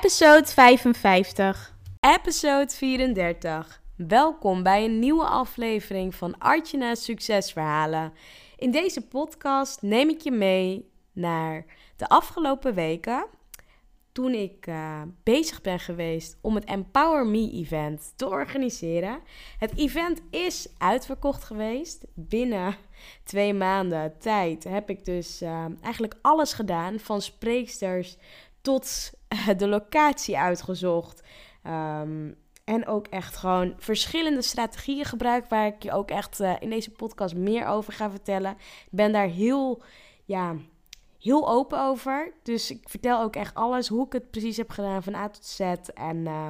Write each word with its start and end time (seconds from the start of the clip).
Episode 0.00 0.46
55. 0.46 1.74
Episode 2.00 2.68
34. 2.74 3.82
Welkom 3.96 4.62
bij 4.62 4.84
een 4.84 4.98
nieuwe 4.98 5.24
aflevering 5.24 6.14
van 6.14 6.38
Artjana's 6.38 7.04
Succesverhalen. 7.04 8.12
In 8.56 8.70
deze 8.70 9.06
podcast 9.06 9.82
neem 9.82 10.08
ik 10.08 10.20
je 10.20 10.30
mee 10.30 10.90
naar 11.12 11.64
de 11.96 12.08
afgelopen 12.08 12.74
weken. 12.74 13.26
Toen 14.12 14.34
ik 14.34 14.66
uh, 14.66 15.02
bezig 15.22 15.60
ben 15.60 15.78
geweest 15.78 16.38
om 16.40 16.54
het 16.54 16.64
Empower 16.64 17.26
Me 17.26 17.50
event 17.52 18.12
te 18.16 18.28
organiseren. 18.28 19.20
Het 19.58 19.76
event 19.76 20.20
is 20.30 20.68
uitverkocht 20.78 21.44
geweest. 21.44 22.04
Binnen 22.14 22.76
twee 23.24 23.54
maanden 23.54 24.18
tijd 24.18 24.64
heb 24.64 24.90
ik 24.90 25.04
dus 25.04 25.42
uh, 25.42 25.64
eigenlijk 25.82 26.14
alles 26.22 26.52
gedaan. 26.52 26.98
Van 26.98 27.22
spreeksters 27.22 28.16
tot 28.60 29.18
de 29.56 29.68
locatie 29.68 30.38
uitgezocht. 30.38 31.22
Um, 31.66 32.36
en 32.64 32.86
ook 32.86 33.06
echt 33.06 33.36
gewoon 33.36 33.74
verschillende 33.76 34.42
strategieën 34.42 35.04
gebruikt. 35.04 35.48
Waar 35.48 35.66
ik 35.66 35.82
je 35.82 35.92
ook 35.92 36.10
echt 36.10 36.40
uh, 36.40 36.54
in 36.60 36.70
deze 36.70 36.90
podcast 36.90 37.34
meer 37.34 37.66
over 37.66 37.92
ga 37.92 38.10
vertellen. 38.10 38.50
Ik 38.60 38.90
ben 38.90 39.12
daar 39.12 39.26
heel, 39.26 39.82
ja, 40.24 40.56
heel 41.18 41.48
open 41.48 41.82
over. 41.82 42.32
Dus 42.42 42.70
ik 42.70 42.88
vertel 42.88 43.22
ook 43.22 43.36
echt 43.36 43.54
alles. 43.54 43.88
Hoe 43.88 44.06
ik 44.06 44.12
het 44.12 44.30
precies 44.30 44.56
heb 44.56 44.70
gedaan 44.70 45.02
van 45.02 45.14
A 45.14 45.28
tot 45.28 45.46
Z. 45.46 45.60
En 45.94 46.16
uh, 46.16 46.48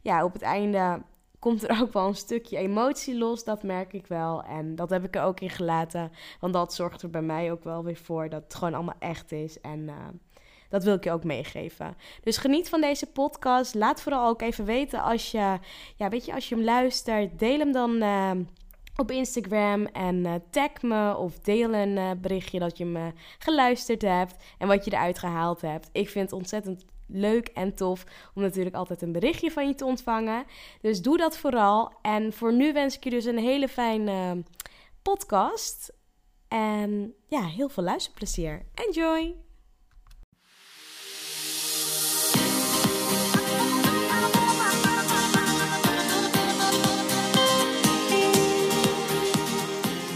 ja, 0.00 0.24
op 0.24 0.32
het 0.32 0.42
einde 0.42 1.02
komt 1.38 1.68
er 1.68 1.80
ook 1.82 1.92
wel 1.92 2.06
een 2.06 2.14
stukje 2.14 2.56
emotie 2.56 3.18
los. 3.18 3.44
Dat 3.44 3.62
merk 3.62 3.92
ik 3.92 4.06
wel. 4.06 4.42
En 4.42 4.74
dat 4.74 4.90
heb 4.90 5.04
ik 5.04 5.16
er 5.16 5.22
ook 5.22 5.40
in 5.40 5.50
gelaten. 5.50 6.12
Want 6.40 6.52
dat 6.52 6.74
zorgt 6.74 7.02
er 7.02 7.10
bij 7.10 7.22
mij 7.22 7.52
ook 7.52 7.64
wel 7.64 7.84
weer 7.84 7.96
voor 7.96 8.28
dat 8.28 8.42
het 8.42 8.54
gewoon 8.54 8.74
allemaal 8.74 8.98
echt 8.98 9.32
is. 9.32 9.60
En 9.60 9.80
uh, 9.80 9.94
dat 10.68 10.84
wil 10.84 10.94
ik 10.94 11.04
je 11.04 11.12
ook 11.12 11.24
meegeven. 11.24 11.96
Dus 12.22 12.36
geniet 12.36 12.68
van 12.68 12.80
deze 12.80 13.06
podcast. 13.06 13.74
Laat 13.74 14.00
vooral 14.00 14.28
ook 14.28 14.42
even 14.42 14.64
weten 14.64 15.02
als 15.02 15.30
je, 15.30 15.58
ja, 15.96 16.08
weet 16.08 16.24
je, 16.24 16.34
als 16.34 16.48
je 16.48 16.54
hem 16.54 16.64
luistert. 16.64 17.38
Deel 17.38 17.58
hem 17.58 17.72
dan 17.72 18.02
uh, 18.02 18.30
op 18.96 19.10
Instagram 19.10 19.86
en 19.86 20.16
uh, 20.16 20.34
tag 20.50 20.82
me 20.82 21.16
of 21.16 21.38
deel 21.38 21.74
een 21.74 21.96
uh, 21.96 22.10
berichtje 22.20 22.58
dat 22.58 22.78
je 22.78 22.84
me 22.84 23.12
geluisterd 23.38 24.02
hebt 24.02 24.34
en 24.58 24.68
wat 24.68 24.84
je 24.84 24.92
eruit 24.92 25.18
gehaald 25.18 25.60
hebt. 25.60 25.88
Ik 25.92 26.08
vind 26.08 26.30
het 26.30 26.38
ontzettend 26.38 26.84
leuk 27.06 27.48
en 27.48 27.74
tof 27.74 28.04
om 28.34 28.42
natuurlijk 28.42 28.76
altijd 28.76 29.02
een 29.02 29.12
berichtje 29.12 29.50
van 29.50 29.66
je 29.66 29.74
te 29.74 29.84
ontvangen. 29.84 30.44
Dus 30.80 31.02
doe 31.02 31.16
dat 31.16 31.36
vooral. 31.36 31.92
En 32.02 32.32
voor 32.32 32.52
nu 32.52 32.72
wens 32.72 32.96
ik 32.96 33.04
je 33.04 33.10
dus 33.10 33.24
een 33.24 33.38
hele 33.38 33.68
fijne 33.68 34.42
podcast. 35.02 35.92
En 36.48 37.14
ja, 37.26 37.44
heel 37.44 37.68
veel 37.68 37.84
luisterplezier. 37.84 38.62
Enjoy! 38.74 39.47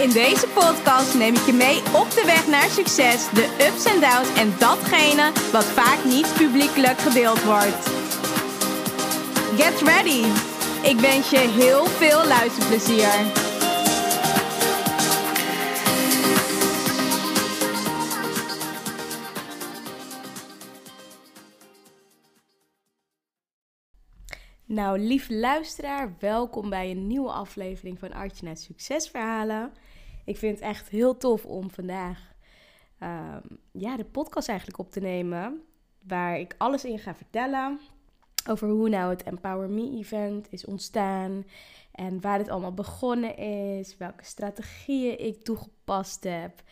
In 0.00 0.10
deze 0.10 0.46
podcast 0.48 1.14
neem 1.14 1.34
ik 1.34 1.46
je 1.46 1.52
mee 1.52 1.78
op 1.78 2.10
de 2.10 2.22
weg 2.26 2.46
naar 2.46 2.68
succes, 2.68 3.30
de 3.30 3.66
ups 3.68 3.84
en 3.84 4.00
downs 4.00 4.38
en 4.38 4.52
datgene 4.58 5.32
wat 5.52 5.64
vaak 5.64 6.04
niet 6.04 6.34
publiekelijk 6.36 6.98
gedeeld 6.98 7.42
wordt. 7.44 7.84
Get 9.56 9.80
ready! 9.80 10.24
Ik 10.82 11.00
wens 11.00 11.30
je 11.30 11.38
heel 11.38 11.86
veel 11.86 12.26
luisterplezier. 12.26 13.08
Nou, 24.64 24.98
lief 24.98 25.28
luisteraar, 25.28 26.14
welkom 26.18 26.70
bij 26.70 26.90
een 26.90 27.06
nieuwe 27.06 27.32
aflevering 27.32 27.98
van 27.98 28.12
Artje 28.12 28.46
naar 28.46 28.56
Succesverhalen. 28.56 29.72
Ik 30.30 30.36
vind 30.36 30.54
het 30.54 30.68
echt 30.68 30.88
heel 30.88 31.16
tof 31.16 31.44
om 31.44 31.70
vandaag 31.70 32.32
um, 33.02 33.58
ja, 33.72 33.96
de 33.96 34.04
podcast 34.04 34.48
eigenlijk 34.48 34.78
op 34.78 34.90
te 34.90 35.00
nemen. 35.00 35.62
Waar 36.02 36.38
ik 36.38 36.54
alles 36.58 36.84
in 36.84 36.98
ga 36.98 37.14
vertellen. 37.14 37.80
Over 38.48 38.68
hoe 38.68 38.88
nou 38.88 39.10
het 39.10 39.22
Empower 39.22 39.70
Me 39.70 39.96
event 39.98 40.46
is 40.50 40.64
ontstaan. 40.64 41.44
En 41.92 42.20
waar 42.20 42.38
dit 42.38 42.48
allemaal 42.48 42.74
begonnen 42.74 43.36
is. 43.36 43.96
Welke 43.96 44.24
strategieën 44.24 45.20
ik 45.20 45.44
toegepast 45.44 46.24
heb. 46.24 46.62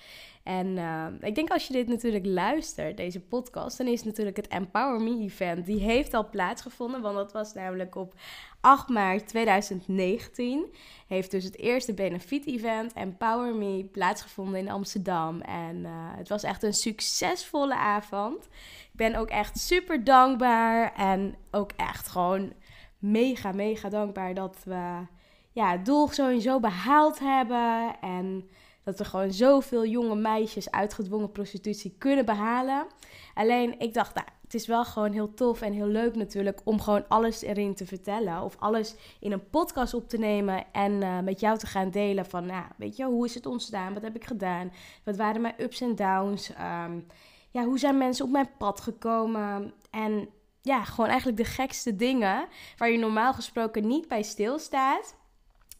En 0.48 0.66
uh, 0.76 1.06
ik 1.20 1.34
denk 1.34 1.50
als 1.50 1.66
je 1.66 1.72
dit 1.72 1.88
natuurlijk 1.88 2.26
luistert, 2.26 2.97
deze 2.97 3.20
podcast, 3.20 3.78
dan 3.78 3.86
is 3.86 4.04
natuurlijk 4.04 4.36
het 4.36 4.48
Empower 4.48 5.00
Me 5.00 5.20
event. 5.20 5.66
Die 5.66 5.81
heeft 5.81 6.14
al 6.14 6.28
plaatsgevonden, 6.28 7.00
want 7.00 7.16
dat 7.16 7.32
was 7.32 7.54
namelijk 7.54 7.94
op 7.94 8.14
8 8.60 8.88
maart 8.88 9.28
2019. 9.28 10.75
Heeft 11.06 11.31
dus 11.31 11.44
het 11.44 11.59
eerste 11.59 11.94
benefit-event 11.94 12.92
Empower 12.92 13.54
Me 13.54 13.84
plaatsgevonden 13.92 14.60
in 14.60 14.70
Amsterdam. 14.70 15.41
En 15.41 15.76
uh, 15.76 15.91
het 15.92 16.28
was 16.28 16.42
echt 16.42 16.62
een 16.62 16.72
succesvolle 16.72 17.76
avond. 17.76 18.44
Ik 18.92 18.97
ben 18.97 19.15
ook 19.15 19.28
echt 19.28 19.59
super 19.59 20.04
dankbaar 20.04 20.94
en 20.94 21.36
ook 21.50 21.72
echt 21.76 22.09
gewoon 22.09 22.53
mega, 22.98 23.53
mega 23.53 23.88
dankbaar 23.88 24.34
dat 24.34 24.56
we 24.65 25.06
ja, 25.53 25.70
het 25.70 25.84
doel 25.84 26.09
sowieso 26.09 26.60
behaald 26.60 27.19
hebben. 27.19 27.97
En 28.00 28.48
dat 28.88 28.99
we 28.99 29.04
gewoon 29.04 29.32
zoveel 29.32 29.87
jonge 29.87 30.15
meisjes 30.15 30.71
uitgedwongen 30.71 31.32
prostitutie 31.32 31.94
kunnen 31.99 32.25
behalen. 32.25 32.87
Alleen 33.34 33.81
ik 33.81 33.94
dacht, 33.94 34.15
nou, 34.15 34.26
het 34.43 34.54
is 34.54 34.66
wel 34.66 34.84
gewoon 34.84 35.12
heel 35.12 35.34
tof 35.34 35.60
en 35.60 35.72
heel 35.72 35.87
leuk 35.87 36.15
natuurlijk 36.15 36.60
om 36.65 36.81
gewoon 36.81 37.09
alles 37.09 37.43
erin 37.43 37.75
te 37.75 37.87
vertellen. 37.87 38.43
Of 38.43 38.56
alles 38.59 38.94
in 39.21 39.32
een 39.32 39.48
podcast 39.50 39.94
op 39.94 40.09
te 40.09 40.19
nemen 40.19 40.65
en 40.72 40.93
uh, 40.93 41.21
met 41.21 41.41
jou 41.41 41.59
te 41.59 41.66
gaan 41.66 41.91
delen 41.91 42.27
van, 42.27 42.47
nou, 42.47 42.65
weet 42.77 42.97
je, 42.97 43.04
hoe 43.04 43.25
is 43.25 43.34
het 43.34 43.47
ontstaan? 43.47 43.94
Wat 43.94 44.03
heb 44.03 44.16
ik 44.16 44.25
gedaan? 44.25 44.72
Wat 45.04 45.16
waren 45.16 45.41
mijn 45.41 45.62
ups 45.62 45.81
en 45.81 45.94
downs? 45.94 46.50
Um, 46.50 47.06
ja, 47.50 47.65
hoe 47.65 47.78
zijn 47.78 47.98
mensen 47.98 48.25
op 48.25 48.31
mijn 48.31 48.50
pad 48.59 48.81
gekomen? 48.81 49.75
En 49.91 50.28
ja, 50.62 50.84
gewoon 50.84 51.10
eigenlijk 51.10 51.38
de 51.38 51.44
gekste 51.44 51.97
dingen 51.97 52.47
waar 52.77 52.91
je 52.91 52.98
normaal 52.98 53.32
gesproken 53.34 53.87
niet 53.87 54.09
bij 54.09 54.22
stilstaat. 54.22 55.16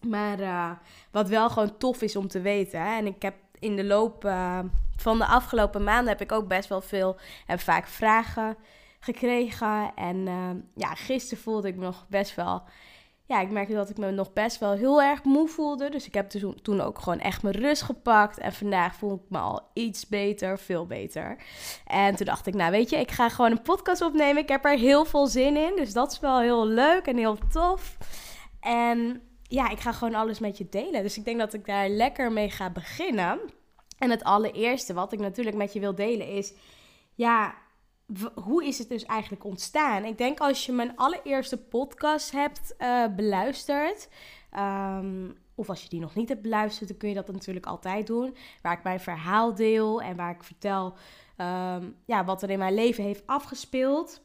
Maar 0.07 0.41
uh, 0.41 0.71
wat 1.11 1.29
wel 1.29 1.51
gewoon 1.51 1.77
tof 1.79 2.03
is 2.03 2.17
om 2.17 2.29
te 2.29 2.41
weten. 2.41 2.81
Hè? 2.81 2.97
En 2.97 3.07
ik 3.07 3.23
heb 3.23 3.35
in 3.59 3.77
de 3.77 3.85
loop 3.85 4.25
uh, 4.25 4.59
van 4.97 5.19
de 5.19 5.27
afgelopen 5.27 5.85
maanden 5.85 6.09
heb 6.09 6.21
ik 6.21 6.33
ook 6.33 6.49
best 6.49 6.69
wel 6.69 6.81
veel 6.81 7.17
en 7.47 7.59
vaak 7.59 7.87
vragen 7.87 8.57
gekregen. 9.01 9.93
En 9.95 10.17
uh, 10.17 10.51
ja, 10.75 10.95
gisteren 10.95 11.43
voelde 11.43 11.69
ik 11.69 11.77
me 11.77 11.85
nog 11.85 12.07
best 12.09 12.35
wel. 12.35 12.63
Ja, 13.29 13.41
ik 13.41 13.51
merkte 13.51 13.75
dat 13.75 13.91
ik 13.91 13.99
me 13.99 14.11
nog 14.11 14.33
best 14.33 14.59
wel 14.59 14.73
heel 14.73 15.03
erg 15.03 15.25
moe 15.25 15.49
voelde. 15.49 15.91
Dus 15.91 16.07
ik 16.07 16.15
heb 16.15 16.31
toen 16.63 16.81
ook 16.81 16.99
gewoon 16.99 17.21
echt 17.21 17.43
mijn 17.43 17.55
rust 17.55 17.83
gepakt. 17.83 18.39
En 18.39 18.53
vandaag 18.53 18.95
voel 18.95 19.15
ik 19.15 19.31
me 19.31 19.39
al 19.39 19.71
iets 19.73 20.07
beter, 20.07 20.59
veel 20.59 20.87
beter. 20.87 21.37
En 21.87 22.17
toen 22.17 22.27
dacht 22.27 22.47
ik, 22.47 22.55
nou 22.55 22.71
weet 22.71 22.91
je, 22.91 22.97
ik 22.97 23.11
ga 23.11 23.29
gewoon 23.29 23.51
een 23.51 23.63
podcast 23.63 24.03
opnemen. 24.03 24.43
Ik 24.43 24.49
heb 24.49 24.65
er 24.65 24.79
heel 24.79 25.05
veel 25.05 25.27
zin 25.27 25.57
in. 25.57 25.73
Dus 25.77 25.93
dat 25.93 26.13
is 26.13 26.21
wel 26.21 26.41
heel 26.41 26.67
leuk 26.67 27.07
en 27.07 27.17
heel 27.17 27.39
tof. 27.51 27.97
En 28.61 29.23
ja, 29.49 29.71
ik 29.71 29.81
ga 29.81 29.93
gewoon 29.93 30.15
alles 30.15 30.39
met 30.39 30.59
je 30.59 30.69
delen. 30.69 31.03
Dus 31.03 31.17
ik 31.17 31.25
denk 31.25 31.39
dat 31.39 31.55
ik 31.55 31.67
daar 31.67 31.89
lekker 31.89 32.33
mee 32.33 32.51
ga 32.51 32.71
beginnen. 32.71 33.41
En 33.99 34.11
het 34.11 34.25
allereerste 34.25 34.95
wat 34.95 35.13
ik 35.13 35.19
natuurlijk 35.19 35.57
met 35.57 35.73
je 35.73 35.81
wil 35.81 35.95
delen 35.95 36.29
is, 36.29 36.55
ja, 37.15 37.55
hoe 38.35 38.65
is 38.65 38.79
het 38.79 38.89
dus 38.89 39.05
eigenlijk 39.05 39.45
ontstaan? 39.45 40.05
Ik 40.05 40.19
denk 40.19 40.41
als 40.41 40.67
je 40.67 40.73
mijn 40.73 40.97
allereerste 40.97 41.59
podcast 41.59 42.31
hebt 42.31 42.75
uh, 42.79 43.07
beluisterd, 43.17 44.09
um, 44.59 45.37
of 45.55 45.69
als 45.69 45.83
je 45.83 45.89
die 45.89 46.01
nog 46.01 46.15
niet 46.15 46.29
hebt 46.29 46.43
beluisterd, 46.43 46.89
dan 46.89 46.99
kun 46.99 47.09
je 47.09 47.15
dat 47.15 47.33
natuurlijk 47.33 47.67
altijd 47.67 48.07
doen. 48.07 48.37
Waar 48.63 48.73
ik 48.73 48.83
mijn 48.83 49.01
verhaal 49.01 49.55
deel 49.55 50.03
en 50.03 50.17
waar 50.17 50.31
ik 50.31 50.43
vertel 50.43 50.95
um, 51.37 51.97
ja, 52.05 52.25
wat 52.25 52.43
er 52.43 52.51
in 52.51 52.59
mijn 52.59 52.75
leven 52.75 53.05
heeft 53.05 53.27
afgespeeld. 53.27 54.21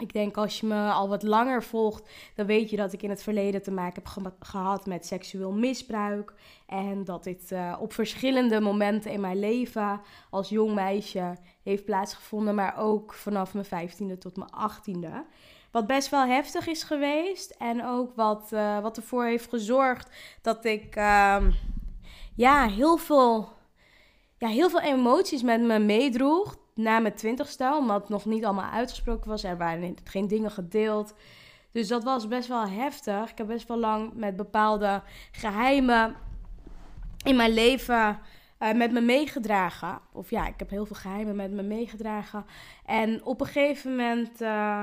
Ik 0.00 0.12
denk 0.12 0.36
als 0.36 0.60
je 0.60 0.66
me 0.66 0.90
al 0.90 1.08
wat 1.08 1.22
langer 1.22 1.62
volgt, 1.62 2.08
dan 2.34 2.46
weet 2.46 2.70
je 2.70 2.76
dat 2.76 2.92
ik 2.92 3.02
in 3.02 3.10
het 3.10 3.22
verleden 3.22 3.62
te 3.62 3.70
maken 3.70 4.02
heb 4.22 4.36
gehad 4.40 4.86
met 4.86 5.06
seksueel 5.06 5.52
misbruik. 5.52 6.34
En 6.66 7.04
dat 7.04 7.24
dit 7.24 7.50
uh, 7.52 7.76
op 7.80 7.92
verschillende 7.92 8.60
momenten 8.60 9.10
in 9.10 9.20
mijn 9.20 9.38
leven 9.38 10.00
als 10.30 10.48
jong 10.48 10.74
meisje 10.74 11.36
heeft 11.62 11.84
plaatsgevonden, 11.84 12.54
maar 12.54 12.78
ook 12.78 13.14
vanaf 13.14 13.54
mijn 13.54 13.64
vijftiende 13.64 14.18
tot 14.18 14.36
mijn 14.36 14.50
achttiende. 14.50 15.24
wat 15.70 15.86
best 15.86 16.08
wel 16.08 16.26
heftig 16.26 16.66
is 16.66 16.82
geweest. 16.82 17.50
En 17.50 17.84
ook 17.84 18.14
wat, 18.14 18.50
uh, 18.52 18.80
wat 18.80 18.96
ervoor 18.96 19.24
heeft 19.24 19.48
gezorgd 19.48 20.10
dat 20.42 20.64
ik 20.64 20.96
ehm, 20.96 21.50
ja, 22.34 22.68
heel, 22.68 22.96
veel, 22.96 23.48
ja, 24.38 24.48
heel 24.48 24.70
veel 24.70 24.80
emoties 24.80 25.42
met 25.42 25.60
me 25.60 25.78
meedroeg. 25.78 26.56
Na 26.82 26.98
mijn 26.98 27.14
twintigste, 27.14 27.76
omdat 27.78 28.00
het 28.00 28.08
nog 28.08 28.24
niet 28.24 28.44
allemaal 28.44 28.70
uitgesproken 28.70 29.30
was. 29.30 29.44
Er 29.44 29.56
waren 29.56 29.96
geen 30.04 30.28
dingen 30.28 30.50
gedeeld. 30.50 31.14
Dus 31.72 31.88
dat 31.88 32.04
was 32.04 32.28
best 32.28 32.48
wel 32.48 32.68
heftig. 32.68 33.30
Ik 33.30 33.38
heb 33.38 33.46
best 33.46 33.68
wel 33.68 33.78
lang 33.78 34.12
met 34.14 34.36
bepaalde 34.36 35.02
geheimen 35.32 36.16
in 37.24 37.36
mijn 37.36 37.52
leven 37.52 38.18
uh, 38.58 38.72
met 38.72 38.92
me 38.92 39.00
meegedragen. 39.00 40.00
Of 40.12 40.30
ja, 40.30 40.46
ik 40.46 40.58
heb 40.58 40.70
heel 40.70 40.86
veel 40.86 40.96
geheimen 40.96 41.36
met 41.36 41.50
me 41.50 41.62
meegedragen. 41.62 42.44
En 42.84 43.24
op 43.24 43.40
een 43.40 43.46
gegeven 43.46 43.90
moment 43.90 44.42
uh, 44.42 44.82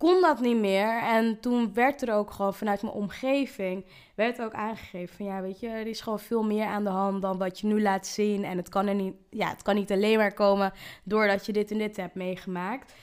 kon 0.00 0.20
dat 0.20 0.40
niet 0.40 0.56
meer. 0.56 0.98
En 1.02 1.40
toen 1.40 1.74
werd 1.74 2.02
er 2.02 2.14
ook 2.14 2.30
gewoon 2.30 2.54
vanuit 2.54 2.82
mijn 2.82 2.94
omgeving, 2.94 3.84
werd 4.14 4.42
ook 4.42 4.52
aangegeven 4.52 5.16
van 5.16 5.26
ja, 5.26 5.40
weet 5.40 5.60
je, 5.60 5.68
er 5.68 5.86
is 5.86 6.00
gewoon 6.00 6.20
veel 6.20 6.42
meer 6.42 6.64
aan 6.64 6.84
de 6.84 6.90
hand 6.90 7.22
dan 7.22 7.38
wat 7.38 7.60
je 7.60 7.66
nu 7.66 7.82
laat 7.82 8.06
zien. 8.06 8.44
En 8.44 8.56
het 8.56 8.68
kan, 8.68 8.86
er 8.86 8.94
niet, 8.94 9.14
ja, 9.30 9.48
het 9.48 9.62
kan 9.62 9.74
niet 9.74 9.90
alleen 9.90 10.18
maar 10.18 10.34
komen 10.34 10.72
doordat 11.02 11.46
je 11.46 11.52
dit 11.52 11.70
en 11.70 11.78
dit 11.78 11.96
hebt 11.96 12.14
meegemaakt. 12.14 12.94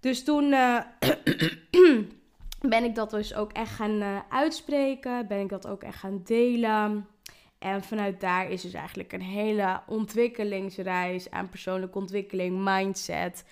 Dus 0.00 0.24
toen 0.24 0.44
uh, 0.44 0.80
ben 2.74 2.84
ik 2.84 2.94
dat 2.94 3.10
dus 3.10 3.34
ook 3.34 3.52
echt 3.52 3.74
gaan 3.74 4.24
uitspreken. 4.28 5.26
Ben 5.26 5.40
ik 5.40 5.48
dat 5.48 5.66
ook 5.66 5.82
echt 5.82 5.98
gaan 5.98 6.20
delen. 6.24 7.06
En 7.58 7.82
vanuit 7.82 8.20
daar 8.20 8.50
is 8.50 8.62
dus 8.62 8.74
eigenlijk 8.74 9.12
een 9.12 9.22
hele 9.22 9.80
ontwikkelingsreis 9.86 11.30
aan 11.30 11.48
persoonlijke 11.48 11.98
ontwikkeling, 11.98 12.64
mindset 12.64 13.44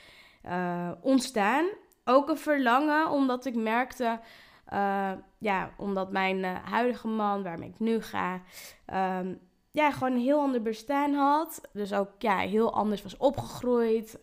uh, 0.47 0.91
ontstaan. 1.01 1.67
Ook 2.11 2.29
een 2.29 2.39
verlangen, 2.39 3.11
omdat 3.11 3.45
ik 3.45 3.55
merkte, 3.55 4.21
uh, 4.73 5.11
ja, 5.39 5.71
omdat 5.77 6.13
mijn 6.13 6.39
uh, 6.39 6.57
huidige 6.65 7.09
man, 7.09 7.43
waarmee 7.43 7.69
ik 7.69 7.79
nu 7.79 8.03
ga, 8.03 8.43
um, 8.95 9.39
ja, 9.71 9.91
gewoon 9.91 10.13
een 10.13 10.21
heel 10.21 10.41
ander 10.41 10.63
bestaan 10.63 11.15
had. 11.15 11.61
Dus 11.73 11.93
ook 11.93 12.11
ja, 12.19 12.39
heel 12.39 12.73
anders 12.73 13.03
was 13.03 13.17
opgegroeid, 13.17 14.19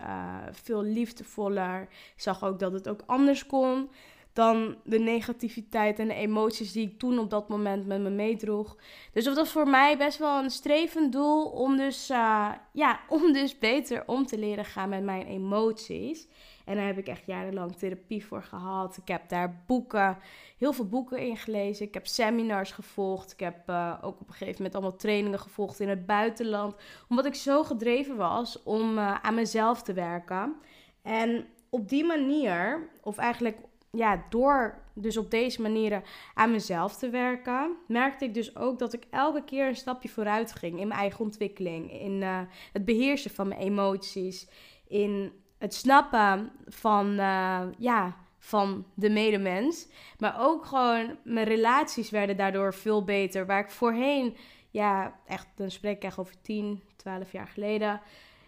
veel 0.52 0.82
liefdevoller. 0.82 1.82
Ik 1.82 2.22
zag 2.22 2.44
ook 2.44 2.60
dat 2.60 2.72
het 2.72 2.90
ook 2.90 3.02
anders 3.06 3.46
kon 3.46 3.90
dan 4.34 4.76
de 4.84 5.00
negativiteit 5.00 6.00
en 6.00 6.08
de 6.08 6.14
emoties 6.14 6.72
die 6.72 6.88
ik 6.88 7.00
toen 7.00 7.20
op 7.20 7.30
dat 7.30 7.50
moment 7.50 7.86
met 7.86 8.02
me 8.02 8.10
meedroeg. 8.10 8.78
Dus 9.14 9.24
dat 9.24 9.36
was 9.36 9.50
voor 9.50 9.68
mij 9.68 9.98
best 9.98 10.18
wel 10.18 10.44
een 10.44 10.50
strevend 10.50 11.12
doel 11.12 11.46
om 11.46 11.78
dus, 11.78 12.08
ja, 12.08 13.00
om 13.10 13.34
dus 13.34 13.58
beter 13.58 14.04
om 14.06 14.26
te 14.26 14.38
leren 14.38 14.66
gaan 14.66 14.90
met 14.90 15.04
mijn 15.04 15.26
emoties. 15.26 16.28
En 16.66 16.76
daar 16.76 16.86
heb 16.86 16.98
ik 16.98 17.08
echt 17.08 17.26
jarenlang 17.26 17.76
therapie 17.76 18.26
voor 18.26 18.44
gehad. 18.44 18.98
Ik 18.98 19.08
heb 19.08 19.30
daar 19.30 19.64
boeken, 19.68 20.18
heel 20.58 20.74
veel 20.74 20.88
boeken 20.88 21.20
in 21.20 21.38
gelezen. 21.38 21.86
Ik 21.86 21.94
heb 21.94 22.08
seminars 22.08 22.72
gevolgd. 22.72 23.32
Ik 23.32 23.40
heb 23.40 23.70
uh, 23.70 23.98
ook 24.02 24.20
op 24.22 24.28
een 24.28 24.34
gegeven 24.34 24.56
moment 24.56 24.76
allemaal 24.76 24.98
trainingen 24.98 25.40
gevolgd 25.40 25.80
in 25.80 25.90
het 25.90 26.06
buitenland. 26.06 26.76
Omdat 27.10 27.26
ik 27.26 27.36
zo 27.36 27.64
gedreven 27.64 28.16
was 28.16 28.64
om 28.64 28.98
uh, 28.98 29.20
aan 29.22 29.36
mezelf 29.36 29.84
te 29.84 29.94
werken. 29.94 30.56
En 31.02 31.46
op 31.70 31.90
die 31.90 32.06
manier, 32.06 32.90
of 33.02 33.18
eigenlijk 33.18 33.58
ja, 33.92 34.26
door 34.30 34.84
dus 34.94 35.18
op 35.18 35.32
deze 35.32 35.62
manieren 35.62 36.04
aan 36.34 36.52
mezelf 36.52 36.98
te 36.98 37.10
werken, 37.10 37.76
merkte 37.88 38.26
ik 38.26 38.34
dus 38.34 38.56
ook 38.56 38.80
dat 38.80 38.94
ik 38.94 39.08
elke 39.10 39.44
keer 39.44 39.68
een 39.68 39.76
stapje 39.76 40.10
vooruit 40.10 40.52
ging 40.52 40.80
in 40.80 40.88
mijn 40.88 41.00
eigen 41.00 41.26
ontwikkeling, 41.26 41.92
in 41.92 42.22
uh, 42.22 42.40
het 42.74 42.86
beheersen 42.86 43.32
van 43.32 43.48
mijn 43.48 43.60
emoties, 43.62 44.50
in 44.88 45.32
het 45.66 45.74
snappen 45.74 46.52
van, 46.68 47.12
uh, 47.20 47.62
ja, 47.78 48.16
van 48.40 48.86
de 48.94 49.10
medemens. 49.10 49.88
Maar 50.20 50.36
ook 50.40 50.66
gewoon 50.66 51.18
mijn 51.24 51.48
relaties 51.48 52.10
werden 52.10 52.38
daardoor 52.38 52.74
veel 52.74 53.04
beter. 53.04 53.46
Waar 53.46 53.60
ik 53.60 53.70
voorheen, 53.70 54.38
ja, 54.72 55.20
echt, 55.28 55.48
dan 55.56 55.72
spreek 55.72 55.96
ik 55.96 56.04
echt 56.04 56.20
over 56.20 56.42
10, 56.42 56.84
12 56.96 57.32
jaar 57.32 57.48
geleden 57.48 58.02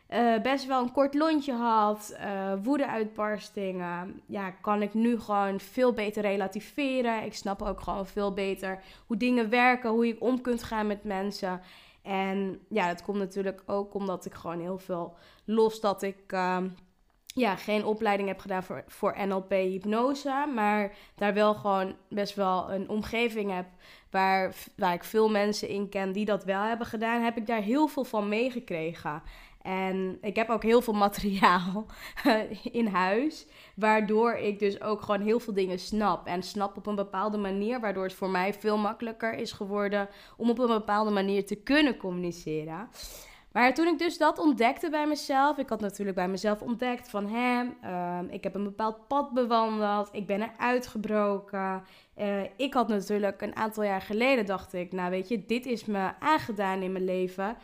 uh, 0.10 0.42
best 0.42 0.66
wel 0.66 0.82
een 0.82 0.92
kort 0.92 1.14
lontje 1.14 1.54
had, 1.54 2.18
uh, 2.20 2.54
woedeuitbarstingen, 2.64 4.22
ja, 4.26 4.52
kan 4.52 4.82
ik 4.82 4.94
nu 4.94 5.20
gewoon 5.20 5.60
veel 5.60 5.94
beter 5.94 6.22
relativeren. 6.22 7.24
Ik 7.24 7.34
snap 7.34 7.62
ook 7.62 7.82
gewoon 7.82 8.08
veel 8.08 8.34
beter 8.34 8.84
hoe 9.08 9.18
dingen 9.18 9.50
werken, 9.50 9.90
hoe 9.90 10.08
je 10.08 10.22
om 10.22 10.42
kunt 10.42 10.64
gaan 10.64 10.88
met 10.88 11.04
mensen. 11.04 11.62
En 12.02 12.60
ja, 12.70 12.88
dat 12.88 13.02
komt 13.04 13.18
natuurlijk 13.18 13.64
ook 13.66 13.94
omdat 13.94 14.26
ik 14.26 14.34
gewoon 14.34 14.60
heel 14.60 14.78
veel 14.78 15.18
los 15.46 15.80
dat 15.80 16.02
ik 16.02 16.34
uh, 16.34 16.58
ja, 17.38 17.56
geen 17.56 17.86
opleiding 17.86 18.28
heb 18.28 18.40
gedaan 18.40 18.64
voor, 18.64 18.84
voor 18.88 19.16
NLP 19.28 19.50
hypnose, 19.50 20.46
maar 20.56 20.96
daar 21.16 21.34
wel 21.34 21.54
gewoon 21.54 21.96
best 22.10 22.36
wel 22.36 22.72
een 22.72 22.90
omgeving 22.90 23.52
heb 23.52 23.66
waar, 24.12 24.56
waar 24.76 24.94
ik 24.94 25.04
veel 25.04 25.30
mensen 25.30 25.68
in 25.68 25.90
ken 25.90 26.12
die 26.12 26.26
dat 26.26 26.44
wel 26.44 26.62
hebben 26.62 26.88
gedaan, 26.88 27.22
heb 27.22 27.38
ik 27.38 27.48
daar 27.48 27.62
heel 27.62 27.88
veel 27.88 28.04
van 28.04 28.30
meegekregen. 28.30 29.22
En 29.62 30.18
ik 30.22 30.36
heb 30.36 30.50
ook 30.50 30.64
heel 30.64 30.82
veel 30.82 30.94
materiaal 31.08 31.86
in 32.72 32.88
huis. 32.88 33.46
Waardoor 33.76 34.34
ik 34.34 34.60
dus 34.60 34.82
ook 34.82 35.02
gewoon 35.02 35.22
heel 35.22 35.40
veel 35.40 35.54
dingen 35.54 35.80
snap. 35.80 36.28
En 36.28 36.44
snap 36.44 36.78
op 36.78 36.86
een 36.86 36.96
bepaalde 36.96 37.38
manier. 37.38 37.80
Waardoor 37.80 38.04
het 38.04 38.14
voor 38.14 38.30
mij 38.30 38.54
veel 38.54 38.78
makkelijker 38.78 39.34
is 39.34 39.52
geworden 39.52 40.10
om 40.38 40.50
op 40.50 40.60
een 40.60 40.68
bepaalde 40.68 41.12
manier 41.12 41.46
te 41.46 41.56
kunnen 41.56 41.98
communiceren. 41.98 42.90
Maar 43.52 43.74
toen 43.74 43.88
ik 43.88 44.00
dus 44.00 44.18
dat 44.18 44.40
ontdekte 44.40 44.90
bij 44.90 45.08
mezelf, 45.08 45.58
ik 45.58 45.70
had 45.70 45.80
natuurlijk 45.80 46.18
bij 46.18 46.28
mezelf 46.28 46.62
ontdekt 46.62 47.10
van 47.10 47.30
uh, 47.36 48.20
ik 48.30 48.44
heb 48.44 48.56
een 48.56 48.64
bepaald 48.64 49.08
pad 49.08 49.34
bewandeld, 49.34 50.10
ik 50.12 50.28
ben 50.28 50.42
er 50.42 50.54
uitgebroken. 50.58 51.84
Uh, 52.18 52.42
ik 52.58 52.74
had 52.74 52.88
natuurlijk 52.88 53.42
een 53.42 53.56
aantal 53.56 53.84
jaar 53.84 54.02
geleden 54.02 54.46
dacht 54.46 54.74
ik, 54.74 54.92
nou 54.92 55.10
weet 55.10 55.28
je, 55.28 55.46
dit 55.46 55.66
is 55.66 55.86
me 55.86 56.12
aangedaan 56.20 56.82
in 56.82 56.92
mijn 56.92 57.06
leven 57.06 57.58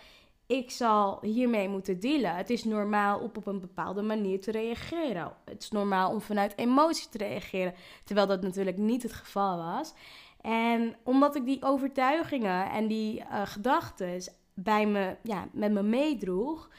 ik 0.46 0.72
zal 0.72 1.20
hiermee 1.22 1.70
moeten 1.70 2.00
dealen. 2.00 2.36
Het 2.36 2.50
is 2.50 2.64
normaal 2.64 3.20
om 3.20 3.32
op 3.36 3.48
een 3.48 3.60
bepaalde 3.60 4.02
manier 4.02 4.42
te 4.42 4.52
reageren. 4.52 5.32
Het 5.46 5.64
is 5.64 5.70
normaal 5.70 6.12
om 6.12 6.22
vanuit 6.22 6.58
emotie 6.58 7.10
te 7.10 7.18
reageren, 7.18 7.74
terwijl 8.04 8.28
dat 8.28 8.42
natuurlijk 8.42 8.78
niet 8.78 9.04
het 9.04 9.14
geval 9.14 9.58
was. 9.58 9.94
En 10.42 10.96
omdat 11.04 11.36
ik 11.36 11.46
die 11.46 11.64
overtuigingen 11.64 12.70
en 12.70 12.88
die 12.88 13.20
uh, 13.20 13.42
gedachten 13.46 14.22
bij 14.54 14.88
me, 14.88 15.16
ja, 15.24 15.48
met 15.52 15.72
me 15.72 15.84
meedroeg, 15.84 16.70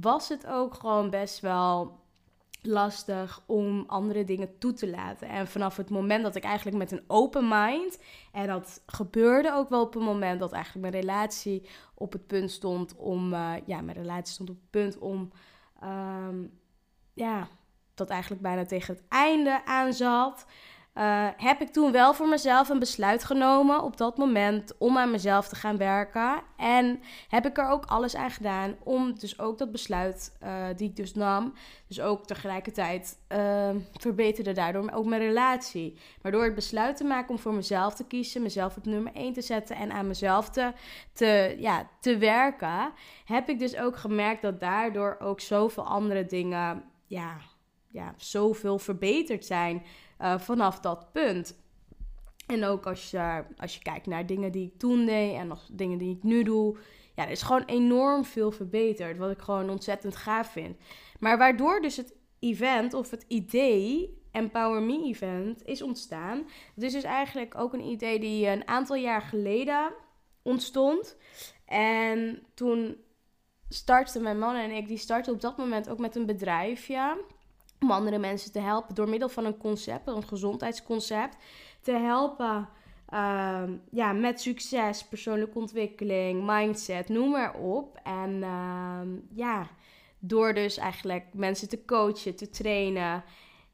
was 0.00 0.28
het 0.28 0.46
ook 0.46 0.74
gewoon 0.74 1.10
best 1.10 1.40
wel 1.40 1.98
lastig 2.62 3.42
om 3.46 3.84
andere 3.86 4.24
dingen 4.24 4.58
toe 4.58 4.72
te 4.72 4.90
laten. 4.90 5.28
En 5.28 5.48
vanaf 5.48 5.76
het 5.76 5.90
moment 5.90 6.22
dat 6.22 6.36
ik 6.36 6.44
eigenlijk 6.44 6.76
met 6.76 6.92
een 6.92 7.04
open 7.06 7.48
mind, 7.48 7.98
en 8.32 8.46
dat 8.46 8.82
gebeurde 8.86 9.52
ook 9.52 9.68
wel 9.68 9.82
op 9.82 9.94
een 9.94 10.02
moment 10.02 10.40
dat 10.40 10.52
eigenlijk 10.52 10.90
mijn 10.90 11.04
relatie 11.04 11.68
op 11.94 12.12
het 12.12 12.26
punt 12.26 12.50
stond 12.50 12.96
om, 12.96 13.32
uh, 13.32 13.52
ja, 13.66 13.80
mijn 13.80 13.96
relatie 13.96 14.34
stond 14.34 14.50
op 14.50 14.56
het 14.60 14.70
punt 14.70 14.98
om, 14.98 15.30
um, 15.84 16.58
ja, 17.14 17.48
dat 17.94 18.10
eigenlijk 18.10 18.42
bijna 18.42 18.64
tegen 18.64 18.94
het 18.94 19.04
einde 19.08 19.64
aan 19.64 19.92
zat. 19.92 20.46
Uh, 20.94 21.28
heb 21.36 21.60
ik 21.60 21.68
toen 21.68 21.92
wel 21.92 22.14
voor 22.14 22.28
mezelf 22.28 22.68
een 22.68 22.78
besluit 22.78 23.24
genomen 23.24 23.82
op 23.82 23.96
dat 23.96 24.16
moment 24.16 24.78
om 24.78 24.98
aan 24.98 25.10
mezelf 25.10 25.48
te 25.48 25.56
gaan 25.56 25.76
werken. 25.76 26.42
En 26.56 27.00
heb 27.28 27.46
ik 27.46 27.58
er 27.58 27.68
ook 27.68 27.84
alles 27.84 28.16
aan 28.16 28.30
gedaan 28.30 28.76
om 28.84 29.18
dus 29.18 29.38
ook 29.38 29.58
dat 29.58 29.72
besluit 29.72 30.36
uh, 30.42 30.66
die 30.76 30.88
ik 30.88 30.96
dus 30.96 31.14
nam, 31.14 31.52
dus 31.86 32.00
ook 32.00 32.26
tegelijkertijd 32.26 33.18
uh, 33.32 33.70
verbeterde 33.92 34.52
daardoor 34.52 34.90
ook 34.90 35.04
mijn 35.04 35.20
relatie. 35.20 35.98
Maar 36.22 36.32
door 36.32 36.44
het 36.44 36.54
besluit 36.54 36.96
te 36.96 37.04
maken 37.04 37.30
om 37.30 37.38
voor 37.38 37.54
mezelf 37.54 37.94
te 37.94 38.06
kiezen, 38.06 38.42
mezelf 38.42 38.76
op 38.76 38.86
nummer 38.86 39.12
1 39.12 39.32
te 39.32 39.42
zetten 39.42 39.76
en 39.76 39.92
aan 39.92 40.06
mezelf 40.06 40.48
te, 40.48 40.72
te, 41.12 41.56
ja, 41.58 41.88
te 42.00 42.18
werken, 42.18 42.92
heb 43.24 43.48
ik 43.48 43.58
dus 43.58 43.76
ook 43.76 43.96
gemerkt 43.96 44.42
dat 44.42 44.60
daardoor 44.60 45.16
ook 45.20 45.40
zoveel 45.40 45.86
andere 45.86 46.26
dingen, 46.26 46.82
ja, 47.06 47.36
ja 47.88 48.14
zoveel 48.16 48.78
verbeterd 48.78 49.44
zijn. 49.44 49.82
Uh, 50.20 50.38
vanaf 50.38 50.80
dat 50.80 51.12
punt. 51.12 51.58
En 52.46 52.64
ook 52.64 52.86
als 52.86 53.10
je, 53.10 53.44
als 53.56 53.74
je 53.74 53.82
kijkt 53.82 54.06
naar 54.06 54.26
dingen 54.26 54.52
die 54.52 54.66
ik 54.66 54.78
toen 54.78 55.06
deed 55.06 55.34
en 55.34 55.46
nog 55.46 55.68
dingen 55.72 55.98
die 55.98 56.16
ik 56.16 56.22
nu 56.22 56.42
doe. 56.42 56.76
Ja, 57.14 57.24
er 57.24 57.30
is 57.30 57.42
gewoon 57.42 57.64
enorm 57.64 58.24
veel 58.24 58.50
verbeterd. 58.50 59.18
Wat 59.18 59.30
ik 59.30 59.40
gewoon 59.40 59.70
ontzettend 59.70 60.16
gaaf 60.16 60.52
vind. 60.52 60.76
Maar 61.18 61.38
waardoor 61.38 61.80
dus 61.80 61.96
het 61.96 62.14
event 62.38 62.94
of 62.94 63.10
het 63.10 63.24
idee 63.28 64.18
Empower 64.32 64.82
Me 64.82 65.04
Event 65.04 65.64
is 65.64 65.82
ontstaan. 65.82 66.38
Het 66.74 66.84
is 66.84 66.92
dus 66.92 67.02
eigenlijk 67.02 67.58
ook 67.58 67.72
een 67.72 67.84
idee 67.84 68.20
die 68.20 68.46
een 68.46 68.68
aantal 68.68 68.96
jaar 68.96 69.22
geleden 69.22 69.92
ontstond. 70.42 71.16
En 71.64 72.42
toen 72.54 72.96
startten 73.68 74.22
mijn 74.22 74.38
man 74.38 74.54
en 74.54 74.70
ik, 74.70 74.88
die 74.88 74.98
startten 74.98 75.32
op 75.32 75.40
dat 75.40 75.56
moment 75.56 75.88
ook 75.88 75.98
met 75.98 76.16
een 76.16 76.26
bedrijfje 76.26 77.24
om 77.80 77.90
andere 77.90 78.18
mensen 78.18 78.52
te 78.52 78.60
helpen 78.60 78.94
door 78.94 79.08
middel 79.08 79.28
van 79.28 79.44
een 79.44 79.56
concept, 79.56 80.06
een 80.06 80.28
gezondheidsconcept, 80.28 81.36
te 81.80 81.92
helpen 81.92 82.68
uh, 83.14 83.62
ja, 83.90 84.12
met 84.12 84.40
succes, 84.40 85.04
persoonlijke 85.04 85.58
ontwikkeling, 85.58 86.46
mindset, 86.46 87.08
noem 87.08 87.30
maar 87.30 87.54
op. 87.54 88.00
En 88.02 88.30
uh, 88.30 89.00
ja, 89.34 89.66
door 90.18 90.54
dus 90.54 90.76
eigenlijk 90.76 91.26
mensen 91.32 91.68
te 91.68 91.84
coachen, 91.84 92.36
te 92.36 92.50
trainen. 92.50 93.24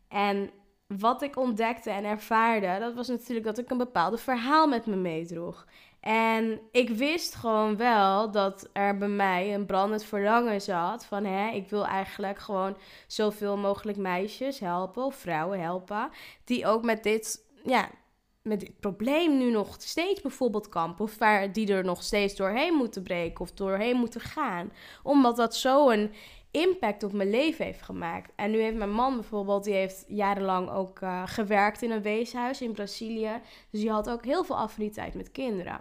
En 0.08 0.50
wat 0.86 1.22
ik 1.22 1.36
ontdekte 1.36 1.90
en 1.90 2.04
ervaarde, 2.04 2.76
dat 2.80 2.94
was 2.94 3.08
natuurlijk 3.08 3.46
dat 3.46 3.58
ik 3.58 3.70
een 3.70 3.78
bepaald 3.78 4.20
verhaal 4.20 4.66
met 4.66 4.86
me 4.86 4.96
meedroeg. 4.96 5.66
En 6.06 6.60
ik 6.70 6.88
wist 6.88 7.34
gewoon 7.34 7.76
wel 7.76 8.30
dat 8.30 8.68
er 8.72 8.98
bij 8.98 9.08
mij 9.08 9.54
een 9.54 9.66
brandend 9.66 10.04
verlangen 10.04 10.60
zat 10.60 11.04
van 11.04 11.24
hè, 11.24 11.50
ik 11.50 11.70
wil 11.70 11.86
eigenlijk 11.86 12.38
gewoon 12.38 12.76
zoveel 13.06 13.56
mogelijk 13.56 13.98
meisjes 13.98 14.60
helpen 14.60 15.04
of 15.04 15.14
vrouwen 15.14 15.60
helpen 15.60 16.10
die 16.44 16.66
ook 16.66 16.84
met 16.84 17.02
dit, 17.02 17.44
ja, 17.64 17.90
met 18.42 18.60
dit 18.60 18.80
probleem 18.80 19.38
nu 19.38 19.50
nog 19.50 19.76
steeds 19.78 20.20
bijvoorbeeld 20.20 20.68
kampen 20.68 21.04
of 21.04 21.18
waar 21.18 21.52
die 21.52 21.72
er 21.72 21.84
nog 21.84 22.02
steeds 22.02 22.36
doorheen 22.36 22.74
moeten 22.74 23.02
breken 23.02 23.40
of 23.40 23.52
doorheen 23.52 23.96
moeten 23.96 24.20
gaan, 24.20 24.72
omdat 25.02 25.36
dat 25.36 25.56
zo'n 25.56 26.12
impact 26.56 27.02
op 27.02 27.12
mijn 27.12 27.30
leven 27.30 27.64
heeft 27.64 27.82
gemaakt. 27.82 28.32
En 28.36 28.50
nu 28.50 28.60
heeft 28.60 28.76
mijn 28.76 28.92
man 28.92 29.14
bijvoorbeeld, 29.14 29.64
die 29.64 29.74
heeft 29.74 30.04
jarenlang 30.08 30.70
ook 30.70 31.00
uh, 31.00 31.22
gewerkt 31.26 31.82
in 31.82 31.90
een 31.90 32.02
weeshuis 32.02 32.60
in 32.60 32.72
Brazilië. 32.72 33.40
Dus 33.70 33.80
die 33.80 33.90
had 33.90 34.10
ook 34.10 34.24
heel 34.24 34.44
veel 34.44 34.56
affiniteit 34.56 35.14
met 35.14 35.32
kinderen. 35.32 35.80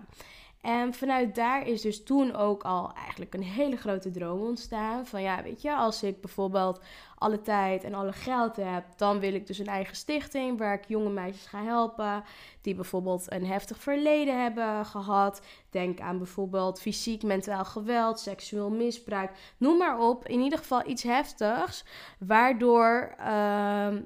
En 0.62 0.94
vanuit 0.94 1.36
daar 1.36 1.68
is 1.68 1.82
dus 1.82 2.04
toen 2.04 2.36
ook 2.36 2.64
al 2.64 2.94
eigenlijk 2.94 3.34
een 3.34 3.44
hele 3.44 3.78
grote 3.78 4.12
droom 4.12 4.42
ontstaan. 4.42 5.06
Van 5.06 5.22
ja, 5.22 5.44
weet 5.44 5.62
je, 5.62 5.76
als 5.76 6.04
ik 6.04 6.22
bijvoorbeeld 6.22 6.80
alle 7.18 7.42
tijd 7.42 7.84
en 7.84 7.94
alle 7.94 8.14
geld 8.14 8.56
heb, 8.56 8.84
dan 8.96 9.20
wil 9.20 9.34
ik 9.34 9.48
dus 9.48 9.58
een 9.58 9.68
eigen 9.68 9.96
stichting 9.96 10.58
waar 10.58 10.74
ik 10.74 10.88
jonge 10.88 11.10
meisjes 11.10 11.46
ga 11.46 11.64
helpen. 11.64 12.24
Die 12.62 12.76
bijvoorbeeld 12.76 13.32
een 13.32 13.46
heftig 13.46 13.78
verleden 13.78 14.42
hebben 14.42 14.86
gehad. 14.86 15.42
Denk 15.70 16.00
aan 16.00 16.18
bijvoorbeeld 16.18 16.82
fysiek, 16.82 17.24
mentaal 17.24 17.66
geweld, 17.66 18.20
seksueel 18.20 18.70
misbruik. 18.70 19.32
Noem 19.58 19.78
maar 19.78 20.00
op. 20.00 20.28
In 20.28 20.40
ieder 20.40 20.58
geval 20.58 20.88
iets 20.88 21.04
heftigs. 21.04 21.86
Waardoor, 22.20 23.16
uh, 23.20 23.26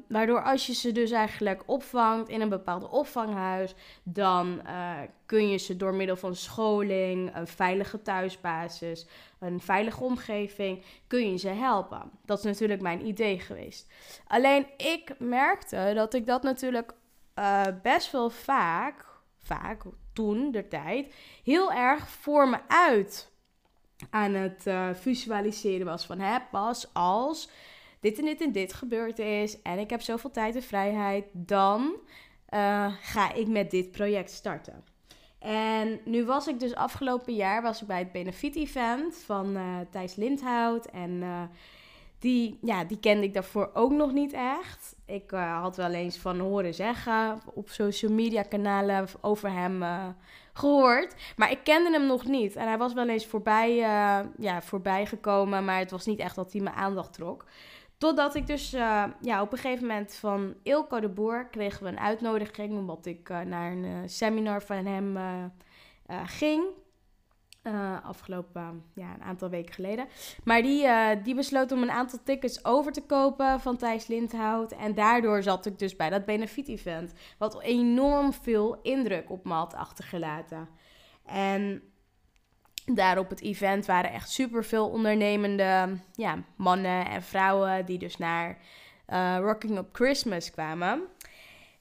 waardoor 0.08 0.44
als 0.44 0.68
je 0.68 0.74
ze 0.74 0.92
dus 0.92 1.12
eigenlijk 1.12 1.64
opvangt 1.66 2.30
in 2.30 2.42
een 2.42 2.50
bepaalde 2.50 2.90
opvanghuis, 2.90 3.76
dan 4.04 4.62
uh, 4.66 4.92
kun 5.26 5.50
je 5.50 5.58
ze 5.58 5.78
door 5.78 5.94
middel 5.94 6.16
van 6.16 6.36
scholing, 6.36 7.36
een 7.36 7.48
veilige 7.48 8.02
thuisbasis, 8.02 9.08
een 9.40 9.62
veilige 9.62 10.04
omgeving, 10.04 10.84
kun 11.08 11.32
je 11.32 11.38
ze 11.38 11.48
helpen. 11.48 12.12
Dat 12.26 12.38
is 12.38 12.44
natuurlijk 12.44 12.82
mijn 12.82 13.06
idee 13.06 13.40
geweest. 13.40 13.92
Alleen 14.28 14.68
ik 14.78 15.16
merkte 15.20 15.92
dat 15.96 16.14
ik 16.14 16.26
dat 16.26 16.44
natuurlijk 16.44 16.94
uh, 17.36 17.64
best 17.82 18.12
wel 18.12 18.30
vaak, 18.30 19.06
vaak 19.38 19.84
toen 20.14 20.52
de 20.52 20.68
tijd, 20.68 21.14
heel 21.44 21.72
erg 21.72 22.10
voor 22.10 22.50
me 22.50 22.60
uit 22.68 23.32
aan 24.10 24.34
het 24.34 24.68
uh, 24.68 24.90
visualiseren 24.94 25.86
was 25.86 26.06
van 26.06 26.20
hè, 26.20 26.38
pas 26.52 26.94
als 26.94 27.50
dit 28.00 28.20
en 28.20 28.26
dit 28.26 28.42
en 28.42 28.52
dit 28.52 28.74
gebeurd 28.74 29.20
is 29.20 29.62
en 29.62 29.80
ik 29.80 29.90
heb 29.90 30.02
zoveel 30.02 30.32
tijd 30.32 30.56
en 30.56 30.64
vrijheid, 30.64 31.26
dan 31.32 31.96
uh, 32.54 32.94
ga 33.02 33.34
ik 33.34 33.48
met 33.48 33.72
dit 33.72 33.92
project 33.92 34.32
starten. 34.32 34.84
En 35.40 36.00
nu 36.06 36.26
was 36.26 36.48
ik 36.48 36.60
dus 36.60 36.76
afgelopen 36.76 37.36
jaar 37.36 37.62
was 37.62 37.82
ik 37.82 37.88
bij 37.88 38.00
het 38.00 38.12
Benefit 38.12 38.56
Event 38.56 39.16
van 39.26 39.58
uh, 39.58 39.78
Thijs 39.90 40.16
Lindhout. 40.16 40.86
En 40.86 41.10
uh, 41.10 41.42
die, 42.20 42.58
ja, 42.62 42.84
die 42.84 43.00
kende 43.00 43.26
ik 43.26 43.34
daarvoor 43.34 43.70
ook 43.74 43.92
nog 43.92 44.12
niet 44.12 44.34
echt. 44.34 44.96
Ik 45.06 45.32
uh, 45.32 45.62
had 45.62 45.76
wel 45.76 45.92
eens 45.92 46.18
van 46.18 46.40
horen 46.40 46.74
zeggen 46.74 47.42
op 47.54 47.70
social 47.70 48.12
media 48.12 48.42
kanalen 48.42 49.08
over 49.22 49.52
hem 49.52 49.84
gehoord. 50.54 51.16
Maar 51.36 51.52
ik 51.52 51.60
kende 51.64 51.92
hem 51.92 52.06
nog 52.06 52.26
niet. 52.26 52.56
En 52.56 52.68
hij 52.68 52.78
was 52.78 52.94
wel 52.94 53.10
eens 53.10 53.26
voorbij, 53.26 53.76
ja, 54.38 54.62
voorbij 54.62 55.06
gekomen, 55.06 55.66
maar 55.66 55.80
het 55.80 55.92
was 55.92 56.06
niet 56.06 56.20
echt 56.20 56.36
dat 56.36 56.52
hij 56.52 56.62
mijn 56.62 56.76
aandacht 56.76 57.14
trok. 57.14 57.46
Totdat 58.00 58.36
ik 58.36 58.48
dus 58.48 58.74
uh, 58.74 59.04
ja, 59.22 59.42
op 59.42 59.52
een 59.52 59.58
gegeven 59.58 59.88
moment 59.88 60.16
van 60.16 60.54
Ilko 60.64 61.00
de 61.00 61.10
Boer 61.10 61.48
kregen 61.48 61.84
we 61.84 61.90
een 61.90 62.00
uitnodiging. 62.00 62.78
Omdat 62.78 63.06
ik 63.06 63.30
uh, 63.30 63.40
naar 63.40 63.72
een 63.72 63.84
uh, 63.84 63.98
seminar 64.06 64.62
van 64.62 64.86
hem 64.86 65.18
ging. 66.26 66.64
afgelopen 68.04 68.84
ja, 68.94 69.14
een 69.14 69.24
aantal 69.24 69.50
weken 69.50 69.74
geleden. 69.74 70.08
Maar 70.44 70.62
die, 70.62 70.88
die 71.24 71.36
besloot 71.36 71.72
om 71.72 71.82
een 71.82 71.92
aantal 71.92 72.20
tickets 72.24 72.66
over 72.66 72.92
te 72.92 73.06
kopen 73.06 73.60
van 73.60 73.78
Thijs 73.78 74.08
Lindhout. 74.08 74.72
En 74.72 74.96
daardoor 74.96 75.44
zat 75.44 75.66
ik 75.66 75.80
dus 75.80 75.96
bij 75.96 76.10
dat 76.10 76.26
Benefit-event. 76.26 77.14
Wat 77.38 77.62
enorm 77.62 78.34
veel 78.34 78.80
indruk 78.82 79.30
op 79.30 79.46
me 79.46 79.54
had 79.54 79.74
achtergelaten. 79.74 80.70
En 81.26 81.82
daar 82.96 83.18
op 83.18 83.30
het 83.30 83.42
event 83.42 83.86
waren 83.86 84.12
echt 84.12 84.30
super 84.30 84.66
veel 84.66 84.90
ondernemende 84.90 85.98
ja, 86.14 86.38
mannen 86.56 87.06
en 87.08 87.24
vrouwen 87.24 87.86
die 87.86 87.98
dus 87.98 88.18
naar 88.18 88.58
uh, 89.08 89.38
Rocking 89.40 89.78
Up 89.78 89.90
Christmas 89.92 90.52
kwamen. 90.52 91.02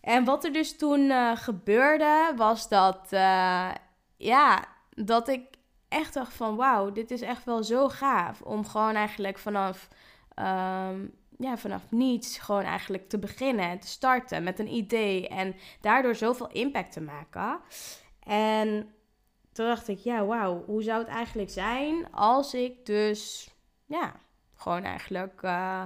En 0.00 0.24
wat 0.24 0.44
er 0.44 0.52
dus 0.52 0.76
toen 0.76 1.00
uh, 1.00 1.36
gebeurde, 1.36 2.32
was 2.36 2.68
dat, 2.68 3.08
uh, 3.10 3.70
ja, 4.16 4.64
dat 4.90 5.28
ik 5.28 5.42
echt 5.88 6.14
dacht 6.14 6.34
van 6.34 6.56
wauw, 6.56 6.92
dit 6.92 7.10
is 7.10 7.20
echt 7.20 7.44
wel 7.44 7.62
zo 7.62 7.88
gaaf. 7.88 8.40
Om 8.40 8.66
gewoon 8.66 8.94
eigenlijk 8.94 9.38
vanaf, 9.38 9.88
um, 10.36 11.14
ja, 11.38 11.56
vanaf 11.56 11.82
niets 11.90 12.38
gewoon 12.38 12.62
eigenlijk 12.62 13.08
te 13.08 13.18
beginnen, 13.18 13.78
te 13.78 13.86
starten 13.86 14.42
met 14.42 14.58
een 14.58 14.72
idee. 14.72 15.28
En 15.28 15.54
daardoor 15.80 16.14
zoveel 16.14 16.48
impact 16.48 16.92
te 16.92 17.00
maken. 17.00 17.60
En 18.22 18.92
toen 19.58 19.66
dacht 19.66 19.88
ik, 19.88 19.98
ja, 19.98 20.24
wauw, 20.24 20.64
hoe 20.66 20.82
zou 20.82 20.98
het 20.98 21.08
eigenlijk 21.08 21.50
zijn 21.50 22.12
als 22.12 22.54
ik 22.54 22.86
dus, 22.86 23.50
ja, 23.86 24.14
gewoon 24.54 24.82
eigenlijk 24.82 25.42
uh, 25.42 25.82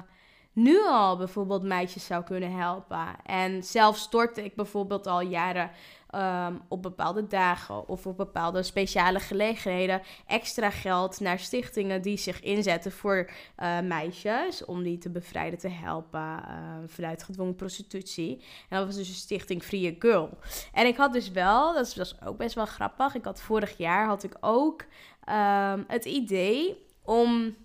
nu 0.52 0.80
al 0.86 1.16
bijvoorbeeld 1.16 1.62
meisjes 1.62 2.06
zou 2.06 2.24
kunnen 2.24 2.52
helpen. 2.56 3.24
En 3.24 3.62
zelf 3.62 3.96
stortte 3.96 4.44
ik 4.44 4.54
bijvoorbeeld 4.54 5.06
al 5.06 5.20
jaren 5.20 5.70
um, 6.14 6.60
op 6.68 6.82
bepaalde 6.82 7.26
dagen 7.26 7.88
of 7.88 8.06
op 8.06 8.16
bepaalde 8.16 8.62
speciale 8.62 9.20
gelegenheden 9.20 10.02
extra 10.26 10.70
geld 10.70 11.20
naar 11.20 11.38
stichtingen 11.38 12.02
die 12.02 12.16
zich 12.16 12.40
inzetten 12.40 12.92
voor 12.92 13.30
uh, 13.58 13.80
meisjes. 13.80 14.64
Om 14.64 14.82
die 14.82 14.98
te 14.98 15.10
bevrijden, 15.10 15.58
te 15.58 15.68
helpen 15.68 16.20
uh, 16.20 16.76
vanuit 16.86 17.22
gedwongen 17.22 17.54
prostitutie. 17.54 18.44
En 18.68 18.78
dat 18.78 18.86
was 18.86 18.96
dus 18.96 19.08
een 19.08 19.14
stichting 19.14 19.62
Free 19.62 19.96
Girl. 19.98 20.38
En 20.72 20.86
ik 20.86 20.96
had 20.96 21.12
dus 21.12 21.30
wel, 21.30 21.72
dat 21.72 21.94
was 21.94 22.22
ook 22.24 22.36
best 22.36 22.54
wel 22.54 22.66
grappig. 22.66 23.14
Ik 23.14 23.24
had 23.24 23.40
vorig 23.40 23.76
jaar 23.76 24.06
had 24.06 24.22
ik 24.22 24.36
ook 24.40 24.84
um, 25.28 25.84
het 25.88 26.04
idee 26.04 26.86
om, 27.02 27.56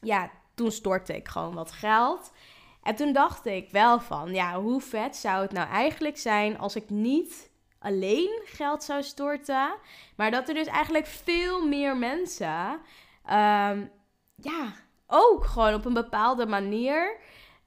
ja, 0.00 0.30
toen 0.54 0.70
stortte 0.70 1.16
ik 1.16 1.28
gewoon 1.28 1.54
wat 1.54 1.72
geld. 1.72 2.32
En 2.82 2.94
toen 2.94 3.12
dacht 3.12 3.46
ik 3.46 3.70
wel 3.70 4.00
van, 4.00 4.34
ja, 4.34 4.60
hoe 4.60 4.80
vet 4.80 5.16
zou 5.16 5.42
het 5.42 5.52
nou 5.52 5.68
eigenlijk 5.68 6.18
zijn 6.18 6.58
als 6.58 6.76
ik 6.76 6.90
niet 6.90 7.45
alleen 7.86 8.40
geld 8.44 8.82
zou 8.82 9.02
storten. 9.02 9.74
Maar 10.16 10.30
dat 10.30 10.48
er 10.48 10.54
dus 10.54 10.66
eigenlijk 10.66 11.06
veel 11.06 11.66
meer 11.66 11.96
mensen, 11.96 12.70
um, 13.24 13.90
ja, 14.34 14.72
ook 15.06 15.44
gewoon 15.44 15.74
op 15.74 15.84
een 15.84 15.94
bepaalde 15.94 16.46
manier 16.46 17.16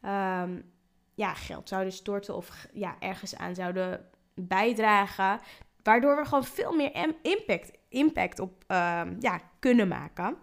um, 0.05 0.71
ja, 1.15 1.33
geld 1.33 1.69
zouden 1.69 1.93
storten 1.93 2.35
of 2.35 2.67
ja, 2.73 2.95
ergens 2.99 3.35
aan 3.35 3.55
zouden 3.55 4.09
bijdragen. 4.33 5.39
Waardoor 5.83 6.15
we 6.15 6.25
gewoon 6.25 6.43
veel 6.43 6.75
meer 6.75 7.15
impact, 7.21 7.71
impact 7.89 8.39
op 8.39 8.63
um, 8.67 9.17
ja, 9.19 9.41
kunnen 9.59 9.87
maken. 9.87 10.37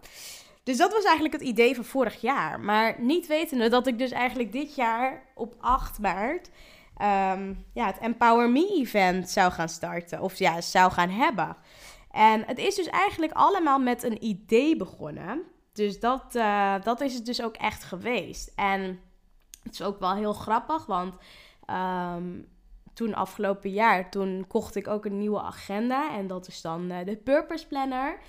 Dus 0.63 0.77
dat 0.77 0.93
was 0.93 1.03
eigenlijk 1.03 1.33
het 1.33 1.43
idee 1.43 1.75
van 1.75 1.83
vorig 1.83 2.21
jaar. 2.21 2.59
Maar 2.59 2.95
niet 3.01 3.27
wetende 3.27 3.69
dat 3.69 3.87
ik 3.87 3.97
dus 3.97 4.11
eigenlijk 4.11 4.51
dit 4.51 4.75
jaar 4.75 5.23
op 5.35 5.55
8 5.59 5.99
maart 5.99 6.49
um, 7.01 7.65
ja, 7.73 7.85
het 7.85 7.97
Empower 7.99 8.49
Me 8.49 8.77
event 8.79 9.29
zou 9.29 9.51
gaan 9.51 9.69
starten. 9.69 10.21
Of 10.21 10.35
ja, 10.39 10.61
zou 10.61 10.91
gaan 10.91 11.09
hebben. 11.09 11.57
En 12.11 12.43
het 12.45 12.57
is 12.57 12.75
dus 12.75 12.87
eigenlijk 12.87 13.33
allemaal 13.33 13.79
met 13.79 14.03
een 14.03 14.23
idee 14.23 14.75
begonnen. 14.75 15.43
Dus 15.73 15.99
dat, 15.99 16.35
uh, 16.35 16.75
dat 16.83 17.01
is 17.01 17.13
het 17.13 17.25
dus 17.25 17.41
ook 17.41 17.55
echt 17.55 17.83
geweest. 17.83 18.51
En 18.55 18.99
het 19.63 19.73
is 19.73 19.81
ook 19.81 19.99
wel 19.99 20.15
heel 20.15 20.33
grappig, 20.33 20.85
want 20.85 21.15
um, 21.69 22.47
toen 22.93 23.13
afgelopen 23.13 23.69
jaar, 23.69 24.09
toen 24.09 24.45
kocht 24.47 24.75
ik 24.75 24.87
ook 24.87 25.05
een 25.05 25.17
nieuwe 25.17 25.41
agenda. 25.41 26.11
En 26.17 26.27
dat 26.27 26.47
is 26.47 26.61
dan 26.61 26.91
uh, 26.91 26.97
de 27.05 27.15
Purpose 27.15 27.67
Planner. 27.67 28.19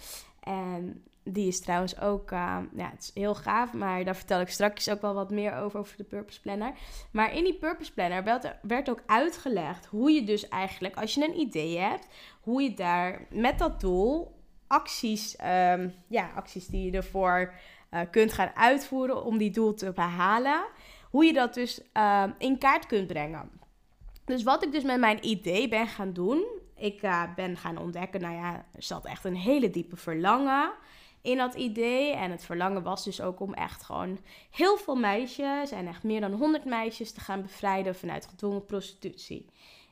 En 0.41 1.05
die 1.33 1.47
is 1.47 1.61
trouwens 1.61 2.01
ook, 2.01 2.31
uh, 2.31 2.59
ja, 2.75 2.91
het 2.91 3.03
is 3.03 3.11
heel 3.15 3.35
gaaf, 3.35 3.73
maar 3.73 4.05
daar 4.05 4.17
vertel 4.17 4.41
ik 4.41 4.49
straks 4.49 4.91
ook 4.91 5.01
wel 5.01 5.15
wat 5.15 5.31
meer 5.31 5.55
over, 5.55 5.79
over 5.81 5.97
de 5.97 6.05
Purpose 6.05 6.41
Planner. 6.41 6.73
Maar 7.11 7.35
in 7.35 7.45
die 7.45 7.55
Purpose 7.55 7.93
Planner 7.93 8.25
werd, 8.63 8.91
ook 8.91 9.03
uitgelegd 9.07 9.87
hoe 9.87 10.11
je 10.11 10.25
dus 10.25 10.49
eigenlijk, 10.49 10.97
als 10.97 11.15
je 11.15 11.25
een 11.25 11.41
idee 11.41 11.79
hebt, 11.79 12.09
hoe 12.41 12.63
je 12.63 12.75
daar 12.75 13.27
met 13.31 13.59
dat 13.59 13.81
doel 13.81 14.37
acties, 14.67 15.37
um, 15.41 15.95
ja, 16.09 16.31
acties 16.35 16.67
die 16.67 16.91
je 16.91 16.97
ervoor 16.97 17.53
uh, 17.91 18.01
kunt 18.11 18.33
gaan 18.33 18.51
uitvoeren 18.55 19.25
om 19.25 19.39
die 19.39 19.51
doel 19.51 19.75
te 19.75 19.93
behalen, 19.93 20.65
hoe 21.11 21.25
je 21.25 21.33
dat 21.33 21.55
dus 21.55 21.81
uh, 21.95 22.25
in 22.39 22.59
kaart 22.59 22.87
kunt 22.87 23.07
brengen. 23.07 23.51
Dus 24.25 24.43
wat 24.43 24.65
ik 24.65 24.73
dus 24.73 24.83
met 24.83 24.99
mijn 24.99 25.27
idee 25.27 25.69
ben 25.69 25.87
gaan 25.87 26.13
doen, 26.13 26.47
ik 26.77 27.03
uh, 27.03 27.23
ben 27.35 27.57
gaan 27.57 27.79
ontdekken, 27.79 28.21
nou 28.21 28.35
ja, 28.35 28.55
er 28.55 28.83
zat 28.83 29.07
echt 29.07 29.25
een 29.25 29.37
hele 29.37 29.71
diepe 29.71 29.97
verlangen 29.97 30.73
in 31.23 31.37
dat 31.37 31.55
idee. 31.55 32.13
En 32.13 32.31
het 32.31 32.45
verlangen 32.45 32.83
was 32.83 33.05
dus 33.05 33.21
ook 33.21 33.41
om 33.41 33.55
echt 33.55 33.83
gewoon 33.83 34.19
heel 34.51 34.77
veel 34.77 34.97
meisjes, 34.97 35.71
en 35.71 35.87
echt 35.87 36.03
meer 36.03 36.21
dan 36.21 36.33
100 36.33 36.65
meisjes, 36.65 37.13
te 37.13 37.21
gaan 37.21 37.43
bevrijden 37.43 37.95
vanuit 37.95 38.27
gedwongen 38.27 38.67
prostitutie. 38.67 39.47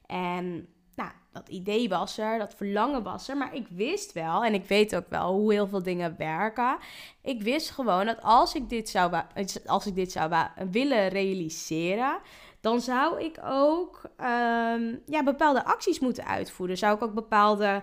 En 0.06 0.68
nou, 0.95 1.11
dat 1.33 1.49
idee 1.49 1.88
was 1.88 2.18
er, 2.18 2.38
dat 2.38 2.54
verlangen 2.54 3.02
was 3.02 3.28
er, 3.28 3.37
maar 3.37 3.54
ik 3.54 3.66
wist 3.68 4.12
wel, 4.12 4.45
en 4.45 4.54
ik 4.54 4.64
weet 4.64 4.97
ook 4.97 5.09
wel 5.09 5.33
hoe 5.33 5.52
heel 5.52 5.66
veel 5.66 5.83
dingen 5.83 6.14
werken. 6.18 6.76
Ik 7.23 7.42
wist 7.42 7.71
gewoon 7.71 8.06
dat 8.06 8.23
als 8.23 8.54
ik 8.54 8.68
dit 8.68 8.88
zou, 8.88 9.23
als 9.66 9.87
ik 9.87 9.95
dit 9.95 10.12
zou 10.12 10.33
willen 10.71 11.09
realiseren, 11.09 12.18
dan 12.61 12.80
zou 12.80 13.25
ik 13.25 13.38
ook 13.45 14.11
ehm, 14.16 14.95
ja, 15.06 15.23
bepaalde 15.25 15.64
acties 15.64 15.99
moeten 15.99 16.26
uitvoeren. 16.26 16.78
Zou 16.78 16.97
ik 16.97 17.02
ook 17.02 17.14
bepaalde 17.14 17.83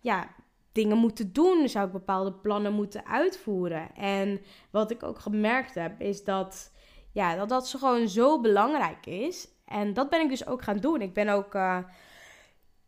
ja, 0.00 0.28
dingen 0.72 0.96
moeten 0.96 1.32
doen. 1.32 1.68
Zou 1.68 1.86
ik 1.86 1.92
bepaalde 1.92 2.32
plannen 2.32 2.72
moeten 2.72 3.06
uitvoeren. 3.06 3.94
En 3.94 4.40
wat 4.70 4.90
ik 4.90 5.02
ook 5.02 5.18
gemerkt 5.18 5.74
heb, 5.74 6.00
is 6.00 6.24
dat 6.24 6.72
ja, 7.12 7.36
dat, 7.36 7.48
dat 7.48 7.68
gewoon 7.68 8.08
zo 8.08 8.40
belangrijk 8.40 9.06
is. 9.06 9.48
En 9.64 9.94
dat 9.94 10.10
ben 10.10 10.20
ik 10.20 10.28
dus 10.28 10.46
ook 10.46 10.62
gaan 10.62 10.78
doen. 10.78 11.00
Ik 11.00 11.12
ben 11.12 11.28
ook. 11.28 11.54
Uh... 11.54 11.78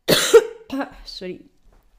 Sorry 1.04 1.52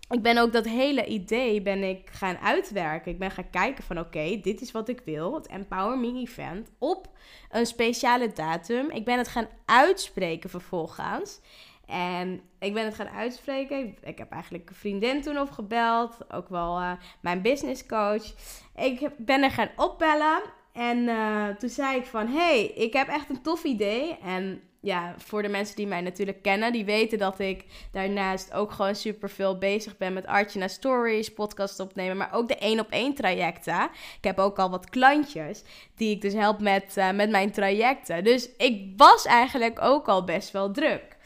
ik 0.09 0.21
ben 0.21 0.37
ook 0.37 0.53
dat 0.53 0.65
hele 0.65 1.05
idee 1.05 1.61
ben 1.61 1.83
ik 1.83 2.09
gaan 2.11 2.37
uitwerken. 2.37 3.11
Ik 3.11 3.19
ben 3.19 3.31
gaan 3.31 3.49
kijken 3.49 3.83
van 3.83 3.99
oké, 3.99 4.39
dit 4.41 4.61
is 4.61 4.71
wat 4.71 4.89
ik 4.89 5.01
wil. 5.05 5.33
Het 5.33 5.47
Empower 5.47 5.97
Me 5.97 6.13
Event 6.13 6.71
op 6.79 7.09
een 7.49 7.65
speciale 7.65 8.33
datum. 8.33 8.89
Ik 8.89 9.05
ben 9.05 9.17
het 9.17 9.27
gaan 9.27 9.47
uitspreken 9.65 10.49
vervolgens. 10.49 11.39
En 11.87 12.41
ik 12.59 12.73
ben 12.73 12.85
het 12.85 12.95
gaan 12.95 13.09
uitspreken. 13.09 13.97
Ik 14.03 14.17
heb 14.17 14.31
eigenlijk 14.31 14.69
een 14.69 14.75
vriendin 14.75 15.21
toen 15.21 15.39
op 15.39 15.51
gebeld. 15.51 16.17
Ook 16.33 16.49
wel 16.49 16.79
uh, 16.79 16.91
mijn 17.19 17.41
business 17.41 17.85
coach. 17.85 18.33
Ik 18.75 19.09
ben 19.17 19.43
er 19.43 19.51
gaan 19.51 19.69
opbellen. 19.75 20.41
En 20.73 20.97
uh, 20.97 21.47
toen 21.47 21.69
zei 21.69 21.97
ik 21.97 22.05
van, 22.05 22.27
hey, 22.27 22.65
ik 22.65 22.93
heb 22.93 23.07
echt 23.07 23.29
een 23.29 23.41
tof 23.41 23.63
idee. 23.63 24.17
En 24.17 24.61
ja, 24.85 25.13
voor 25.17 25.41
de 25.41 25.47
mensen 25.47 25.75
die 25.75 25.87
mij 25.87 26.01
natuurlijk 26.01 26.41
kennen, 26.41 26.71
die 26.71 26.85
weten 26.85 27.17
dat 27.17 27.39
ik 27.39 27.65
daarnaast 27.91 28.53
ook 28.53 28.71
gewoon 28.71 28.95
super 28.95 29.29
veel 29.29 29.57
bezig 29.57 29.97
ben 29.97 30.13
met 30.13 30.25
Artje 30.25 30.67
Stories, 30.67 31.33
podcast 31.33 31.79
opnemen, 31.79 32.17
maar 32.17 32.33
ook 32.33 32.47
de 32.47 32.57
één 32.57 32.79
op 32.79 32.89
één 32.89 33.13
trajecten. 33.13 33.83
Ik 34.17 34.23
heb 34.23 34.39
ook 34.39 34.59
al 34.59 34.69
wat 34.69 34.89
klantjes 34.89 35.63
die 35.95 36.15
ik 36.15 36.21
dus 36.21 36.33
help 36.33 36.59
met, 36.59 36.95
uh, 36.97 37.11
met 37.11 37.29
mijn 37.29 37.51
trajecten. 37.51 38.23
Dus 38.23 38.49
ik 38.57 38.93
was 38.97 39.25
eigenlijk 39.25 39.81
ook 39.81 40.07
al 40.07 40.23
best 40.23 40.51
wel 40.51 40.71
druk. 40.71 41.17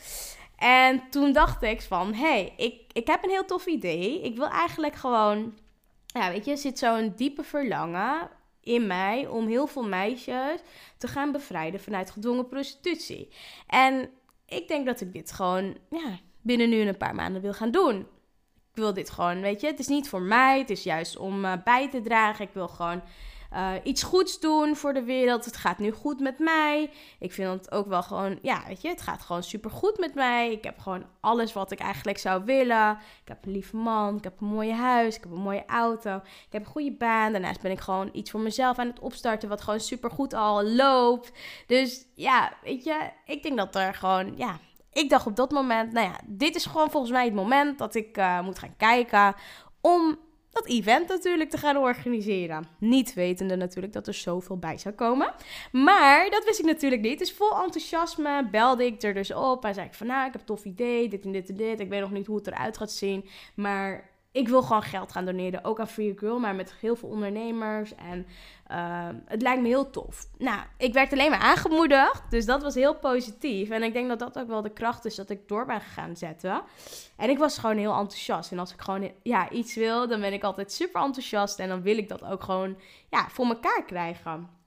En 0.60 1.10
toen 1.10 1.32
dacht 1.32 1.63
ik 1.63 1.82
van, 1.82 2.13
hé, 2.13 2.28
hey, 2.28 2.54
ik, 2.58 2.82
ik 2.92 3.08
heb 3.08 3.24
een 3.24 3.30
heel 3.30 3.46
tof 3.46 3.66
idee. 3.66 4.22
Ik 4.22 4.36
wil 4.36 4.48
eigenlijk 4.48 4.96
gewoon, 4.96 5.58
ja, 6.06 6.32
weet 6.32 6.46
je, 6.46 6.51
er 6.51 6.58
zit 6.58 6.80
zo'n 6.80 7.13
diepe 7.16 7.44
verlangen 7.44 8.30
in 8.63 8.88
mij 8.88 9.28
om 9.28 9.48
heel 9.48 9.68
veel 9.68 9.88
meisjes 9.88 10.62
te 10.98 11.08
gaan 11.08 11.32
bevrijden 11.32 11.80
vanuit 11.80 12.12
gedwongen 12.12 12.48
prostitutie. 12.48 13.30
En 13.68 14.10
ik 14.46 14.68
denk 14.68 14.86
dat 14.86 15.01
ik 15.01 15.13
dit 15.13 15.32
gewoon 15.32 15.78
ja, 15.89 16.20
binnen 16.42 16.70
nu 16.70 16.80
een 16.80 16.98
paar 16.98 17.16
maanden 17.16 17.42
wil 17.42 17.54
gaan 17.54 17.72
doen. 17.72 18.00
Ik 18.72 18.75
wil 18.75 18.94
dit 18.94 19.10
gewoon, 19.10 19.42
weet 19.42 19.62
je, 19.62 19.68
het 19.68 19.80
is 19.80 19.88
niet 19.88 20.10
voor 20.10 20.22
mij, 20.22 20.60
het 20.60 20.70
is 20.70 20.84
juist 20.84 21.18
om 21.18 21.46
uh, 21.46 21.54
bij 21.63 21.89
te 21.89 22.01
dragen. 22.01 22.46
Ik 22.46 22.54
wil 22.54 22.68
gewoon 22.68 23.01
uh, 23.53 23.72
iets 23.84 24.03
goeds 24.03 24.39
doen 24.39 24.75
voor 24.75 24.94
de 24.94 25.03
wereld. 25.03 25.46
Het 25.46 25.58
gaat 25.58 25.77
nu 25.77 25.91
goed 25.91 26.20
met 26.20 26.39
mij. 26.39 26.91
Ik 27.20 27.32
vind 27.32 27.50
het 27.50 27.72
ook 27.72 27.88
wel 27.88 28.03
gewoon, 28.03 28.39
ja, 28.41 28.63
weet 28.68 28.82
je, 28.82 28.88
het 28.88 29.01
gaat 29.01 29.22
gewoon 29.22 29.44
super 29.44 29.72
goed 29.72 29.98
met 29.98 30.15
mij. 30.15 30.51
Ik 30.51 30.63
heb 30.63 30.79
gewoon 30.79 31.06
alles 31.20 31.53
wat 31.53 31.72
ik 31.72 31.79
eigenlijk 31.79 32.18
zou 32.18 32.44
willen. 32.46 32.91
Ik 33.22 33.27
heb 33.27 33.46
een 33.46 33.51
lieve 33.51 33.75
man, 33.75 34.18
ik 34.18 34.24
heb 34.24 34.41
een 34.41 34.48
mooie 34.48 34.74
huis, 34.74 35.15
ik 35.15 35.24
heb 35.24 35.32
een 35.32 35.38
mooie 35.38 35.65
auto, 35.65 36.15
ik 36.15 36.51
heb 36.51 36.65
een 36.65 36.72
goede 36.72 36.96
baan. 36.96 37.32
Daarnaast 37.32 37.62
ben 37.62 37.72
ik 37.72 37.79
gewoon 37.79 38.10
iets 38.13 38.32
voor 38.32 38.39
mezelf 38.39 38.77
aan 38.77 38.88
het 38.88 39.00
opstarten 39.00 39.50
wat 39.50 39.62
gewoon 39.62 39.79
super 39.79 40.12
goed 40.12 40.34
al 40.34 40.63
loopt. 40.63 41.32
Dus 41.68 42.06
ja, 42.15 42.53
weet 42.63 42.84
je, 42.84 43.10
ik 43.25 43.44
denk 43.44 43.58
dat 43.58 43.75
er 43.75 43.94
gewoon, 43.94 44.38
ja, 44.38 44.60
ik 44.94 45.10
dacht 45.10 45.25
op 45.25 45.36
dat 45.36 45.51
moment, 45.51 45.91
nou 45.91 46.08
ja, 46.08 46.20
dit 46.25 46.56
is 46.56 46.65
gewoon 46.65 46.91
volgens 46.91 47.12
mij 47.12 47.25
het 47.25 47.34
moment 47.34 47.77
dat 47.77 47.96
ik 47.96 48.18
uh, 48.18 48.41
moet 48.41 48.60
gaan 48.60 48.75
kijken 48.77 49.36
om 49.82 50.18
dat 50.51 50.68
event 50.68 51.08
natuurlijk 51.08 51.50
te 51.50 51.58
gaan 51.58 51.77
organiseren. 51.77 52.68
Niet 52.79 53.13
wetende 53.13 53.56
natuurlijk 53.56 53.93
dat 53.93 54.08
er 54.08 54.13
zoveel 54.13 54.58
bij 54.58 54.78
zou 54.78 54.95
komen. 54.95 55.34
Maar 55.71 56.30
dat 56.30 56.45
wist 56.45 56.60
ik 56.60 56.65
natuurlijk 56.65 57.02
niet. 57.02 57.19
Dus 57.19 57.34
vol 57.34 57.62
enthousiasme 57.63 58.47
belde 58.52 58.86
ik 58.86 59.04
er 59.04 59.13
dus 59.13 59.34
op. 59.34 59.65
En 59.65 59.73
zei 59.73 59.88
ik 59.88 59.93
van 59.93 60.08
nou, 60.08 60.26
ik 60.26 60.32
heb 60.32 60.41
een 60.41 60.47
tof 60.47 60.65
idee, 60.65 61.10
dit 61.10 61.26
en 61.26 61.32
dit 61.32 61.50
en 61.50 61.56
dit. 61.56 61.80
Ik 61.80 61.89
weet 61.89 62.02
nog 62.02 62.12
niet 62.12 62.28
hoe 62.28 62.38
het 62.38 62.47
eruit 62.47 62.78
gaat 62.78 62.91
zien. 62.91 63.26
Maar 63.56 64.09
ik 64.32 64.48
wil 64.48 64.62
gewoon 64.62 64.82
geld 64.82 65.12
gaan 65.12 65.26
doneren. 65.26 65.63
Ook 65.63 65.80
aan 65.80 65.88
Free 65.88 66.13
Girl, 66.18 66.39
maar 66.39 66.56
met 66.56 66.74
heel 66.80 66.96
veel 66.96 67.10
ondernemers. 67.10 67.96
En 67.96 68.28
uh, 68.72 69.08
het 69.26 69.42
lijkt 69.42 69.62
me 69.62 69.68
heel 69.68 69.89
tof. 69.89 70.28
Nou, 70.38 70.60
ik 70.78 70.94
werd 70.94 71.12
alleen 71.12 71.30
maar 71.30 71.39
aangemoedigd. 71.39 72.24
Dus 72.30 72.46
dat 72.46 72.62
was 72.62 72.76
heel 72.76 72.96
positief. 72.96 73.70
En 73.70 73.84
ik 73.84 73.94
denk 73.94 74.08
dat 74.08 74.20
dat 74.20 74.39
ook 74.39 74.48
wel 74.48 74.62
de 74.62 74.74
kracht 74.74 75.06
is 75.06 75.15
dat 75.15 75.30
ik 75.30 75.48
door 75.48 75.65
ben 75.65 75.82
gegaan 75.82 76.15
zetten. 76.15 76.62
En 77.18 77.30
ik 77.30 77.38
was 77.38 77.58
gewoon 77.58 77.78
heel 77.78 77.94
enthousiast. 77.94 78.52
En 78.52 78.60
als 78.60 78.74
ik 78.74 78.82
gewoon 78.82 79.12
ja, 79.24 79.50
iets 79.50 79.76
wil, 79.76 80.08
dan 80.08 80.22
ben 80.22 80.34
ik 80.34 80.44
altijd 80.44 80.72
super 80.72 81.02
enthousiast. 81.02 81.60
En 81.60 81.70
dan 81.70 81.82
wil 81.82 81.98
ik 81.98 82.10
dat 82.10 82.26
ook 82.26 82.44
gewoon 82.44 82.78
ja, 83.10 83.30
voor 83.30 83.46
elkaar 83.46 83.84
krijgen. 83.86 84.59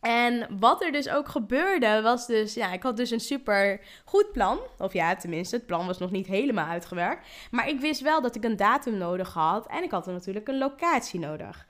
En 0.00 0.58
wat 0.58 0.82
er 0.82 0.92
dus 0.92 1.08
ook 1.08 1.28
gebeurde, 1.28 2.00
was 2.02 2.26
dus, 2.26 2.54
ja, 2.54 2.72
ik 2.72 2.82
had 2.82 2.96
dus 2.96 3.10
een 3.10 3.20
super 3.20 3.80
goed 4.04 4.32
plan. 4.32 4.58
Of 4.78 4.92
ja, 4.92 5.16
tenminste, 5.16 5.56
het 5.56 5.66
plan 5.66 5.86
was 5.86 5.98
nog 5.98 6.10
niet 6.10 6.26
helemaal 6.26 6.66
uitgewerkt. 6.66 7.26
Maar 7.50 7.68
ik 7.68 7.80
wist 7.80 8.00
wel 8.00 8.20
dat 8.20 8.34
ik 8.34 8.44
een 8.44 8.56
datum 8.56 8.96
nodig 8.96 9.32
had. 9.32 9.66
En 9.66 9.82
ik 9.82 9.90
had 9.90 10.06
er 10.06 10.12
natuurlijk 10.12 10.48
een 10.48 10.58
locatie 10.58 11.20
nodig. 11.20 11.66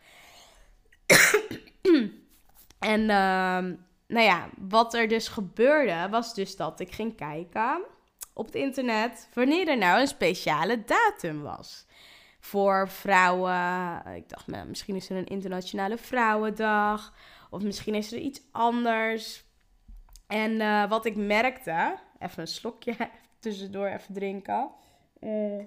en 2.78 3.00
uh, 3.00 3.76
nou 4.06 4.26
ja, 4.26 4.48
wat 4.58 4.94
er 4.94 5.08
dus 5.08 5.28
gebeurde, 5.28 6.08
was 6.10 6.34
dus 6.34 6.56
dat 6.56 6.80
ik 6.80 6.92
ging 6.92 7.16
kijken 7.16 7.82
op 8.32 8.46
het 8.46 8.54
internet 8.54 9.28
wanneer 9.34 9.68
er 9.68 9.78
nou 9.78 10.00
een 10.00 10.06
speciale 10.06 10.84
datum 10.84 11.42
was. 11.42 11.86
Voor 12.40 12.88
vrouwen, 12.88 14.02
ik 14.14 14.28
dacht, 14.28 14.46
nou, 14.46 14.68
misschien 14.68 14.96
is 14.96 15.10
er 15.10 15.16
een 15.16 15.26
internationale 15.26 15.96
vrouwendag. 15.96 17.12
Of 17.50 17.62
misschien 17.62 17.94
is 17.94 18.12
er 18.12 18.18
iets 18.18 18.40
anders. 18.50 19.44
En 20.26 20.52
uh, 20.52 20.88
wat 20.88 21.04
ik 21.04 21.16
merkte, 21.16 21.98
even 22.18 22.40
een 22.40 22.46
slokje 22.46 22.96
tussendoor 23.38 23.86
even 23.86 24.14
drinken. 24.14 24.70
Uh. 25.20 25.62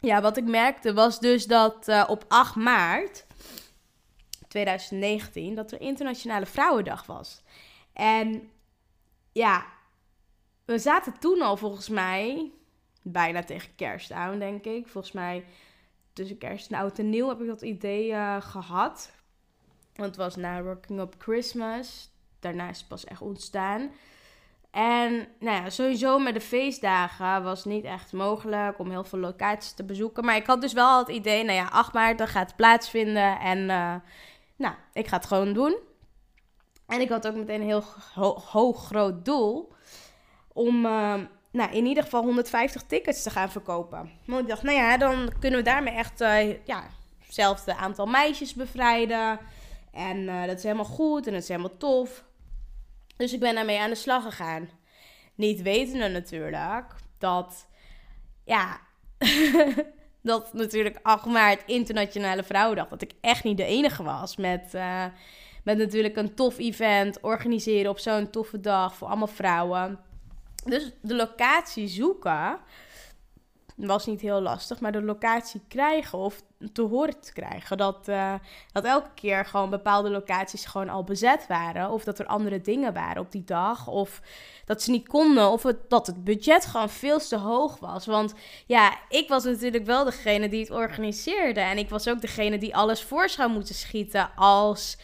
Ja, 0.00 0.20
wat 0.20 0.36
ik 0.36 0.44
merkte 0.44 0.94
was 0.94 1.20
dus 1.20 1.46
dat 1.46 1.88
uh, 1.88 2.04
op 2.08 2.24
8 2.28 2.54
maart 2.54 3.26
2019 4.48 5.54
dat 5.54 5.72
er 5.72 5.80
Internationale 5.80 6.46
Vrouwendag 6.46 7.06
was. 7.06 7.42
En 7.92 8.50
ja, 9.32 9.66
we 10.64 10.78
zaten 10.78 11.18
toen 11.18 11.42
al 11.42 11.56
volgens 11.56 11.88
mij 11.88 12.52
bijna 13.02 13.42
tegen 13.42 13.74
kerst 13.74 14.12
aan, 14.12 14.38
denk 14.38 14.64
ik. 14.64 14.88
Volgens 14.88 15.12
mij 15.12 15.44
tussen 16.18 16.38
kerst 16.38 16.70
en 16.70 16.78
oud 16.78 16.98
en 16.98 17.10
nieuw 17.10 17.28
heb 17.28 17.40
ik 17.40 17.46
dat 17.46 17.62
idee 17.62 18.10
uh, 18.10 18.36
gehad. 18.40 19.12
Want 19.94 20.08
het 20.08 20.16
was 20.16 20.36
na 20.36 20.60
Rocking 20.60 21.00
Up 21.00 21.14
Christmas. 21.18 22.10
Daarna 22.40 22.68
is 22.68 22.78
het 22.78 22.88
pas 22.88 23.04
echt 23.04 23.20
ontstaan. 23.20 23.90
En 24.70 25.28
nou 25.38 25.62
ja, 25.62 25.70
sowieso 25.70 26.18
met 26.18 26.34
de 26.34 26.40
feestdagen 26.40 27.42
was 27.42 27.64
niet 27.64 27.84
echt 27.84 28.12
mogelijk 28.12 28.78
om 28.78 28.90
heel 28.90 29.04
veel 29.04 29.18
locaties 29.18 29.72
te 29.72 29.84
bezoeken. 29.84 30.24
Maar 30.24 30.36
ik 30.36 30.46
had 30.46 30.60
dus 30.60 30.72
wel 30.72 30.98
het 30.98 31.08
idee, 31.08 31.44
nou 31.44 31.56
ja, 31.56 31.68
8 31.68 31.92
maart 31.92 32.18
dan 32.18 32.28
gaat 32.28 32.46
het 32.46 32.56
plaatsvinden. 32.56 33.38
En 33.38 33.58
uh, 33.58 33.94
nou, 34.56 34.74
ik 34.92 35.06
ga 35.06 35.16
het 35.16 35.26
gewoon 35.26 35.52
doen. 35.52 35.76
En 36.86 37.00
ik 37.00 37.08
had 37.08 37.26
ook 37.26 37.34
meteen 37.34 37.60
een 37.60 37.66
heel 37.66 37.84
ho 38.14 38.38
hoog 38.38 38.86
groot 38.86 39.24
doel 39.24 39.72
om 40.52 40.86
uh, 40.86 41.14
nou, 41.50 41.72
in 41.72 41.86
ieder 41.86 42.02
geval 42.02 42.22
150 42.22 42.82
tickets 42.82 43.22
te 43.22 43.30
gaan 43.30 43.50
verkopen. 43.50 44.10
Want 44.26 44.42
ik 44.42 44.48
dacht, 44.48 44.62
nou 44.62 44.76
ja, 44.76 44.96
dan 44.96 45.32
kunnen 45.40 45.58
we 45.58 45.64
daarmee 45.64 45.94
echt 45.94 46.20
uh, 46.20 46.64
ja, 46.64 46.84
hetzelfde 47.18 47.76
aantal 47.76 48.06
meisjes 48.06 48.54
bevrijden. 48.54 49.38
En 49.92 50.18
uh, 50.18 50.46
dat 50.46 50.56
is 50.56 50.62
helemaal 50.62 50.84
goed 50.84 51.26
en 51.26 51.32
dat 51.32 51.42
is 51.42 51.48
helemaal 51.48 51.76
tof. 51.76 52.24
Dus 53.16 53.32
ik 53.32 53.40
ben 53.40 53.54
daarmee 53.54 53.80
aan 53.80 53.90
de 53.90 53.96
slag 53.96 54.22
gegaan. 54.22 54.68
Niet 55.34 55.62
wetende 55.62 56.08
natuurlijk 56.08 56.84
dat, 57.18 57.66
ja, 58.44 58.80
dat 60.22 60.52
natuurlijk 60.52 60.98
8 61.02 61.24
maart 61.24 61.62
Internationale 61.66 62.42
Vrouwendag, 62.42 62.88
dat 62.88 63.02
ik 63.02 63.12
echt 63.20 63.44
niet 63.44 63.56
de 63.56 63.64
enige 63.64 64.02
was 64.02 64.36
met, 64.36 64.74
uh, 64.74 65.04
met 65.64 65.78
natuurlijk 65.78 66.16
een 66.16 66.34
tof 66.34 66.58
event 66.58 67.20
organiseren 67.20 67.90
op 67.90 67.98
zo'n 67.98 68.30
toffe 68.30 68.60
dag 68.60 68.94
voor 68.94 69.08
allemaal 69.08 69.26
vrouwen. 69.26 69.98
Dus 70.64 70.92
de 71.02 71.14
locatie 71.14 71.88
zoeken 71.88 72.60
was 73.86 74.06
niet 74.06 74.20
heel 74.20 74.40
lastig, 74.40 74.80
maar 74.80 74.92
de 74.92 75.02
locatie 75.02 75.60
krijgen 75.68 76.18
of 76.18 76.42
te 76.72 76.82
horen 76.82 77.20
te 77.20 77.32
krijgen. 77.32 77.76
Dat, 77.76 78.08
uh, 78.08 78.34
dat 78.72 78.84
elke 78.84 79.10
keer 79.14 79.44
gewoon 79.44 79.70
bepaalde 79.70 80.10
locaties 80.10 80.64
gewoon 80.64 80.88
al 80.88 81.04
bezet 81.04 81.46
waren. 81.46 81.90
Of 81.90 82.04
dat 82.04 82.18
er 82.18 82.26
andere 82.26 82.60
dingen 82.60 82.92
waren 82.92 83.22
op 83.22 83.32
die 83.32 83.44
dag. 83.44 83.86
Of 83.86 84.20
dat 84.64 84.82
ze 84.82 84.90
niet 84.90 85.08
konden. 85.08 85.50
Of 85.50 85.62
dat 85.88 86.06
het 86.06 86.24
budget 86.24 86.66
gewoon 86.66 86.90
veel 86.90 87.18
te 87.18 87.36
hoog 87.36 87.78
was. 87.78 88.06
Want 88.06 88.34
ja, 88.66 88.98
ik 89.08 89.28
was 89.28 89.44
natuurlijk 89.44 89.86
wel 89.86 90.04
degene 90.04 90.48
die 90.48 90.60
het 90.60 90.70
organiseerde. 90.70 91.60
En 91.60 91.78
ik 91.78 91.88
was 91.88 92.08
ook 92.08 92.20
degene 92.20 92.58
die 92.58 92.76
alles 92.76 93.02
voor 93.02 93.28
zou 93.28 93.50
moeten 93.50 93.74
schieten 93.74 94.30
als, 94.34 94.98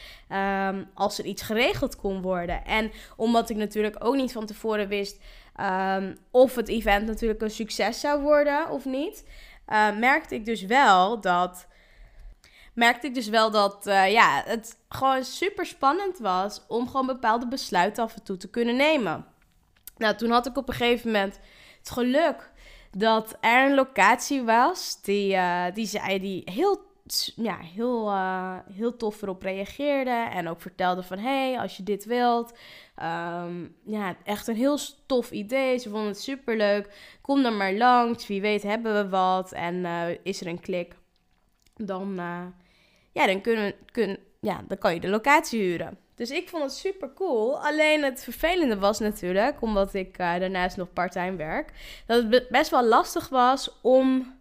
um, 0.68 0.90
als 0.94 1.18
er 1.18 1.24
iets 1.24 1.42
geregeld 1.42 1.96
kon 1.96 2.22
worden. 2.22 2.64
En 2.64 2.92
omdat 3.16 3.50
ik 3.50 3.56
natuurlijk 3.56 3.96
ook 3.98 4.14
niet 4.14 4.32
van 4.32 4.46
tevoren 4.46 4.88
wist 4.88 5.18
um, 5.60 6.16
of 6.30 6.54
het 6.54 6.68
event 6.68 7.06
natuurlijk 7.06 7.42
een 7.42 7.50
succes 7.50 8.00
zou 8.00 8.22
worden 8.22 8.70
of 8.70 8.84
niet. 8.84 9.24
Uh, 9.68 9.98
merkte 9.98 10.34
ik 10.34 10.44
dus 10.44 10.62
wel 10.62 11.20
dat. 11.20 11.66
Merkte 12.72 13.06
ik 13.06 13.14
dus 13.14 13.28
wel 13.28 13.50
dat 13.50 13.86
uh, 13.86 14.12
ja, 14.12 14.42
het 14.46 14.78
gewoon 14.88 15.24
super 15.24 15.66
spannend 15.66 16.18
was 16.18 16.64
om 16.68 16.88
gewoon 16.88 17.06
bepaalde 17.06 17.48
besluiten 17.48 18.02
af 18.02 18.14
en 18.14 18.22
toe 18.22 18.36
te 18.36 18.50
kunnen 18.50 18.76
nemen. 18.76 19.26
Nou, 19.96 20.16
toen 20.16 20.30
had 20.30 20.46
ik 20.46 20.56
op 20.56 20.68
een 20.68 20.74
gegeven 20.74 21.12
moment 21.12 21.40
het 21.78 21.90
geluk 21.90 22.50
dat 22.90 23.36
er 23.40 23.66
een 23.66 23.74
locatie 23.74 24.42
was 24.42 25.02
die, 25.02 25.34
uh, 25.34 25.64
die 25.74 25.86
zei 25.86 26.18
die 26.18 26.42
heel 26.44 26.92
ja, 27.36 27.58
heel, 27.58 28.12
heel 28.72 28.96
tof 28.96 29.22
erop 29.22 29.42
reageerde. 29.42 30.10
En 30.10 30.48
ook 30.48 30.60
vertelde 30.60 31.02
van, 31.02 31.18
hey, 31.18 31.58
als 31.58 31.76
je 31.76 31.82
dit 31.82 32.04
wilt. 32.04 32.52
Um, 33.02 33.76
ja, 33.84 34.16
echt 34.24 34.46
een 34.46 34.56
heel 34.56 34.78
tof 35.06 35.30
idee. 35.30 35.78
Ze 35.78 35.88
vonden 35.88 36.08
het 36.08 36.20
super 36.20 36.56
leuk. 36.56 37.16
Kom 37.20 37.42
dan 37.42 37.56
maar 37.56 37.72
langs. 37.72 38.26
Wie 38.26 38.40
weet 38.40 38.62
hebben 38.62 38.94
we 38.94 39.08
wat. 39.08 39.52
En 39.52 39.74
uh, 39.74 40.08
is 40.22 40.40
er 40.40 40.46
een 40.46 40.60
klik. 40.60 40.96
Dan, 41.76 42.10
uh, 42.10 42.46
ja, 43.12 43.26
dan, 43.26 43.40
kunnen, 43.40 43.74
kun, 43.92 44.18
ja, 44.40 44.64
dan 44.68 44.78
kan 44.78 44.94
je 44.94 45.00
de 45.00 45.08
locatie 45.08 45.60
huren. 45.60 45.98
Dus 46.14 46.30
ik 46.30 46.48
vond 46.48 46.62
het 46.62 46.72
super 46.72 47.12
cool. 47.14 47.60
Alleen 47.60 48.02
het 48.02 48.22
vervelende 48.24 48.78
was 48.78 48.98
natuurlijk, 48.98 49.62
omdat 49.62 49.94
ik 49.94 50.18
daarnaast 50.18 50.76
nog 50.76 50.92
parttime 50.92 51.36
werk, 51.36 51.72
dat 52.06 52.24
het 52.30 52.48
best 52.48 52.70
wel 52.70 52.84
lastig 52.84 53.28
was 53.28 53.80
om 53.82 54.34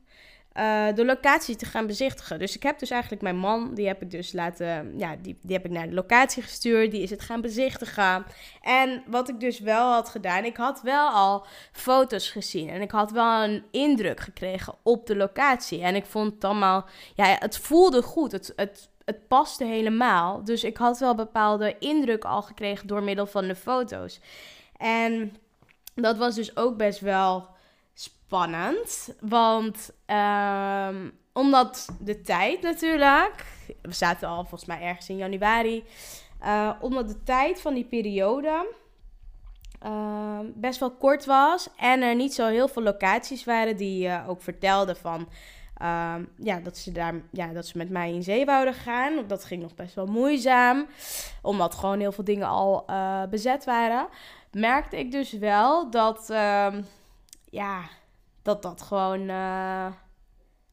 uh, 0.58 0.88
de 0.96 1.06
locatie 1.06 1.56
te 1.56 1.66
gaan 1.66 1.88
bezichtigen. 1.88 2.39
Dus 2.39 2.56
ik 2.56 2.63
heb 2.63 2.80
dus 2.80 2.89
eigenlijk 2.89 3.22
mijn 3.22 3.38
man, 3.38 3.74
die 3.74 3.88
heb 3.88 4.02
ik 4.02 4.12
dus 4.12 4.34
laten, 4.34 4.94
ja, 4.98 5.16
die, 5.22 5.38
die 5.42 5.56
heb 5.56 5.66
ik 5.66 5.72
naar 5.72 5.88
de 5.88 5.94
locatie 5.94 6.44
gestuurd. 6.44 6.92
Die 6.92 7.02
is 7.02 7.10
het 7.10 7.22
gaan 7.22 7.42
bezichtigen. 7.42 8.26
En 8.62 9.04
wat 9.08 9.30
ik 9.30 9.39
dus 9.39 9.60
wel 9.60 9.92
had 9.92 10.10
gedaan, 10.10 10.44
ik 10.46 10.58
had 10.58 10.82
wel 10.82 11.10
al 11.10 11.46
foto's 11.72 12.30
gezien. 12.30 12.70
En 12.70 12.82
ik 12.82 12.92
had 12.92 13.12
wel 13.12 13.44
een 13.44 13.63
indruk 13.72 14.20
gekregen 14.20 14.76
op 14.84 15.08
de 15.08 15.16
locatie. 15.16 15.82
En 15.82 15.96
ik 15.96 16.06
vond 16.06 16.34
het 16.34 16.44
allemaal, 16.44 16.86
ja, 17.16 17.36
het 17.39 17.58
voelde 17.58 18.02
goed. 18.02 18.32
Het, 18.32 18.54
het, 18.56 18.89
het 19.06 19.28
paste 19.28 19.63
helemaal. 19.63 20.44
Dus 20.44 20.63
ik 20.63 20.78
had 20.78 21.00
wel 21.00 21.16
bepaalde 21.16 21.76
indruk 21.80 22.26
al 22.26 22.42
gekregen 22.42 22.88
door 22.88 23.04
middel 23.04 23.26
van 23.26 23.48
de 23.48 23.56
foto's. 23.56 24.20
En 24.78 25.36
dat 25.96 26.18
was 26.18 26.36
dus 26.36 26.58
ook 26.58 26.78
best 26.78 27.00
wel 27.00 27.53
spannend. 28.34 29.15
Want 29.19 29.91
um, 30.08 31.19
omdat 31.34 31.89
de 32.00 32.22
tijd 32.22 32.62
natuurlijk. 32.62 33.46
We 33.82 33.93
zaten 33.93 34.28
al 34.28 34.41
volgens 34.41 34.65
mij 34.65 34.82
ergens 34.82 35.10
in 35.10 35.17
januari. 35.17 35.84
Uh, 36.43 36.72
omdat 36.82 37.08
de 37.08 37.24
tijd 37.24 37.62
van 37.62 37.74
die 37.74 37.86
periode 37.86 38.67
uh, 39.86 40.39
best 40.56 40.80
wel 40.80 40.91
kort 40.91 41.26
was. 41.26 41.69
En 41.78 42.02
er 42.02 42.15
niet 42.15 42.34
zo 42.34 42.48
heel 42.48 42.67
veel 42.67 42.82
locaties 42.84 43.43
waren 43.43 43.78
die 43.78 44.08
uh, 44.08 44.30
ook 44.30 44.41
vertelden 44.41 44.98
van. 44.98 45.30
Uh, 45.82 46.15
ja, 46.38 46.60
dat 46.60 46.78
ze 46.78 46.91
daar, 46.91 47.13
ja, 47.32 47.48
dat 47.48 47.67
ze 47.67 47.78
met 47.78 47.89
mij 47.89 48.13
in 48.13 48.24
zee 48.24 48.46
wouden 48.46 48.74
gaan. 48.74 49.28
Dat 49.28 49.46
ging 49.46 49.62
nog 49.62 49.76
best 49.76 49.96
wel 49.96 50.06
moeizaam. 50.06 50.88
Omdat 51.41 51.76
gewoon 51.76 52.00
heel 52.00 52.12
veel 52.12 52.24
dingen 52.24 52.48
al 52.48 52.84
uh, 52.89 53.24
bezet 53.24 53.65
waren. 53.65 54.08
Merkte 54.52 55.00
ik 55.00 55.12
dus 55.12 55.32
wel 55.32 55.89
dat, 55.89 56.26
ja, 57.50 57.82
dat 58.43 58.62
dat 58.62 58.82
gewoon 58.82 59.29
uh, 59.29 59.86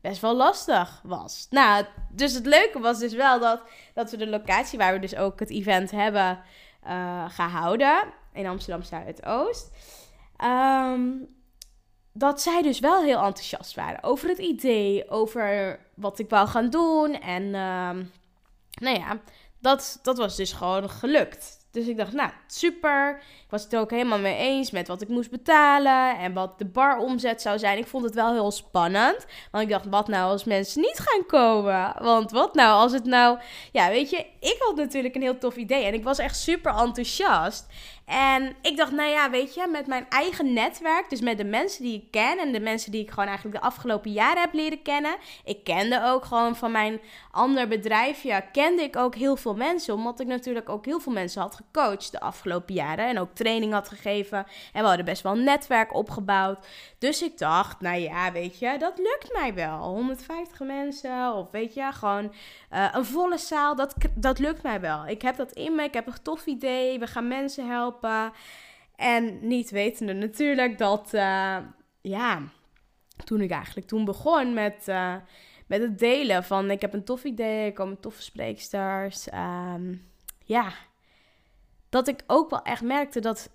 best 0.00 0.20
wel 0.20 0.36
lastig 0.36 1.00
was. 1.04 1.46
Nou, 1.50 1.84
dus 2.10 2.34
het 2.34 2.46
leuke 2.46 2.78
was 2.78 2.98
dus 2.98 3.12
wel 3.12 3.40
dat, 3.40 3.62
dat 3.94 4.10
we 4.10 4.16
de 4.16 4.26
locatie 4.26 4.78
waar 4.78 4.92
we 4.92 4.98
dus 4.98 5.16
ook 5.16 5.40
het 5.40 5.50
event 5.50 5.90
hebben 5.90 6.42
uh, 6.86 7.30
gehouden 7.30 8.02
in 8.32 8.46
Amsterdam 8.46 8.82
Zuidoost. 8.82 9.70
Um, 10.44 11.38
dat 12.12 12.42
zij 12.42 12.62
dus 12.62 12.80
wel 12.80 13.02
heel 13.02 13.22
enthousiast 13.22 13.74
waren 13.74 14.02
over 14.02 14.28
het 14.28 14.38
idee, 14.38 15.10
over 15.10 15.78
wat 15.94 16.18
ik 16.18 16.30
wou 16.30 16.48
gaan 16.48 16.70
doen. 16.70 17.20
En 17.20 17.42
um, 17.42 18.12
nou 18.70 18.98
ja, 18.98 19.20
dat, 19.58 19.98
dat 20.02 20.18
was 20.18 20.36
dus 20.36 20.52
gewoon 20.52 20.90
gelukt. 20.90 21.59
Dus 21.70 21.86
ik 21.86 21.96
dacht, 21.96 22.12
nou, 22.12 22.30
super. 22.46 23.16
Ik 23.18 23.50
was 23.50 23.62
het 23.62 23.76
ook 23.76 23.90
helemaal 23.90 24.18
mee 24.18 24.36
eens 24.36 24.70
met 24.70 24.88
wat 24.88 25.02
ik 25.02 25.08
moest 25.08 25.30
betalen 25.30 26.18
en 26.18 26.32
wat 26.32 26.58
de 26.58 26.64
baromzet 26.64 27.42
zou 27.42 27.58
zijn. 27.58 27.78
Ik 27.78 27.86
vond 27.86 28.04
het 28.04 28.14
wel 28.14 28.32
heel 28.32 28.50
spannend. 28.50 29.26
Want 29.50 29.64
ik 29.64 29.70
dacht, 29.70 29.86
wat 29.86 30.08
nou 30.08 30.30
als 30.30 30.44
mensen 30.44 30.80
niet 30.80 30.98
gaan 30.98 31.26
komen? 31.26 31.94
Want 31.98 32.30
wat 32.30 32.54
nou 32.54 32.80
als 32.80 32.92
het 32.92 33.04
nou... 33.04 33.38
Ja, 33.72 33.88
weet 33.88 34.10
je, 34.10 34.26
ik 34.40 34.56
had 34.58 34.76
natuurlijk 34.76 35.14
een 35.14 35.22
heel 35.22 35.38
tof 35.38 35.56
idee 35.56 35.84
en 35.84 35.94
ik 35.94 36.04
was 36.04 36.18
echt 36.18 36.36
super 36.36 36.74
enthousiast. 36.74 37.66
En 38.10 38.54
ik 38.62 38.76
dacht, 38.76 38.92
nou 38.92 39.08
ja, 39.08 39.30
weet 39.30 39.54
je, 39.54 39.66
met 39.66 39.86
mijn 39.86 40.06
eigen 40.08 40.52
netwerk, 40.52 41.10
dus 41.10 41.20
met 41.20 41.38
de 41.38 41.44
mensen 41.44 41.82
die 41.82 41.94
ik 41.94 42.10
ken 42.10 42.38
en 42.38 42.52
de 42.52 42.60
mensen 42.60 42.92
die 42.92 43.02
ik 43.02 43.10
gewoon 43.10 43.26
eigenlijk 43.26 43.60
de 43.60 43.66
afgelopen 43.66 44.12
jaren 44.12 44.40
heb 44.42 44.52
leren 44.52 44.82
kennen. 44.82 45.16
Ik 45.44 45.64
kende 45.64 46.04
ook 46.04 46.24
gewoon 46.24 46.56
van 46.56 46.70
mijn 46.70 47.00
ander 47.30 47.68
bedrijfje, 47.68 48.44
kende 48.52 48.82
ik 48.82 48.96
ook 48.96 49.14
heel 49.14 49.36
veel 49.36 49.54
mensen, 49.54 49.94
omdat 49.94 50.20
ik 50.20 50.26
natuurlijk 50.26 50.68
ook 50.68 50.84
heel 50.84 51.00
veel 51.00 51.12
mensen 51.12 51.42
had 51.42 51.54
gecoacht 51.54 52.12
de 52.12 52.20
afgelopen 52.20 52.74
jaren 52.74 53.08
en 53.08 53.18
ook 53.18 53.34
training 53.34 53.72
had 53.72 53.88
gegeven. 53.88 54.46
En 54.72 54.82
we 54.82 54.88
hadden 54.88 55.04
best 55.04 55.22
wel 55.22 55.32
een 55.32 55.44
netwerk 55.44 55.94
opgebouwd. 55.94 56.66
Dus 56.98 57.22
ik 57.22 57.38
dacht, 57.38 57.80
nou 57.80 57.98
ja, 57.98 58.32
weet 58.32 58.58
je, 58.58 58.78
dat 58.78 58.98
lukt 58.98 59.32
mij 59.32 59.54
wel. 59.54 59.78
150 59.78 60.60
mensen 60.60 61.34
of 61.34 61.50
weet 61.50 61.74
je, 61.74 61.92
gewoon 61.92 62.32
uh, 62.72 62.88
een 62.92 63.04
volle 63.04 63.38
zaal, 63.38 63.76
dat, 63.76 63.94
dat 64.14 64.38
lukt 64.38 64.62
mij 64.62 64.80
wel. 64.80 65.06
Ik 65.06 65.22
heb 65.22 65.36
dat 65.36 65.52
in 65.52 65.74
me, 65.74 65.82
ik 65.82 65.94
heb 65.94 66.06
een 66.06 66.22
tof 66.22 66.46
idee, 66.46 66.98
we 66.98 67.06
gaan 67.06 67.28
mensen 67.28 67.68
helpen. 67.68 67.98
En 68.96 69.46
niet 69.46 69.70
wetende 69.70 70.12
natuurlijk 70.12 70.78
dat, 70.78 71.10
uh, 71.14 71.56
ja, 72.00 72.42
toen 73.24 73.40
ik 73.40 73.50
eigenlijk 73.50 73.86
toen 73.86 74.04
begon 74.04 74.54
met, 74.54 74.88
uh, 74.88 75.14
met 75.66 75.80
het 75.80 75.98
delen 75.98 76.44
van 76.44 76.70
ik 76.70 76.80
heb 76.80 76.92
een 76.92 77.04
tof 77.04 77.24
idee, 77.24 77.66
ik 77.66 77.74
komen 77.74 78.00
toffe 78.00 78.22
spreeksters. 78.22 79.26
Um, 79.32 80.08
ja, 80.44 80.72
dat 81.88 82.08
ik 82.08 82.22
ook 82.26 82.50
wel 82.50 82.62
echt 82.62 82.82
merkte 82.82 83.20
dat 83.20 83.50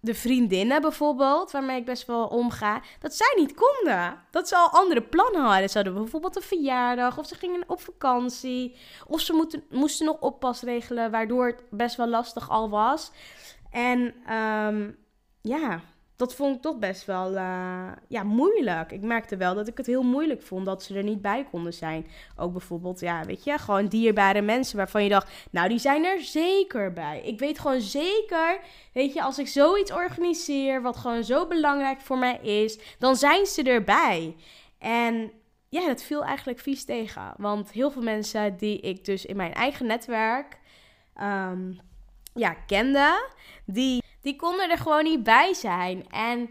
de 0.00 0.14
vriendinnen 0.14 0.80
bijvoorbeeld, 0.80 1.50
waarmee 1.50 1.78
ik 1.78 1.84
best 1.84 2.06
wel 2.06 2.26
omga, 2.26 2.82
dat 2.98 3.14
zij 3.14 3.32
niet 3.36 3.54
konden. 3.54 4.24
Dat 4.30 4.48
ze 4.48 4.56
al 4.56 4.68
andere 4.70 5.02
plannen 5.02 5.42
hadden. 5.42 5.68
Ze 5.70 5.76
hadden 5.76 5.94
bijvoorbeeld 5.94 6.36
een 6.36 6.42
verjaardag, 6.42 7.18
of 7.18 7.26
ze 7.26 7.34
gingen 7.34 7.64
op 7.66 7.80
vakantie, 7.80 8.76
of 9.06 9.20
ze 9.20 9.32
moeten, 9.32 9.64
moesten 9.70 10.06
nog 10.06 10.20
oppas 10.20 10.62
regelen, 10.62 11.10
waardoor 11.10 11.46
het 11.46 11.62
best 11.70 11.96
wel 11.96 12.08
lastig 12.08 12.50
al 12.50 12.70
was. 12.70 13.10
En 13.70 14.14
um, 14.34 14.96
ja, 15.40 15.80
dat 16.18 16.34
vond 16.34 16.56
ik 16.56 16.62
toch 16.62 16.78
best 16.78 17.04
wel 17.04 17.34
uh, 17.34 17.92
ja, 18.08 18.22
moeilijk. 18.22 18.92
Ik 18.92 19.02
merkte 19.02 19.36
wel 19.36 19.54
dat 19.54 19.68
ik 19.68 19.76
het 19.76 19.86
heel 19.86 20.02
moeilijk 20.02 20.42
vond 20.42 20.66
dat 20.66 20.82
ze 20.82 20.94
er 20.94 21.02
niet 21.02 21.22
bij 21.22 21.46
konden 21.50 21.74
zijn. 21.74 22.06
Ook 22.36 22.52
bijvoorbeeld, 22.52 23.00
ja, 23.00 23.24
weet 23.24 23.44
je, 23.44 23.58
gewoon 23.58 23.86
dierbare 23.86 24.40
mensen 24.40 24.76
waarvan 24.76 25.02
je 25.02 25.08
dacht, 25.08 25.48
nou, 25.50 25.68
die 25.68 25.78
zijn 25.78 26.04
er 26.04 26.20
zeker 26.20 26.92
bij. 26.92 27.22
Ik 27.24 27.38
weet 27.38 27.58
gewoon 27.58 27.80
zeker, 27.80 28.60
weet 28.92 29.12
je, 29.12 29.22
als 29.22 29.38
ik 29.38 29.48
zoiets 29.48 29.92
organiseer, 29.92 30.82
wat 30.82 30.96
gewoon 30.96 31.24
zo 31.24 31.46
belangrijk 31.46 32.00
voor 32.00 32.18
mij 32.18 32.38
is, 32.38 32.78
dan 32.98 33.16
zijn 33.16 33.46
ze 33.46 33.62
erbij. 33.62 34.36
En 34.78 35.30
ja, 35.68 35.86
dat 35.86 36.02
viel 36.02 36.24
eigenlijk 36.24 36.58
vies 36.58 36.84
tegen. 36.84 37.32
Want 37.36 37.70
heel 37.70 37.90
veel 37.90 38.02
mensen 38.02 38.56
die 38.56 38.80
ik 38.80 39.04
dus 39.04 39.26
in 39.26 39.36
mijn 39.36 39.54
eigen 39.54 39.86
netwerk 39.86 40.58
um, 41.22 41.80
ja, 42.34 42.54
kende, 42.66 43.30
die, 43.70 44.02
die 44.20 44.36
konden 44.36 44.70
er 44.70 44.78
gewoon 44.78 45.04
niet 45.04 45.22
bij 45.22 45.54
zijn. 45.54 46.10
En 46.10 46.50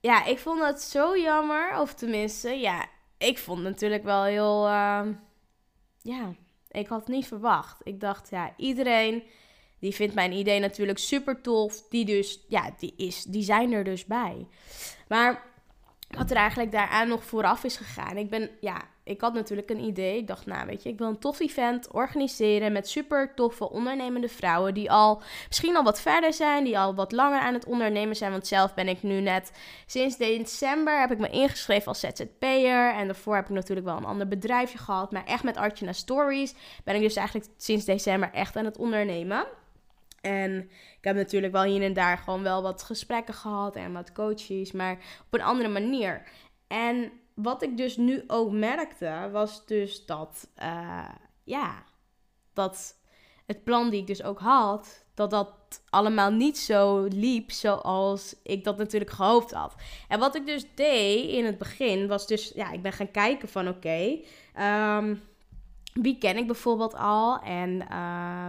ja, 0.00 0.24
ik 0.24 0.38
vond 0.38 0.60
dat 0.60 0.82
zo 0.82 1.18
jammer. 1.18 1.80
Of 1.80 1.94
tenminste, 1.94 2.50
ja, 2.50 2.86
ik 3.18 3.38
vond 3.38 3.58
het 3.58 3.68
natuurlijk 3.68 4.04
wel 4.04 4.24
heel. 4.24 4.66
Uh, 4.66 5.06
ja, 6.02 6.34
ik 6.70 6.86
had 6.86 7.00
het 7.00 7.08
niet 7.08 7.26
verwacht. 7.26 7.80
Ik 7.82 8.00
dacht, 8.00 8.30
ja, 8.30 8.52
iedereen 8.56 9.22
die 9.78 9.94
vindt 9.94 10.14
mijn 10.14 10.32
idee 10.32 10.60
natuurlijk 10.60 10.98
super 10.98 11.40
tof. 11.40 11.88
Die 11.88 12.04
dus, 12.04 12.44
ja, 12.48 12.70
die, 12.78 12.94
is, 12.96 13.22
die 13.22 13.42
zijn 13.42 13.72
er 13.72 13.84
dus 13.84 14.04
bij. 14.04 14.46
Maar 15.08 15.42
wat 16.08 16.30
er 16.30 16.36
eigenlijk 16.36 16.72
daaraan 16.72 17.08
nog 17.08 17.24
vooraf 17.24 17.64
is 17.64 17.76
gegaan. 17.76 18.16
Ik 18.16 18.30
ben, 18.30 18.50
ja, 18.60 18.88
ik 19.06 19.20
had 19.20 19.34
natuurlijk 19.34 19.70
een 19.70 19.84
idee. 19.84 20.18
Ik 20.18 20.26
dacht, 20.26 20.46
nou 20.46 20.66
weet 20.66 20.82
je, 20.82 20.88
ik 20.88 20.98
wil 20.98 21.08
een 21.08 21.18
tof 21.18 21.40
event 21.40 21.90
organiseren 21.90 22.72
met 22.72 22.88
super 22.88 23.34
toffe 23.34 23.70
ondernemende 23.70 24.28
vrouwen 24.28 24.74
die 24.74 24.90
al 24.90 25.22
misschien 25.48 25.76
al 25.76 25.82
wat 25.82 26.00
verder 26.00 26.32
zijn, 26.32 26.64
die 26.64 26.78
al 26.78 26.94
wat 26.94 27.12
langer 27.12 27.40
aan 27.40 27.54
het 27.54 27.64
ondernemen 27.64 28.16
zijn. 28.16 28.30
Want 28.30 28.46
zelf 28.46 28.74
ben 28.74 28.88
ik 28.88 29.02
nu 29.02 29.20
net 29.20 29.52
sinds 29.86 30.16
december 30.16 31.00
heb 31.00 31.10
ik 31.10 31.18
me 31.18 31.28
ingeschreven 31.28 31.88
als 31.88 32.00
ZZP'er 32.00 32.94
en 32.94 33.06
daarvoor 33.06 33.34
heb 33.34 33.44
ik 33.44 33.54
natuurlijk 33.54 33.86
wel 33.86 33.96
een 33.96 34.04
ander 34.04 34.28
bedrijfje 34.28 34.78
gehad, 34.78 35.12
maar 35.12 35.24
echt 35.24 35.44
met 35.44 35.56
Artjana 35.56 35.92
Stories 35.92 36.54
ben 36.84 36.94
ik 36.94 37.00
dus 37.00 37.16
eigenlijk 37.16 37.48
sinds 37.56 37.84
december 37.84 38.30
echt 38.32 38.56
aan 38.56 38.64
het 38.64 38.78
ondernemen. 38.78 39.46
En 40.20 40.70
ik 40.98 41.04
heb 41.04 41.16
natuurlijk 41.16 41.52
wel 41.52 41.62
hier 41.62 41.82
en 41.82 41.92
daar 41.92 42.18
gewoon 42.18 42.42
wel 42.42 42.62
wat 42.62 42.82
gesprekken 42.82 43.34
gehad 43.34 43.76
en 43.76 43.92
wat 43.92 44.12
coaches, 44.12 44.72
maar 44.72 44.92
op 45.26 45.34
een 45.34 45.42
andere 45.42 45.68
manier. 45.68 46.22
En 46.66 47.12
wat 47.36 47.62
ik 47.62 47.76
dus 47.76 47.96
nu 47.96 48.24
ook 48.26 48.50
merkte, 48.50 49.28
was 49.32 49.66
dus 49.66 50.06
dat, 50.06 50.48
uh, 50.62 51.08
ja, 51.44 51.82
dat 52.52 53.00
het 53.46 53.64
plan 53.64 53.90
die 53.90 54.00
ik 54.00 54.06
dus 54.06 54.22
ook 54.22 54.38
had, 54.38 55.04
dat 55.14 55.30
dat 55.30 55.50
allemaal 55.90 56.30
niet 56.30 56.58
zo 56.58 57.04
liep 57.04 57.50
zoals 57.50 58.36
ik 58.42 58.64
dat 58.64 58.76
natuurlijk 58.76 59.10
gehoopt 59.10 59.52
had. 59.52 59.74
En 60.08 60.18
wat 60.18 60.34
ik 60.34 60.46
dus 60.46 60.66
deed 60.74 61.30
in 61.30 61.44
het 61.44 61.58
begin, 61.58 62.06
was 62.06 62.26
dus, 62.26 62.52
ja, 62.54 62.72
ik 62.72 62.82
ben 62.82 62.92
gaan 62.92 63.10
kijken 63.10 63.48
van 63.48 63.68
oké, 63.68 64.18
ehm, 64.54 65.14
wie 65.92 66.18
ken 66.18 66.36
ik 66.36 66.46
bijvoorbeeld 66.46 66.94
al 66.94 67.40
en 67.40 67.70
uh, 67.70 67.88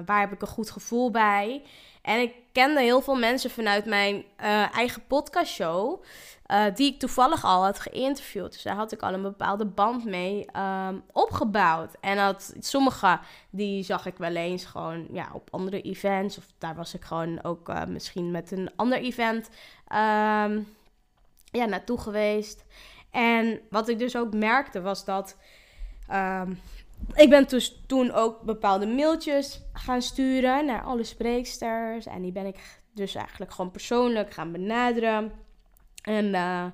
waar 0.05 0.19
heb 0.19 0.31
ik 0.31 0.41
een 0.41 0.47
goed 0.47 0.71
gevoel 0.71 1.11
bij. 1.11 1.61
En 2.07 2.21
ik 2.21 2.33
kende 2.51 2.81
heel 2.81 3.01
veel 3.01 3.15
mensen 3.15 3.49
vanuit 3.49 3.85
mijn 3.85 4.15
uh, 4.15 4.75
eigen 4.75 5.03
podcastshow. 5.07 6.03
Uh, 6.47 6.65
die 6.75 6.93
ik 6.93 6.99
toevallig 6.99 7.43
al 7.43 7.63
had 7.63 7.79
geïnterviewd. 7.79 8.51
Dus 8.51 8.61
daar 8.61 8.75
had 8.75 8.91
ik 8.91 9.01
al 9.01 9.13
een 9.13 9.21
bepaalde 9.21 9.65
band 9.65 10.05
mee 10.05 10.45
um, 10.57 11.03
opgebouwd. 11.11 11.95
En 11.99 12.15
dat, 12.15 12.53
sommige 12.59 13.19
die 13.49 13.83
zag 13.83 14.05
ik 14.05 14.17
wel 14.17 14.35
eens 14.35 14.65
gewoon 14.65 15.07
ja, 15.11 15.29
op 15.33 15.47
andere 15.51 15.81
events. 15.81 16.37
Of 16.37 16.45
daar 16.57 16.75
was 16.75 16.93
ik 16.93 17.03
gewoon 17.03 17.43
ook 17.43 17.69
uh, 17.69 17.85
misschien 17.85 18.31
met 18.31 18.51
een 18.51 18.71
ander 18.75 18.97
event 18.97 19.49
um, 19.91 20.75
ja, 21.51 21.65
naartoe 21.65 21.99
geweest. 21.99 22.65
En 23.11 23.59
wat 23.69 23.87
ik 23.87 23.99
dus 23.99 24.15
ook 24.15 24.33
merkte 24.33 24.81
was 24.81 25.05
dat. 25.05 25.37
Um, 26.11 26.59
ik 27.13 27.29
ben 27.29 27.47
dus 27.47 27.81
toen 27.87 28.11
ook 28.11 28.41
bepaalde 28.41 28.87
mailtjes 28.87 29.61
gaan 29.73 30.01
sturen 30.01 30.65
naar 30.65 30.81
alle 30.81 31.03
spreeksters. 31.03 32.05
En 32.05 32.21
die 32.21 32.31
ben 32.31 32.45
ik 32.45 32.81
dus 32.93 33.15
eigenlijk 33.15 33.51
gewoon 33.51 33.71
persoonlijk 33.71 34.33
gaan 34.33 34.51
benaderen. 34.51 35.31
En 36.01 36.25
uh, 36.25 36.65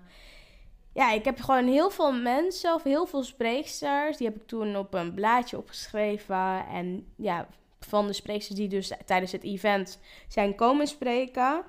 ja, 0.94 1.12
ik 1.12 1.26
heb 1.26 1.42
gewoon 1.42 1.68
heel 1.68 1.90
veel 1.90 2.12
mensen 2.12 2.74
of 2.74 2.84
heel 2.84 3.06
veel 3.06 3.24
spreeksters. 3.24 4.18
Die 4.18 4.28
heb 4.28 4.36
ik 4.36 4.48
toen 4.48 4.76
op 4.76 4.94
een 4.94 5.14
blaadje 5.14 5.58
opgeschreven. 5.58 6.66
En 6.68 7.08
ja, 7.18 7.48
van 7.80 8.08
de 8.08 8.14
spreeksters 8.14 8.60
die 8.60 8.68
dus 8.68 8.92
tijdens 9.06 9.32
het 9.32 9.44
event 9.44 10.00
zijn 10.28 10.56
komen 10.56 10.88
spreken. 10.88 11.64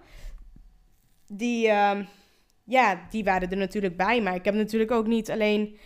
Die, 1.27 1.67
uh, 1.67 1.99
ja, 2.65 3.07
die 3.11 3.25
waren 3.25 3.51
er 3.51 3.57
natuurlijk 3.57 3.97
bij. 3.97 4.23
Maar 4.23 4.35
ik 4.35 4.45
heb 4.45 4.55
natuurlijk 4.55 4.91
ook 4.91 5.07
niet 5.07 5.31
alleen 5.31 5.79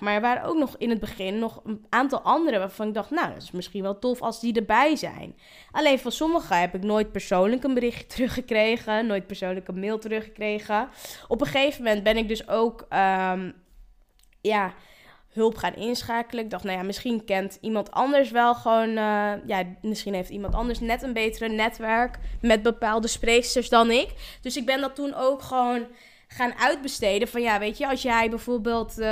Maar 0.00 0.14
er 0.14 0.20
waren 0.20 0.44
ook 0.44 0.56
nog 0.56 0.74
in 0.78 0.90
het 0.90 1.00
begin 1.00 1.38
nog 1.38 1.60
een 1.64 1.86
aantal 1.88 2.20
andere 2.20 2.58
waarvan 2.58 2.88
ik 2.88 2.94
dacht, 2.94 3.10
nou, 3.10 3.28
dat 3.32 3.42
is 3.42 3.50
misschien 3.50 3.82
wel 3.82 3.98
tof 3.98 4.22
als 4.22 4.40
die 4.40 4.54
erbij 4.54 4.96
zijn. 4.96 5.36
Alleen 5.70 5.98
van 5.98 6.12
sommigen 6.12 6.60
heb 6.60 6.74
ik 6.74 6.82
nooit 6.82 7.12
persoonlijk 7.12 7.64
een 7.64 7.74
berichtje 7.74 8.06
teruggekregen, 8.14 9.06
nooit 9.06 9.26
persoonlijk 9.26 9.68
een 9.68 9.80
mail 9.80 9.98
teruggekregen. 9.98 10.88
Op 11.28 11.40
een 11.40 11.46
gegeven 11.46 11.82
moment 11.82 12.02
ben 12.02 12.16
ik 12.16 12.28
dus 12.28 12.48
ook, 12.48 12.80
um, 12.80 13.54
ja, 14.40 14.74
hulp 15.34 15.56
gaan 15.56 15.74
inschakelen. 15.74 16.44
Ik 16.44 16.50
dacht, 16.50 16.64
nou 16.64 16.78
ja, 16.78 16.84
misschien 16.84 17.24
kent 17.24 17.58
iemand 17.60 17.90
anders 17.90 18.30
wel 18.30 18.54
gewoon, 18.54 18.88
uh, 18.88 19.32
ja, 19.46 19.64
misschien 19.82 20.14
heeft 20.14 20.30
iemand 20.30 20.54
anders 20.54 20.80
net 20.80 21.02
een 21.02 21.12
betere 21.12 21.48
netwerk 21.48 22.18
met 22.40 22.62
bepaalde 22.62 23.08
spreeksters 23.08 23.68
dan 23.68 23.90
ik. 23.90 24.08
Dus 24.40 24.56
ik 24.56 24.66
ben 24.66 24.80
dat 24.80 24.94
toen 24.94 25.14
ook 25.14 25.42
gewoon 25.42 25.86
gaan 26.28 26.54
uitbesteden. 26.54 27.28
Van 27.28 27.42
ja, 27.42 27.58
weet 27.58 27.78
je, 27.78 27.88
als 27.88 28.02
jij 28.02 28.30
bijvoorbeeld, 28.30 28.98
uh, 28.98 29.06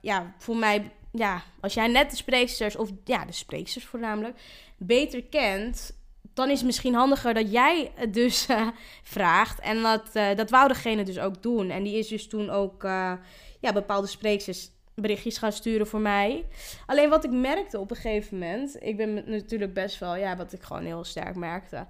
ja, 0.00 0.34
voor 0.38 0.56
mij, 0.56 0.90
ja, 1.12 1.42
als 1.60 1.74
jij 1.74 1.86
net 1.86 2.10
de 2.10 2.16
spreeksters, 2.16 2.76
of 2.76 2.90
ja, 3.04 3.24
de 3.24 3.32
spreeksters 3.32 3.84
voornamelijk, 3.84 4.38
beter 4.76 5.24
kent, 5.24 5.96
dan 6.34 6.50
is 6.50 6.56
het 6.56 6.66
misschien 6.66 6.94
handiger 6.94 7.34
dat 7.34 7.52
jij 7.52 7.92
het 7.94 8.14
dus 8.14 8.48
uh, 8.48 8.68
vraagt. 9.02 9.60
En 9.60 9.82
dat, 9.82 10.10
uh, 10.14 10.34
dat 10.34 10.50
wou 10.50 10.68
degene 10.68 11.02
dus 11.02 11.18
ook 11.18 11.42
doen. 11.42 11.70
En 11.70 11.82
die 11.82 11.98
is 11.98 12.08
dus 12.08 12.28
toen 12.28 12.50
ook, 12.50 12.82
ja, 13.60 13.72
bepaalde 13.72 14.06
spreeksters 14.06 14.70
berichtjes 14.94 15.38
gaan 15.38 15.52
sturen 15.52 15.86
voor 15.86 16.00
mij. 16.00 16.44
Alleen 16.86 17.08
wat 17.08 17.24
ik 17.24 17.30
merkte 17.30 17.78
op 17.78 17.90
een 17.90 17.96
gegeven 17.96 18.38
moment, 18.38 18.76
ik 18.82 18.96
ben 18.96 19.24
natuurlijk 19.26 19.74
best 19.74 19.98
wel, 19.98 20.16
ja, 20.16 20.36
wat 20.36 20.52
ik 20.52 20.62
gewoon 20.62 20.84
heel 20.84 21.04
sterk 21.04 21.36
merkte. 21.36 21.86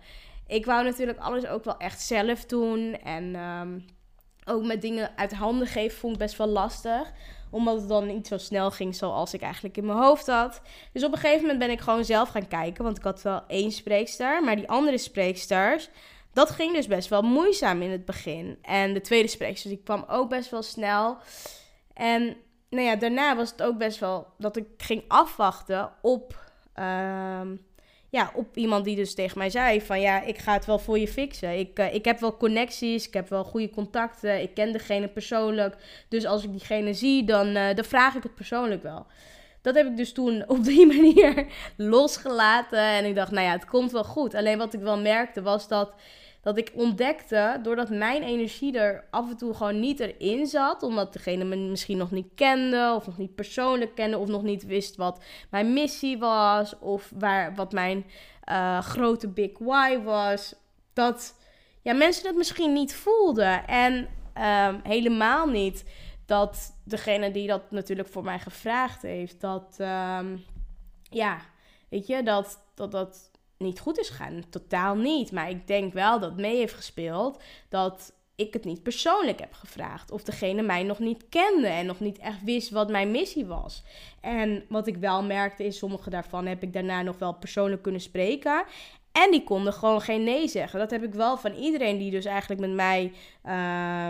Ik 0.46 0.64
wou 0.64 0.84
natuurlijk 0.84 1.18
alles 1.18 1.46
ook 1.46 1.64
wel 1.64 1.76
echt 1.76 2.00
zelf 2.00 2.44
doen. 2.44 2.98
En 3.02 3.36
um, 3.36 3.84
ook 4.44 4.64
met 4.64 4.82
dingen 4.82 5.10
uit 5.16 5.32
handen 5.32 5.66
geven 5.66 5.98
vond 5.98 6.12
ik 6.12 6.18
best 6.18 6.36
wel 6.36 6.46
lastig. 6.46 7.12
Omdat 7.50 7.78
het 7.80 7.88
dan 7.88 8.06
niet 8.06 8.26
zo 8.26 8.38
snel 8.38 8.70
ging 8.70 8.94
zoals 8.94 9.34
ik 9.34 9.42
eigenlijk 9.42 9.76
in 9.76 9.86
mijn 9.86 9.98
hoofd 9.98 10.26
had. 10.26 10.60
Dus 10.92 11.04
op 11.04 11.12
een 11.12 11.18
gegeven 11.18 11.40
moment 11.40 11.58
ben 11.58 11.70
ik 11.70 11.80
gewoon 11.80 12.04
zelf 12.04 12.28
gaan 12.28 12.48
kijken. 12.48 12.84
Want 12.84 12.96
ik 12.96 13.04
had 13.04 13.22
wel 13.22 13.42
één 13.46 13.72
spreekster. 13.72 14.44
Maar 14.44 14.56
die 14.56 14.68
andere 14.68 14.98
spreeksters, 14.98 15.88
dat 16.32 16.50
ging 16.50 16.74
dus 16.74 16.86
best 16.86 17.08
wel 17.08 17.22
moeizaam 17.22 17.82
in 17.82 17.90
het 17.90 18.04
begin. 18.04 18.58
En 18.62 18.94
de 18.94 19.00
tweede 19.00 19.28
spreekster, 19.28 19.70
die 19.70 19.80
kwam 19.84 20.04
ook 20.08 20.28
best 20.28 20.50
wel 20.50 20.62
snel. 20.62 21.16
En 21.92 22.36
nou 22.68 22.86
ja, 22.86 22.96
daarna 22.96 23.36
was 23.36 23.50
het 23.50 23.62
ook 23.62 23.78
best 23.78 23.98
wel 23.98 24.26
dat 24.38 24.56
ik 24.56 24.66
ging 24.76 25.04
afwachten 25.08 25.92
op... 26.00 26.42
Uh, 26.78 27.40
ja, 28.14 28.30
op 28.34 28.56
iemand 28.56 28.84
die 28.84 28.96
dus 28.96 29.14
tegen 29.14 29.38
mij 29.38 29.50
zei 29.50 29.80
van 29.80 30.00
ja, 30.00 30.22
ik 30.22 30.38
ga 30.38 30.52
het 30.52 30.66
wel 30.66 30.78
voor 30.78 30.98
je 30.98 31.08
fixen. 31.08 31.58
Ik, 31.58 31.78
uh, 31.78 31.94
ik 31.94 32.04
heb 32.04 32.20
wel 32.20 32.36
connecties, 32.36 33.06
ik 33.06 33.14
heb 33.14 33.28
wel 33.28 33.44
goede 33.44 33.70
contacten, 33.70 34.42
ik 34.42 34.54
ken 34.54 34.72
degene 34.72 35.08
persoonlijk. 35.08 35.76
Dus 36.08 36.24
als 36.24 36.44
ik 36.44 36.50
diegene 36.50 36.94
zie, 36.94 37.24
dan, 37.24 37.56
uh, 37.56 37.74
dan 37.74 37.84
vraag 37.84 38.14
ik 38.14 38.22
het 38.22 38.34
persoonlijk 38.34 38.82
wel. 38.82 39.06
Dat 39.62 39.74
heb 39.74 39.86
ik 39.86 39.96
dus 39.96 40.12
toen 40.12 40.44
op 40.54 40.64
die 40.64 40.86
manier 40.86 41.46
losgelaten. 41.76 42.78
En 42.78 43.04
ik 43.04 43.14
dacht, 43.14 43.30
nou 43.30 43.46
ja, 43.46 43.52
het 43.52 43.64
komt 43.64 43.92
wel 43.92 44.04
goed. 44.04 44.34
Alleen 44.34 44.58
wat 44.58 44.74
ik 44.74 44.80
wel 44.80 44.98
merkte 44.98 45.42
was 45.42 45.68
dat 45.68 45.92
dat 46.44 46.58
ik 46.58 46.72
ontdekte, 46.74 47.58
doordat 47.62 47.90
mijn 47.90 48.22
energie 48.22 48.78
er 48.78 49.04
af 49.10 49.30
en 49.30 49.36
toe 49.36 49.54
gewoon 49.54 49.80
niet 49.80 50.00
erin 50.00 50.46
zat, 50.46 50.82
omdat 50.82 51.12
degene 51.12 51.44
me 51.44 51.56
misschien 51.56 51.96
nog 51.96 52.10
niet 52.10 52.28
kende, 52.34 52.92
of 52.96 53.06
nog 53.06 53.18
niet 53.18 53.34
persoonlijk 53.34 53.94
kende, 53.94 54.18
of 54.18 54.28
nog 54.28 54.42
niet 54.42 54.66
wist 54.66 54.96
wat 54.96 55.24
mijn 55.50 55.72
missie 55.72 56.18
was, 56.18 56.78
of 56.78 57.12
waar, 57.14 57.54
wat 57.54 57.72
mijn 57.72 58.04
uh, 58.48 58.80
grote 58.80 59.28
big 59.28 59.58
why 59.58 59.98
was, 59.98 60.54
dat 60.92 61.34
ja, 61.82 61.92
mensen 61.92 62.26
het 62.26 62.36
misschien 62.36 62.72
niet 62.72 62.94
voelden. 62.94 63.66
En 63.66 63.94
um, 63.94 64.80
helemaal 64.82 65.46
niet 65.46 65.84
dat 66.26 66.76
degene 66.84 67.30
die 67.30 67.46
dat 67.46 67.70
natuurlijk 67.70 68.08
voor 68.08 68.24
mij 68.24 68.38
gevraagd 68.38 69.02
heeft, 69.02 69.40
dat, 69.40 69.76
um, 69.80 70.44
ja, 71.02 71.38
weet 71.88 72.06
je, 72.06 72.22
dat 72.22 72.64
dat. 72.74 72.90
dat 72.90 73.32
niet 73.58 73.80
goed 73.80 73.98
is 73.98 74.08
gegaan. 74.08 74.42
Totaal 74.50 74.94
niet. 74.94 75.32
Maar 75.32 75.50
ik 75.50 75.66
denk 75.66 75.92
wel 75.92 76.20
dat 76.20 76.36
mee 76.36 76.56
heeft 76.56 76.74
gespeeld 76.74 77.42
dat 77.68 78.12
ik 78.36 78.52
het 78.52 78.64
niet 78.64 78.82
persoonlijk 78.82 79.40
heb 79.40 79.52
gevraagd. 79.52 80.10
Of 80.10 80.22
degene 80.22 80.62
mij 80.62 80.82
nog 80.82 80.98
niet 80.98 81.28
kende 81.28 81.66
en 81.66 81.86
nog 81.86 82.00
niet 82.00 82.18
echt 82.18 82.42
wist 82.44 82.70
wat 82.70 82.90
mijn 82.90 83.10
missie 83.10 83.46
was. 83.46 83.82
En 84.20 84.64
wat 84.68 84.86
ik 84.86 84.96
wel 84.96 85.22
merkte 85.22 85.64
is, 85.64 85.78
sommige 85.78 86.10
daarvan 86.10 86.46
heb 86.46 86.62
ik 86.62 86.72
daarna 86.72 87.02
nog 87.02 87.18
wel 87.18 87.34
persoonlijk 87.34 87.82
kunnen 87.82 88.00
spreken. 88.00 88.64
En 89.12 89.30
die 89.30 89.44
konden 89.44 89.72
gewoon 89.72 90.00
geen 90.00 90.24
nee 90.24 90.48
zeggen. 90.48 90.78
Dat 90.78 90.90
heb 90.90 91.02
ik 91.02 91.14
wel 91.14 91.36
van 91.36 91.52
iedereen 91.54 91.98
die 91.98 92.10
dus 92.10 92.24
eigenlijk 92.24 92.60
met 92.60 92.72
mij 92.72 93.12
uh, 93.46 94.08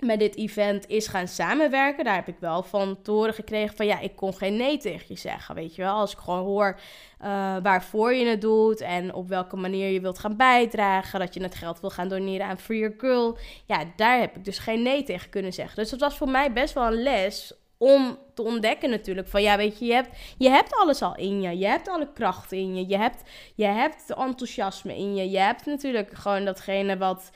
met 0.00 0.18
dit 0.18 0.36
event 0.36 0.86
is 0.88 1.06
gaan 1.06 1.28
samenwerken. 1.28 2.04
Daar 2.04 2.14
heb 2.14 2.28
ik 2.28 2.36
wel 2.40 2.62
van 2.62 3.02
te 3.02 3.10
horen 3.10 3.34
gekregen 3.34 3.76
van 3.76 3.86
ja, 3.86 4.00
ik 4.00 4.16
kon 4.16 4.34
geen 4.34 4.56
nee 4.56 4.78
tegen 4.78 5.06
je 5.08 5.16
zeggen. 5.16 5.54
Weet 5.54 5.74
je 5.74 5.82
wel, 5.82 5.94
als 5.94 6.12
ik 6.12 6.18
gewoon 6.18 6.44
hoor 6.44 6.78
uh, 7.24 7.56
waarvoor 7.62 8.14
je 8.14 8.26
het 8.26 8.40
doet 8.40 8.80
en 8.80 9.14
op 9.14 9.28
welke 9.28 9.56
manier 9.56 9.88
je 9.88 10.00
wilt 10.00 10.18
gaan 10.18 10.36
bijdragen. 10.36 11.20
Dat 11.20 11.34
je 11.34 11.42
het 11.42 11.54
geld 11.54 11.80
wil 11.80 11.90
gaan 11.90 12.08
doneren 12.08 12.46
aan 12.46 12.58
Free 12.58 12.78
Your 12.78 12.94
Girl. 12.98 13.38
Ja, 13.66 13.84
daar 13.96 14.18
heb 14.18 14.36
ik 14.36 14.44
dus 14.44 14.58
geen 14.58 14.82
nee 14.82 15.02
tegen 15.02 15.30
kunnen 15.30 15.52
zeggen. 15.52 15.76
Dus 15.76 15.90
dat 15.90 16.00
was 16.00 16.16
voor 16.16 16.28
mij 16.28 16.52
best 16.52 16.74
wel 16.74 16.86
een 16.86 17.02
les 17.02 17.54
om 17.78 18.18
te 18.34 18.42
ontdekken 18.42 18.90
natuurlijk 18.90 19.28
van 19.28 19.42
ja, 19.42 19.56
weet 19.56 19.78
je, 19.78 19.84
je 19.84 19.92
hebt, 19.92 20.16
je 20.38 20.48
hebt 20.48 20.74
alles 20.74 21.02
al 21.02 21.16
in 21.16 21.40
je. 21.40 21.58
Je 21.58 21.66
hebt 21.66 21.88
alle 21.88 22.12
kracht 22.12 22.52
in 22.52 22.76
je. 22.76 22.88
Je 22.88 22.98
hebt, 22.98 23.22
je 23.54 23.66
hebt 23.66 24.10
enthousiasme 24.10 24.96
in 24.96 25.14
je. 25.14 25.30
Je 25.30 25.38
hebt 25.38 25.66
natuurlijk 25.66 26.10
gewoon 26.14 26.44
datgene 26.44 26.96
wat... 26.96 27.30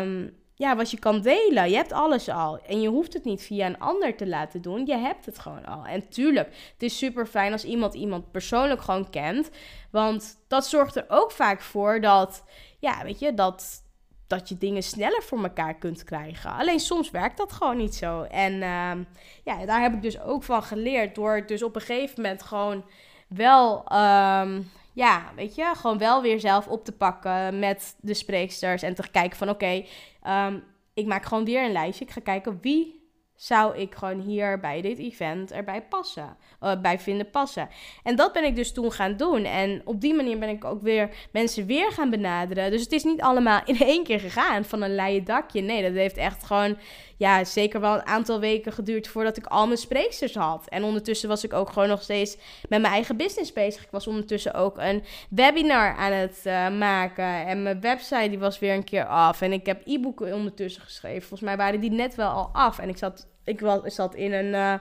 Um, 0.00 0.38
ja, 0.60 0.76
wat 0.76 0.90
je 0.90 0.98
kan 0.98 1.20
delen. 1.20 1.70
Je 1.70 1.76
hebt 1.76 1.92
alles 1.92 2.28
al. 2.28 2.58
En 2.66 2.80
je 2.80 2.88
hoeft 2.88 3.12
het 3.12 3.24
niet 3.24 3.42
via 3.42 3.66
een 3.66 3.78
ander 3.78 4.16
te 4.16 4.26
laten 4.26 4.62
doen. 4.62 4.86
Je 4.86 4.96
hebt 4.96 5.26
het 5.26 5.38
gewoon 5.38 5.66
al. 5.66 5.84
En 5.84 6.08
tuurlijk, 6.08 6.46
het 6.72 6.82
is 6.82 6.98
super 6.98 7.26
fijn 7.26 7.52
als 7.52 7.64
iemand 7.64 7.94
iemand 7.94 8.30
persoonlijk 8.30 8.80
gewoon 8.80 9.10
kent. 9.10 9.50
Want 9.90 10.38
dat 10.48 10.66
zorgt 10.66 10.96
er 10.96 11.04
ook 11.08 11.30
vaak 11.30 11.60
voor 11.60 12.00
dat, 12.00 12.44
ja, 12.78 13.02
weet 13.02 13.18
je, 13.18 13.34
dat 13.34 13.82
dat 14.26 14.48
je 14.48 14.58
dingen 14.58 14.82
sneller 14.82 15.22
voor 15.22 15.42
elkaar 15.42 15.74
kunt 15.74 16.04
krijgen. 16.04 16.50
Alleen 16.52 16.80
soms 16.80 17.10
werkt 17.10 17.36
dat 17.36 17.52
gewoon 17.52 17.76
niet 17.76 17.94
zo. 17.94 18.22
En 18.22 18.52
ehm, 18.62 19.02
ja, 19.44 19.66
daar 19.66 19.80
heb 19.80 19.94
ik 19.94 20.02
dus 20.02 20.20
ook 20.20 20.42
van 20.42 20.62
geleerd. 20.62 21.14
Door 21.14 21.46
dus 21.46 21.62
op 21.62 21.74
een 21.74 21.80
gegeven 21.80 22.22
moment 22.22 22.42
gewoon 22.42 22.84
wel, 23.28 23.84
ehm, 23.84 24.60
ja, 24.92 25.32
weet 25.36 25.54
je, 25.54 25.72
gewoon 25.76 25.98
wel 25.98 26.22
weer 26.22 26.40
zelf 26.40 26.68
op 26.68 26.84
te 26.84 26.92
pakken 26.92 27.58
met 27.58 27.96
de 28.00 28.14
spreeksters. 28.14 28.82
En 28.82 28.94
te 28.94 29.10
kijken 29.10 29.38
van 29.38 29.48
oké, 29.48 29.84
ehm, 30.22 30.58
ik 30.94 31.06
maak 31.06 31.24
gewoon 31.24 31.44
weer 31.44 31.64
een 31.64 31.72
lijstje. 31.72 32.04
Ik 32.04 32.10
ga 32.10 32.20
kijken 32.20 32.58
wie 32.60 33.00
zou 33.40 33.76
ik 33.76 33.94
gewoon 33.94 34.20
hier 34.20 34.60
bij 34.60 34.80
dit 34.80 34.98
event 34.98 35.52
erbij 35.52 35.82
passen, 35.82 36.36
uh, 36.62 36.80
bij 36.80 36.98
vinden 36.98 37.30
passen. 37.30 37.68
En 38.02 38.16
dat 38.16 38.32
ben 38.32 38.44
ik 38.44 38.56
dus 38.56 38.72
toen 38.72 38.92
gaan 38.92 39.16
doen. 39.16 39.44
En 39.44 39.82
op 39.84 40.00
die 40.00 40.14
manier 40.14 40.38
ben 40.38 40.48
ik 40.48 40.64
ook 40.64 40.82
weer 40.82 41.28
mensen 41.32 41.66
weer 41.66 41.92
gaan 41.92 42.10
benaderen. 42.10 42.70
Dus 42.70 42.82
het 42.82 42.92
is 42.92 43.04
niet 43.04 43.20
allemaal 43.20 43.60
in 43.64 43.78
één 43.78 44.04
keer 44.04 44.20
gegaan 44.20 44.64
van 44.64 44.82
een 44.82 44.94
leien 44.94 45.24
dakje. 45.24 45.60
Nee, 45.60 45.82
dat 45.82 45.92
heeft 45.92 46.16
echt 46.16 46.44
gewoon, 46.44 46.76
ja, 47.20 47.44
zeker 47.44 47.80
wel 47.80 47.94
een 47.94 48.06
aantal 48.06 48.40
weken 48.40 48.72
geduurd 48.72 49.08
voordat 49.08 49.36
ik 49.36 49.46
al 49.46 49.66
mijn 49.66 49.78
spreeksters 49.78 50.34
had. 50.34 50.68
En 50.68 50.84
ondertussen 50.84 51.28
was 51.28 51.44
ik 51.44 51.52
ook 51.52 51.70
gewoon 51.70 51.88
nog 51.88 52.02
steeds 52.02 52.36
met 52.68 52.80
mijn 52.80 52.92
eigen 52.92 53.16
business 53.16 53.52
bezig. 53.52 53.82
Ik 53.82 53.90
was 53.90 54.06
ondertussen 54.06 54.54
ook 54.54 54.78
een 54.78 55.04
webinar 55.30 55.96
aan 55.96 56.12
het 56.12 56.40
uh, 56.44 56.78
maken. 56.78 57.46
En 57.46 57.62
mijn 57.62 57.80
website 57.80 58.28
die 58.28 58.38
was 58.38 58.58
weer 58.58 58.74
een 58.74 58.84
keer 58.84 59.06
af. 59.06 59.40
En 59.40 59.52
ik 59.52 59.66
heb 59.66 59.82
e-boeken 59.86 60.34
ondertussen 60.34 60.82
geschreven. 60.82 61.20
Volgens 61.20 61.40
mij 61.40 61.56
waren 61.56 61.80
die 61.80 61.90
net 61.90 62.14
wel 62.14 62.28
al 62.28 62.50
af. 62.52 62.78
En 62.78 62.88
ik 62.88 62.98
zat 62.98 63.28
ik 63.44 63.60
was, 63.60 63.94
zat 63.94 64.14
in 64.14 64.32
een, 64.32 64.52
uh, 64.52 64.74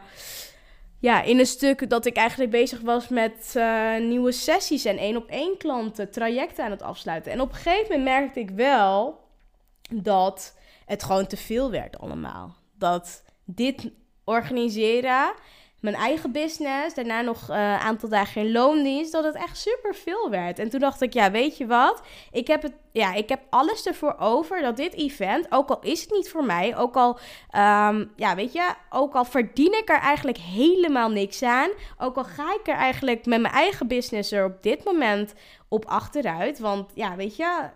ja, 1.00 1.22
in 1.22 1.40
een 1.40 1.46
stuk 1.46 1.90
dat 1.90 2.06
ik 2.06 2.16
eigenlijk 2.16 2.52
bezig 2.52 2.82
was 2.82 3.08
met 3.08 3.54
uh, 3.58 3.98
nieuwe 3.98 4.32
sessies 4.32 4.86
en 4.86 4.98
één 4.98 5.16
op 5.16 5.30
één 5.30 5.58
klanten, 5.58 6.12
trajecten 6.12 6.66
aan 6.66 6.72
het 6.72 6.82
afsluiten. 6.82 7.32
En 7.32 7.42
op 7.42 7.50
een 7.50 7.56
gegeven 7.56 7.98
moment 7.98 8.04
merkte 8.04 8.40
ik 8.40 8.50
wel 8.50 9.20
dat 9.92 10.58
het 10.90 11.04
gewoon 11.04 11.28
te 11.28 11.38
veel 11.38 11.72
werd 11.72 12.00
allemaal. 12.00 12.56
Dat 12.78 13.24
dit 13.46 13.92
organiseren 14.24 15.34
mijn 15.80 15.96
eigen 15.96 16.32
business, 16.32 16.96
daarna 16.96 17.22
nog 17.22 17.50
een 17.50 17.56
uh, 17.56 17.86
aantal 17.86 18.10
dagen 18.10 18.42
in 18.42 18.52
loondienst, 18.52 19.12
dat 19.12 19.24
het 19.24 19.36
echt 19.36 19.58
super 19.58 19.96
veel 19.96 20.30
werd. 20.30 20.60
En 20.60 20.70
toen 20.70 20.80
dacht 20.80 21.02
ik, 21.02 21.14
ja, 21.14 21.32
weet 21.32 21.58
je 21.58 21.68
wat? 21.68 22.02
Ik 22.32 22.48
heb, 22.48 22.62
het, 22.62 22.74
ja, 22.92 23.14
ik 23.14 23.30
heb 23.30 23.42
alles 23.50 23.86
ervoor 23.86 24.16
over 24.20 24.62
dat 24.62 24.78
dit 24.78 24.94
event, 24.94 25.46
ook 25.50 25.70
al 25.70 25.80
is 25.82 26.02
het 26.02 26.12
niet 26.12 26.30
voor 26.30 26.44
mij, 26.44 26.78
ook 26.78 26.96
al, 26.96 27.20
um, 27.56 28.12
ja, 28.16 28.36
weet 28.36 28.54
je, 28.54 28.74
ook 28.90 29.14
al 29.14 29.26
verdien 29.26 29.78
ik 29.78 29.90
er 29.90 30.00
eigenlijk 30.00 30.38
helemaal 30.38 31.10
niks 31.10 31.44
aan, 31.44 31.70
ook 31.98 32.16
al 32.18 32.24
ga 32.24 32.54
ik 32.54 32.68
er 32.68 32.76
eigenlijk 32.76 33.26
met 33.26 33.42
mijn 33.42 33.54
eigen 33.54 33.88
business 33.88 34.32
er 34.32 34.46
op 34.46 34.64
dit 34.64 34.84
moment 34.84 35.34
op 35.68 35.86
achteruit, 35.86 36.60
want 36.60 36.92
ja, 36.94 37.16
weet 37.16 37.36
je, 37.36 37.70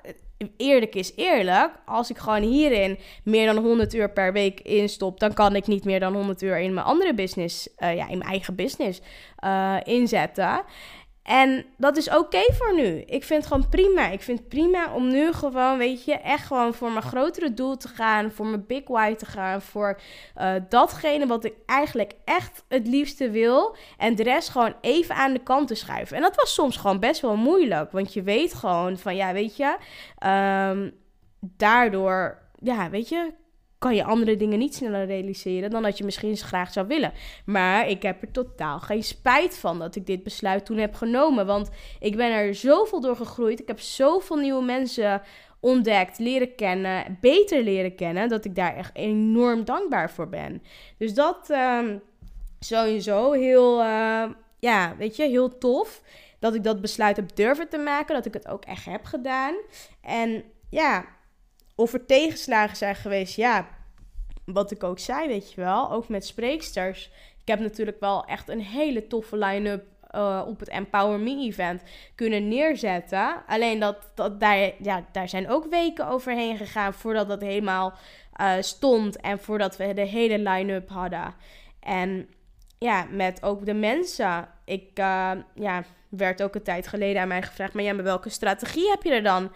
eerlijk 0.57 0.95
is 0.95 1.15
eerlijk, 1.15 1.71
als 1.85 2.09
ik 2.09 2.17
gewoon 2.17 2.41
hierin 2.41 2.99
meer 3.23 3.53
dan 3.53 3.63
100 3.63 3.93
uur 3.93 4.11
per 4.11 4.33
week 4.33 4.59
instop, 4.59 5.19
dan 5.19 5.33
kan 5.33 5.55
ik 5.55 5.67
niet 5.67 5.85
meer 5.85 5.99
dan 5.99 6.13
100 6.13 6.41
uur 6.41 6.59
in 6.59 6.73
mijn 6.73 6.85
andere 6.85 7.13
business, 7.13 7.67
uh, 7.77 7.95
ja, 7.95 8.09
in 8.09 8.17
mijn 8.17 8.29
eigen 8.29 8.55
business 8.55 9.01
uh, 9.45 9.77
inzetten. 9.83 10.63
En 11.23 11.65
dat 11.77 11.97
is 11.97 12.09
oké 12.09 12.53
voor 12.53 12.75
nu. 12.75 13.01
Ik 13.05 13.23
vind 13.23 13.43
het 13.43 13.51
gewoon 13.51 13.69
prima. 13.69 14.07
Ik 14.07 14.21
vind 14.21 14.39
het 14.39 14.47
prima 14.47 14.93
om 14.93 15.07
nu 15.07 15.33
gewoon, 15.33 15.77
weet 15.77 16.05
je, 16.05 16.13
echt 16.13 16.47
gewoon 16.47 16.73
voor 16.73 16.91
mijn 16.91 17.03
grotere 17.03 17.53
doel 17.53 17.77
te 17.77 17.87
gaan. 17.87 18.31
Voor 18.31 18.45
mijn 18.45 18.65
big 18.65 18.87
why 18.87 19.15
te 19.15 19.25
gaan. 19.25 19.61
Voor 19.61 19.99
uh, 20.37 20.53
datgene 20.69 21.27
wat 21.27 21.43
ik 21.43 21.53
eigenlijk 21.65 22.13
echt 22.25 22.63
het 22.67 22.87
liefste 22.87 23.29
wil. 23.29 23.75
En 23.97 24.15
de 24.15 24.23
rest 24.23 24.49
gewoon 24.49 24.75
even 24.81 25.15
aan 25.15 25.33
de 25.33 25.43
kant 25.43 25.67
te 25.67 25.75
schuiven. 25.75 26.15
En 26.15 26.21
dat 26.21 26.35
was 26.35 26.53
soms 26.53 26.77
gewoon 26.77 26.99
best 26.99 27.21
wel 27.21 27.35
moeilijk. 27.35 27.91
Want 27.91 28.13
je 28.13 28.21
weet 28.21 28.53
gewoon 28.53 28.97
van, 28.97 29.15
ja, 29.15 29.33
weet 29.33 29.57
je, 29.57 29.77
um, 30.27 30.93
daardoor, 31.39 32.37
ja, 32.59 32.89
weet 32.89 33.09
je, 33.09 33.33
kan 33.83 33.95
je 33.95 34.03
andere 34.03 34.35
dingen 34.35 34.59
niet 34.59 34.75
sneller 34.75 35.05
realiseren 35.05 35.69
dan 35.69 35.83
dat 35.83 35.97
je 35.97 36.03
misschien 36.03 36.37
graag 36.37 36.71
zou 36.71 36.87
willen. 36.87 37.13
Maar 37.45 37.87
ik 37.87 38.01
heb 38.01 38.21
er 38.21 38.31
totaal 38.31 38.79
geen 38.79 39.03
spijt 39.03 39.57
van 39.57 39.79
dat 39.79 39.95
ik 39.95 40.05
dit 40.05 40.23
besluit 40.23 40.65
toen 40.65 40.77
heb 40.77 40.95
genomen. 40.95 41.45
Want 41.45 41.69
ik 41.99 42.15
ben 42.15 42.31
er 42.31 42.55
zoveel 42.55 43.01
door 43.01 43.15
gegroeid. 43.15 43.59
Ik 43.59 43.67
heb 43.67 43.79
zoveel 43.79 44.37
nieuwe 44.37 44.63
mensen 44.63 45.21
ontdekt, 45.59 46.19
leren 46.19 46.55
kennen, 46.55 47.17
beter 47.21 47.63
leren 47.63 47.95
kennen, 47.95 48.29
dat 48.29 48.45
ik 48.45 48.55
daar 48.55 48.75
echt 48.75 48.95
enorm 48.95 49.65
dankbaar 49.65 50.11
voor 50.11 50.29
ben. 50.29 50.61
Dus 50.97 51.13
dat 51.13 51.49
um, 51.49 52.01
sowieso 52.59 53.31
heel, 53.31 53.79
uh, 53.79 54.25
ja, 54.59 54.95
weet 54.97 55.15
je, 55.15 55.23
heel 55.23 55.57
tof. 55.57 56.01
Dat 56.39 56.55
ik 56.55 56.63
dat 56.63 56.81
besluit 56.81 57.15
heb 57.15 57.35
durven 57.35 57.69
te 57.69 57.77
maken, 57.77 58.15
dat 58.15 58.25
ik 58.25 58.33
het 58.33 58.47
ook 58.47 58.65
echt 58.65 58.85
heb 58.85 59.05
gedaan. 59.05 59.55
En 60.01 60.43
ja, 60.69 61.05
of 61.75 61.93
er 61.93 62.05
tegenslagen 62.05 62.77
zijn 62.77 62.95
geweest, 62.95 63.35
ja, 63.35 63.67
wat 64.45 64.71
ik 64.71 64.83
ook 64.83 64.99
zei, 64.99 65.27
weet 65.27 65.53
je 65.53 65.61
wel, 65.61 65.91
ook 65.91 66.07
met 66.07 66.25
spreeksters. 66.25 67.11
Ik 67.41 67.47
heb 67.47 67.59
natuurlijk 67.59 67.99
wel 67.99 68.25
echt 68.25 68.49
een 68.49 68.61
hele 68.61 69.07
toffe 69.07 69.37
line-up 69.37 69.85
uh, 70.15 70.43
op 70.47 70.59
het 70.59 70.69
Empower 70.69 71.19
Me 71.19 71.37
event 71.37 71.81
kunnen 72.15 72.47
neerzetten. 72.47 73.43
Alleen 73.47 73.79
dat, 73.79 74.11
dat 74.15 74.39
daar, 74.39 74.71
ja, 74.81 75.05
daar 75.11 75.29
zijn 75.29 75.49
ook 75.49 75.65
weken 75.69 76.07
overheen 76.07 76.57
gegaan 76.57 76.93
voordat 76.93 77.27
dat 77.27 77.41
helemaal 77.41 77.93
uh, 78.41 78.53
stond 78.59 79.21
en 79.21 79.39
voordat 79.39 79.77
we 79.77 79.93
de 79.93 80.05
hele 80.05 80.39
line-up 80.39 80.89
hadden. 80.89 81.33
En 81.79 82.29
ja, 82.77 83.07
met 83.09 83.43
ook 83.43 83.65
de 83.65 83.73
mensen. 83.73 84.47
Ik 84.65 84.99
uh, 84.99 85.31
ja, 85.53 85.83
werd 86.09 86.43
ook 86.43 86.55
een 86.55 86.63
tijd 86.63 86.87
geleden 86.87 87.21
aan 87.21 87.27
mij 87.27 87.41
gevraagd, 87.41 87.73
maar 87.73 87.83
ja, 87.83 87.93
maar 87.93 88.03
welke 88.03 88.29
strategie 88.29 88.89
heb 88.89 89.03
je 89.03 89.11
er 89.11 89.23
dan? 89.23 89.51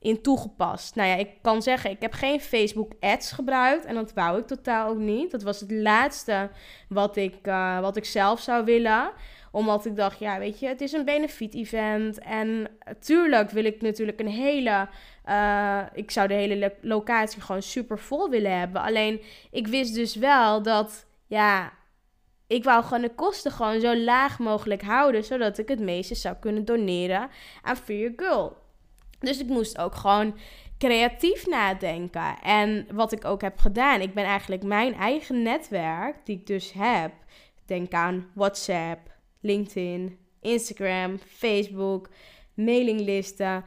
In 0.00 0.22
toegepast. 0.22 0.94
Nou 0.94 1.08
ja, 1.08 1.14
ik 1.14 1.30
kan 1.42 1.62
zeggen, 1.62 1.90
ik 1.90 2.00
heb 2.00 2.12
geen 2.12 2.40
Facebook 2.40 2.92
ads 3.00 3.32
gebruikt 3.32 3.84
en 3.84 3.94
dat 3.94 4.12
wou 4.12 4.38
ik 4.38 4.46
totaal 4.46 4.88
ook 4.88 4.98
niet. 4.98 5.30
Dat 5.30 5.42
was 5.42 5.60
het 5.60 5.70
laatste 5.70 6.50
wat 6.88 7.16
ik, 7.16 7.46
uh, 7.46 7.80
wat 7.80 7.96
ik 7.96 8.04
zelf 8.04 8.40
zou 8.40 8.64
willen 8.64 9.12
omdat 9.50 9.84
ik 9.84 9.96
dacht, 9.96 10.18
ja, 10.18 10.38
weet 10.38 10.60
je, 10.60 10.66
het 10.66 10.80
is 10.80 10.92
een 10.92 11.04
benefit-event. 11.04 12.18
En 12.18 12.68
tuurlijk 13.00 13.50
wil 13.50 13.64
ik 13.64 13.80
natuurlijk 13.80 14.20
een 14.20 14.28
hele. 14.28 14.88
Uh, 15.26 15.82
ik 15.92 16.10
zou 16.10 16.28
de 16.28 16.34
hele 16.34 16.74
locatie 16.80 17.40
gewoon 17.40 17.62
super 17.62 17.98
vol 17.98 18.30
willen 18.30 18.58
hebben. 18.58 18.82
Alleen 18.82 19.20
ik 19.50 19.66
wist 19.66 19.94
dus 19.94 20.14
wel 20.16 20.62
dat, 20.62 21.06
ja, 21.26 21.72
ik 22.46 22.64
wou 22.64 22.82
gewoon 22.84 23.02
de 23.02 23.14
kosten 23.14 23.52
gewoon 23.52 23.80
zo 23.80 23.96
laag 23.96 24.38
mogelijk 24.38 24.82
houden. 24.82 25.24
Zodat 25.24 25.58
ik 25.58 25.68
het 25.68 25.80
meeste 25.80 26.14
zou 26.14 26.36
kunnen 26.40 26.64
doneren 26.64 27.28
aan 27.62 27.76
Your 27.86 28.12
Girl. 28.16 28.56
Dus 29.20 29.40
ik 29.40 29.46
moest 29.46 29.78
ook 29.78 29.94
gewoon 29.94 30.34
creatief 30.78 31.46
nadenken. 31.46 32.38
En 32.42 32.86
wat 32.92 33.12
ik 33.12 33.24
ook 33.24 33.40
heb 33.40 33.58
gedaan, 33.58 34.00
ik 34.00 34.14
ben 34.14 34.24
eigenlijk 34.24 34.62
mijn 34.62 34.94
eigen 34.94 35.42
netwerk, 35.42 36.16
die 36.24 36.36
ik 36.36 36.46
dus 36.46 36.72
heb. 36.72 37.12
Denk 37.66 37.92
aan 37.92 38.30
WhatsApp, 38.34 39.10
LinkedIn, 39.40 40.18
Instagram, 40.40 41.18
Facebook, 41.18 42.08
mailinglisten. 42.54 43.64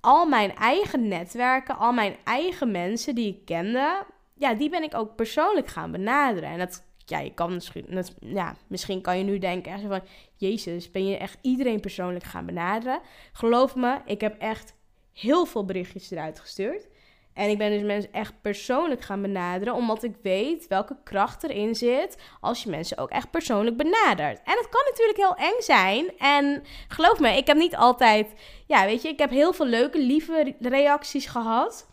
Al 0.00 0.26
mijn 0.26 0.54
eigen 0.54 1.08
netwerken, 1.08 1.78
al 1.78 1.92
mijn 1.92 2.16
eigen 2.24 2.70
mensen 2.70 3.14
die 3.14 3.28
ik 3.28 3.44
kende, 3.44 4.04
ja, 4.34 4.54
die 4.54 4.70
ben 4.70 4.82
ik 4.82 4.94
ook 4.94 5.16
persoonlijk 5.16 5.66
gaan 5.66 5.90
benaderen. 5.90 6.48
En 6.48 6.58
dat, 6.58 6.84
ja, 7.06 7.18
je 7.18 7.34
kan 7.34 7.54
misschien, 7.54 8.04
ja, 8.20 8.56
misschien 8.66 9.00
kan 9.00 9.18
je 9.18 9.24
nu 9.24 9.38
denken 9.38 9.80
van, 9.88 10.00
Jezus, 10.36 10.90
ben 10.90 11.06
je 11.06 11.16
echt 11.16 11.38
iedereen 11.40 11.80
persoonlijk 11.80 12.24
gaan 12.24 12.46
benaderen? 12.46 13.00
Geloof 13.32 13.74
me, 13.74 13.98
ik 14.04 14.20
heb 14.20 14.38
echt 14.38 14.74
heel 15.12 15.46
veel 15.46 15.64
berichtjes 15.64 16.10
eruit 16.10 16.40
gestuurd. 16.40 16.86
En 17.34 17.50
ik 17.50 17.58
ben 17.58 17.70
dus 17.70 17.82
mensen 17.82 18.12
echt 18.12 18.40
persoonlijk 18.40 19.00
gaan 19.00 19.22
benaderen, 19.22 19.74
omdat 19.74 20.02
ik 20.02 20.16
weet 20.22 20.66
welke 20.66 20.96
kracht 21.04 21.42
erin 21.42 21.74
zit 21.74 22.18
als 22.40 22.62
je 22.62 22.70
mensen 22.70 22.98
ook 22.98 23.10
echt 23.10 23.30
persoonlijk 23.30 23.76
benadert. 23.76 24.40
En 24.44 24.56
het 24.56 24.68
kan 24.68 24.82
natuurlijk 24.90 25.18
heel 25.18 25.34
eng 25.34 25.60
zijn. 25.60 26.18
En 26.18 26.62
geloof 26.88 27.18
me, 27.18 27.36
ik 27.36 27.46
heb 27.46 27.56
niet 27.56 27.76
altijd, 27.76 28.32
ja, 28.66 28.84
weet 28.84 29.02
je, 29.02 29.08
ik 29.08 29.18
heb 29.18 29.30
heel 29.30 29.52
veel 29.52 29.66
leuke, 29.66 29.98
lieve 29.98 30.54
reacties 30.60 31.26
gehad. 31.26 31.90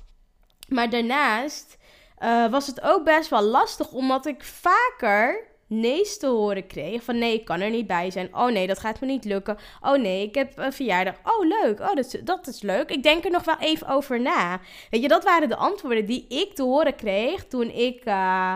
Maar 0.67 0.89
daarnaast 0.89 1.77
uh, 2.23 2.49
was 2.49 2.67
het 2.67 2.81
ook 2.81 3.03
best 3.03 3.29
wel 3.29 3.41
lastig, 3.41 3.91
omdat 3.91 4.25
ik 4.25 4.43
vaker 4.43 5.47
nee's 5.67 6.17
te 6.17 6.27
horen 6.27 6.67
kreeg. 6.67 7.03
Van 7.03 7.17
nee, 7.17 7.33
ik 7.33 7.45
kan 7.45 7.61
er 7.61 7.69
niet 7.69 7.87
bij 7.87 8.11
zijn. 8.11 8.35
Oh 8.35 8.47
nee, 8.47 8.67
dat 8.67 8.79
gaat 8.79 8.99
me 8.99 9.07
niet 9.07 9.25
lukken. 9.25 9.57
Oh 9.81 9.97
nee, 9.97 10.27
ik 10.27 10.35
heb 10.35 10.57
een 10.57 10.73
verjaardag. 10.73 11.15
Oh 11.23 11.47
leuk, 11.47 11.79
oh 11.79 11.95
dat 11.95 12.19
dat 12.23 12.47
is 12.47 12.61
leuk. 12.61 12.89
Ik 12.89 13.03
denk 13.03 13.25
er 13.25 13.31
nog 13.31 13.43
wel 13.43 13.57
even 13.59 13.87
over 13.87 14.21
na. 14.21 14.59
Weet 14.89 15.01
je, 15.01 15.07
dat 15.07 15.23
waren 15.23 15.49
de 15.49 15.55
antwoorden 15.55 16.05
die 16.05 16.25
ik 16.27 16.55
te 16.55 16.63
horen 16.63 16.95
kreeg 16.95 17.45
toen 17.45 17.69
ik... 17.69 18.05
Uh, 18.05 18.55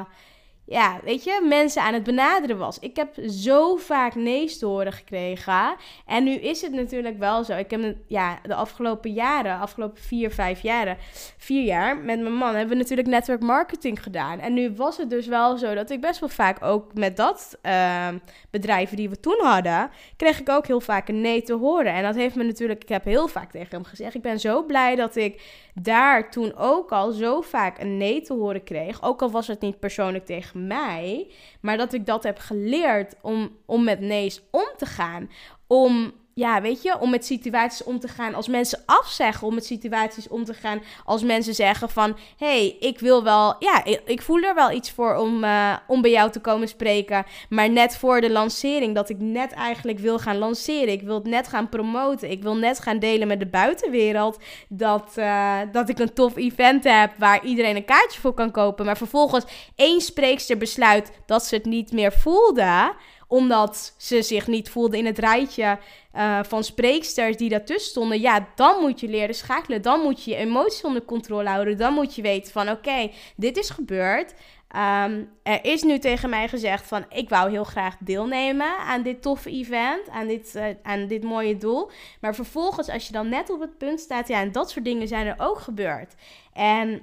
ja, 0.65 0.99
weet 1.03 1.23
je, 1.23 1.45
mensen 1.49 1.81
aan 1.81 1.93
het 1.93 2.03
benaderen 2.03 2.57
was. 2.57 2.79
Ik 2.79 2.95
heb 2.95 3.13
zo 3.29 3.75
vaak 3.75 4.15
nee's 4.15 4.57
te 4.57 4.65
horen 4.65 4.93
gekregen. 4.93 5.75
En 6.05 6.23
nu 6.23 6.31
is 6.31 6.61
het 6.61 6.71
natuurlijk 6.71 7.19
wel 7.19 7.43
zo. 7.43 7.53
Ik 7.57 7.71
heb 7.71 7.95
ja, 8.07 8.39
de 8.43 8.55
afgelopen 8.55 9.13
jaren, 9.13 9.59
afgelopen 9.59 10.01
vier, 10.01 10.31
vijf 10.31 10.61
jaren, 10.61 10.97
vier 11.37 11.63
jaar 11.63 11.97
met 11.97 12.19
mijn 12.19 12.33
man 12.33 12.55
hebben 12.55 12.77
we 12.77 12.81
natuurlijk 12.81 13.07
network 13.07 13.41
marketing 13.41 14.03
gedaan. 14.03 14.39
En 14.39 14.53
nu 14.53 14.73
was 14.75 14.97
het 14.97 15.09
dus 15.09 15.27
wel 15.27 15.57
zo 15.57 15.73
dat 15.73 15.89
ik 15.89 16.01
best 16.01 16.19
wel 16.19 16.29
vaak 16.29 16.63
ook 16.63 16.93
met 16.93 17.17
dat 17.17 17.57
uh, 17.63 18.07
bedrijven 18.49 18.97
die 18.97 19.09
we 19.09 19.19
toen 19.19 19.39
hadden, 19.41 19.89
kreeg 20.17 20.39
ik 20.39 20.49
ook 20.49 20.67
heel 20.67 20.81
vaak 20.81 21.07
een 21.07 21.21
nee 21.21 21.41
te 21.41 21.53
horen. 21.53 21.93
En 21.93 22.03
dat 22.03 22.15
heeft 22.15 22.35
me 22.35 22.43
natuurlijk, 22.43 22.81
ik 22.83 22.89
heb 22.89 23.05
heel 23.05 23.27
vaak 23.27 23.51
tegen 23.51 23.69
hem 23.69 23.83
gezegd, 23.83 24.15
ik 24.15 24.21
ben 24.21 24.39
zo 24.39 24.63
blij 24.63 24.95
dat 24.95 25.15
ik 25.15 25.41
daar 25.73 26.31
toen 26.31 26.55
ook 26.55 26.91
al 26.91 27.11
zo 27.11 27.41
vaak 27.41 27.79
een 27.79 27.97
nee 27.97 28.21
te 28.21 28.33
horen 28.33 28.63
kreeg. 28.63 29.03
Ook 29.03 29.21
al 29.21 29.31
was 29.31 29.47
het 29.47 29.61
niet 29.61 29.79
persoonlijk 29.79 30.25
tegen 30.25 30.67
mij. 30.67 31.31
Maar 31.61 31.77
dat 31.77 31.93
ik 31.93 32.05
dat 32.05 32.23
heb 32.23 32.37
geleerd 32.37 33.15
om, 33.21 33.57
om 33.65 33.83
met 33.83 33.99
nee's 33.99 34.41
om 34.51 34.67
te 34.77 34.85
gaan. 34.85 35.29
Om 35.67 36.13
ja, 36.33 36.61
weet 36.61 36.81
je, 36.81 36.99
om 36.99 37.09
met 37.09 37.25
situaties 37.25 37.83
om 37.83 37.99
te 37.99 38.07
gaan. 38.07 38.33
Als 38.33 38.47
mensen 38.47 38.83
afzeggen, 38.85 39.47
om 39.47 39.53
met 39.53 39.65
situaties 39.65 40.27
om 40.27 40.43
te 40.43 40.53
gaan. 40.53 40.81
Als 41.05 41.23
mensen 41.23 41.55
zeggen 41.55 41.89
van, 41.89 42.17
hey, 42.37 42.75
ik 42.79 42.99
wil 42.99 43.23
wel, 43.23 43.55
ja, 43.59 43.83
ik, 44.05 44.21
voel 44.21 44.41
er 44.41 44.55
wel 44.55 44.71
iets 44.71 44.91
voor 44.91 45.15
om, 45.15 45.43
uh, 45.43 45.75
om 45.87 46.01
bij 46.01 46.11
jou 46.11 46.31
te 46.31 46.39
komen 46.39 46.67
spreken, 46.67 47.25
maar 47.49 47.69
net 47.69 47.97
voor 47.97 48.21
de 48.21 48.31
lancering, 48.31 48.95
dat 48.95 49.09
ik 49.09 49.19
net 49.19 49.51
eigenlijk 49.51 49.99
wil 49.99 50.19
gaan 50.19 50.37
lanceren, 50.37 50.93
ik 50.93 51.01
wil 51.01 51.15
het 51.15 51.27
net 51.27 51.47
gaan 51.47 51.69
promoten, 51.69 52.31
ik 52.31 52.43
wil 52.43 52.55
net 52.55 52.79
gaan 52.79 52.99
delen 52.99 53.27
met 53.27 53.39
de 53.39 53.47
buitenwereld, 53.47 54.39
dat, 54.69 55.13
uh, 55.17 55.59
dat 55.71 55.89
ik 55.89 55.99
een 55.99 56.13
tof 56.13 56.35
event 56.35 56.83
heb 56.83 57.11
waar 57.17 57.45
iedereen 57.45 57.75
een 57.75 57.85
kaartje 57.85 58.19
voor 58.19 58.33
kan 58.33 58.51
kopen, 58.51 58.85
maar 58.85 58.97
vervolgens 58.97 59.45
één 59.75 60.01
spreekster 60.01 60.57
besluit 60.57 61.11
dat 61.25 61.45
ze 61.45 61.55
het 61.55 61.65
niet 61.65 61.91
meer 61.91 62.11
voelde, 62.11 62.93
omdat 63.33 63.93
ze 63.97 64.21
zich 64.21 64.47
niet 64.47 64.69
voelde 64.69 64.97
in 64.97 65.05
het 65.05 65.19
rijtje 65.19 65.77
uh, 66.15 66.39
van 66.43 66.63
spreeksters 66.63 67.37
die 67.37 67.49
daartussen 67.49 67.91
stonden. 67.91 68.19
Ja, 68.19 68.47
dan 68.55 68.81
moet 68.81 68.99
je 68.99 69.07
leren 69.07 69.35
schakelen. 69.35 69.81
Dan 69.81 69.99
moet 69.99 70.23
je 70.23 70.31
je 70.31 70.37
emoties 70.37 70.83
onder 70.83 71.05
controle 71.05 71.49
houden. 71.49 71.77
Dan 71.77 71.93
moet 71.93 72.15
je 72.15 72.21
weten 72.21 72.51
van 72.51 72.69
oké, 72.69 73.11
dit 73.35 73.57
is 73.57 73.69
gebeurd. 73.69 74.33
Um, 74.75 75.29
er 75.43 75.65
is 75.65 75.83
nu 75.83 75.99
tegen 75.99 76.29
mij 76.29 76.47
gezegd 76.47 76.87
van 76.87 77.05
ik 77.09 77.29
wou 77.29 77.51
heel 77.51 77.63
graag 77.63 77.95
deelnemen 77.99 78.77
aan 78.77 79.01
dit 79.01 79.21
toffe 79.21 79.49
event, 79.49 80.09
aan 80.09 80.27
dit, 80.27 80.53
uh, 80.55 80.65
aan 80.83 81.07
dit 81.07 81.23
mooie 81.23 81.57
doel. 81.57 81.91
Maar 82.21 82.35
vervolgens 82.35 82.89
als 82.89 83.07
je 83.07 83.13
dan 83.13 83.29
net 83.29 83.49
op 83.49 83.59
het 83.59 83.77
punt 83.77 83.99
staat, 83.99 84.27
ja, 84.27 84.39
en 84.39 84.51
dat 84.51 84.69
soort 84.71 84.85
dingen 84.85 85.07
zijn 85.07 85.27
er 85.27 85.35
ook 85.37 85.59
gebeurd. 85.59 86.13
En 86.53 87.01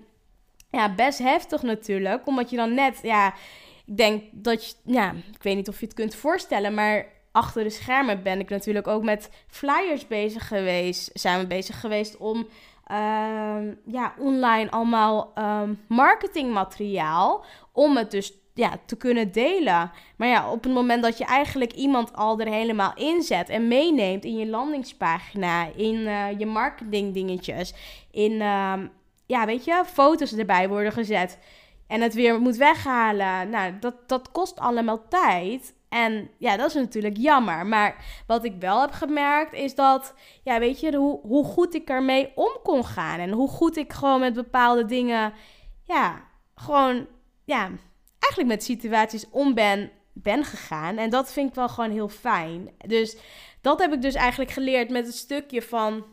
ja, 0.71 0.95
best 0.95 1.19
heftig 1.19 1.63
natuurlijk, 1.63 2.27
omdat 2.27 2.51
je 2.51 2.57
dan 2.57 2.75
net, 2.75 2.99
ja, 3.03 3.35
ik 3.91 3.97
denk 3.97 4.23
dat 4.33 4.67
je, 4.67 4.75
ja, 4.85 5.15
ik 5.33 5.43
weet 5.43 5.57
niet 5.57 5.69
of 5.69 5.81
je 5.81 5.87
het 5.87 5.95
kunt 5.95 6.15
voorstellen, 6.15 6.75
maar 6.75 7.07
achter 7.33 7.65
de 7.65 7.71
schermen 7.71 8.23
ben 8.23 8.41
ik 8.41 8.51
natuurlijk 8.51 8.87
ook 8.87 9.03
met 9.03 9.31
flyers 9.47 10.07
bezig 10.07 10.49
geweest. 10.49 11.11
Zijn 11.13 11.41
we 11.41 11.47
bezig 11.47 11.81
geweest 11.81 12.17
om 12.17 12.37
uh, 12.91 13.57
ja, 13.87 14.15
online 14.19 14.71
allemaal 14.71 15.33
um, 15.39 15.81
marketingmateriaal. 15.89 17.45
Om 17.73 17.97
het 17.97 18.11
dus 18.11 18.33
ja, 18.55 18.79
te 18.87 18.97
kunnen 18.97 19.33
delen. 19.33 19.91
Maar 20.17 20.29
ja, 20.29 20.51
op 20.51 20.65
het 20.65 20.73
moment 20.73 21.03
dat 21.03 21.19
je 21.19 21.25
eigenlijk 21.25 21.73
iemand 21.73 22.17
al 22.17 22.41
er 22.41 22.49
helemaal 22.49 22.93
inzet 22.95 23.49
en 23.49 23.69
meeneemt 23.69 24.25
in 24.25 24.37
je 24.37 24.47
landingspagina, 24.47 25.69
in 25.77 25.95
uh, 25.95 26.39
je 26.39 26.47
marketingdingetjes, 26.47 27.75
in 28.11 28.33
uh, 28.33 28.73
ja, 29.27 29.47
weet 29.47 29.65
je, 29.65 29.83
foto's 29.87 30.33
erbij 30.33 30.69
worden 30.69 30.93
gezet 30.93 31.39
en 31.91 32.01
het 32.01 32.15
weer 32.15 32.41
moet 32.41 32.57
weghalen. 32.57 33.51
Nou, 33.51 33.79
dat, 33.79 33.95
dat 34.09 34.31
kost 34.31 34.59
allemaal 34.59 35.09
tijd. 35.09 35.75
En 35.89 36.31
ja, 36.39 36.57
dat 36.57 36.69
is 36.69 36.75
natuurlijk 36.75 37.17
jammer. 37.17 37.67
Maar 37.67 38.23
wat 38.27 38.45
ik 38.45 38.55
wel 38.59 38.81
heb 38.81 38.91
gemerkt 38.91 39.53
is 39.53 39.75
dat, 39.75 40.15
ja, 40.43 40.59
weet 40.59 40.81
je, 40.81 40.97
hoe, 40.97 41.21
hoe 41.23 41.45
goed 41.45 41.75
ik 41.75 41.89
ermee 41.89 42.33
om 42.35 42.51
kon 42.63 42.85
gaan. 42.85 43.19
En 43.19 43.31
hoe 43.31 43.49
goed 43.49 43.77
ik 43.77 43.93
gewoon 43.93 44.21
met 44.21 44.35
bepaalde 44.35 44.85
dingen, 44.85 45.33
ja, 45.85 46.25
gewoon, 46.55 47.07
ja, 47.45 47.71
eigenlijk 48.19 48.47
met 48.47 48.65
situaties 48.65 49.27
om 49.31 49.55
ben, 49.55 49.91
ben 50.13 50.45
gegaan. 50.45 50.97
En 50.97 51.11
dat 51.11 51.33
vind 51.33 51.49
ik 51.49 51.55
wel 51.55 51.69
gewoon 51.69 51.91
heel 51.91 52.09
fijn. 52.09 52.71
Dus 52.87 53.17
dat 53.61 53.81
heb 53.81 53.93
ik 53.93 54.03
dus 54.03 54.15
eigenlijk 54.15 54.51
geleerd 54.51 54.91
met 54.91 55.07
het 55.07 55.17
stukje 55.17 55.63
van 55.63 56.05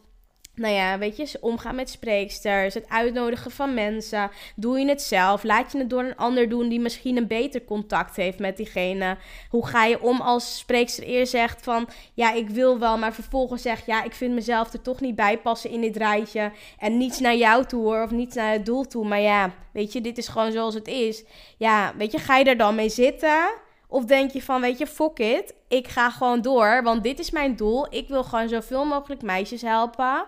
nou 0.58 0.74
ja, 0.74 0.98
weet 0.98 1.18
je, 1.18 1.38
omgaan 1.42 1.76
met 1.76 1.90
spreeksters, 1.90 2.74
het 2.74 2.90
uitnodigen 2.90 3.52
van 3.52 3.74
mensen. 3.74 4.32
Doe 4.56 4.80
je 4.80 4.88
het 4.88 5.02
zelf? 5.02 5.44
Laat 5.44 5.72
je 5.72 5.78
het 5.78 5.90
door 5.90 6.04
een 6.04 6.16
ander 6.16 6.50
doen 6.50 6.70
die 6.70 6.80
misschien 6.80 7.18
een 7.18 7.28
beter 7.28 7.66
contact 7.66 8.16
heeft 8.16 8.40
met 8.40 8.58
diegene? 8.58 9.18
Hoe 9.50 9.68
ga 9.68 9.86
je 9.86 10.02
om 10.02 10.22
als 10.22 10.58
spreekster 10.58 11.04
eerst 11.04 11.32
zegt 11.32 11.64
van, 11.64 11.90
ja, 12.14 12.34
ik 12.34 12.50
wil 12.50 12.80
wel, 12.80 12.98
maar 12.98 13.14
vervolgens 13.14 13.62
zegt, 13.62 13.86
ja, 13.86 14.04
ik 14.04 14.14
vind 14.14 14.34
mezelf 14.34 14.74
er 14.74 14.82
toch 14.82 15.02
niet 15.02 15.16
bij 15.16 15.38
passen 15.38 15.70
in 15.70 15.82
dit 15.82 15.98
rijtje. 15.98 16.52
En 16.80 16.98
niets 16.98 17.20
naar 17.20 17.36
jou 17.36 17.66
toe 17.66 17.84
hoor, 17.84 18.04
of 18.04 18.12
niets 18.12 18.36
naar 18.36 18.52
het 18.52 18.66
doel 18.66 18.84
toe. 18.88 19.08
Maar 19.08 19.22
ja, 19.22 19.54
weet 19.72 19.94
je, 19.94 20.02
dit 20.02 20.18
is 20.18 20.28
gewoon 20.28 20.52
zoals 20.52 20.74
het 20.74 20.88
is. 20.88 21.24
Ja, 21.58 21.94
weet 21.98 22.12
je, 22.12 22.18
ga 22.18 22.38
je 22.38 22.46
er 22.46 22.58
dan 22.58 22.76
mee 22.76 22.90
zitten? 22.90 23.66
Of 23.88 24.06
denk 24.06 24.32
je 24.32 24.42
van, 24.42 24.62
weet 24.62 24.78
je, 24.78 24.88
fuck 24.88 25.20
it. 25.20 25.54
Ik 25.68 25.88
ga 25.88 26.10
gewoon 26.10 26.42
door, 26.42 26.84
want 26.84 27.04
dit 27.04 27.20
is 27.20 27.32
mijn 27.32 27.56
doel. 27.56 27.88
Ik 27.90 28.08
wil 28.08 28.24
gewoon 28.24 28.50
zoveel 28.50 28.86
mogelijk 28.86 29.22
meisjes 29.22 29.62
helpen. 29.62 30.26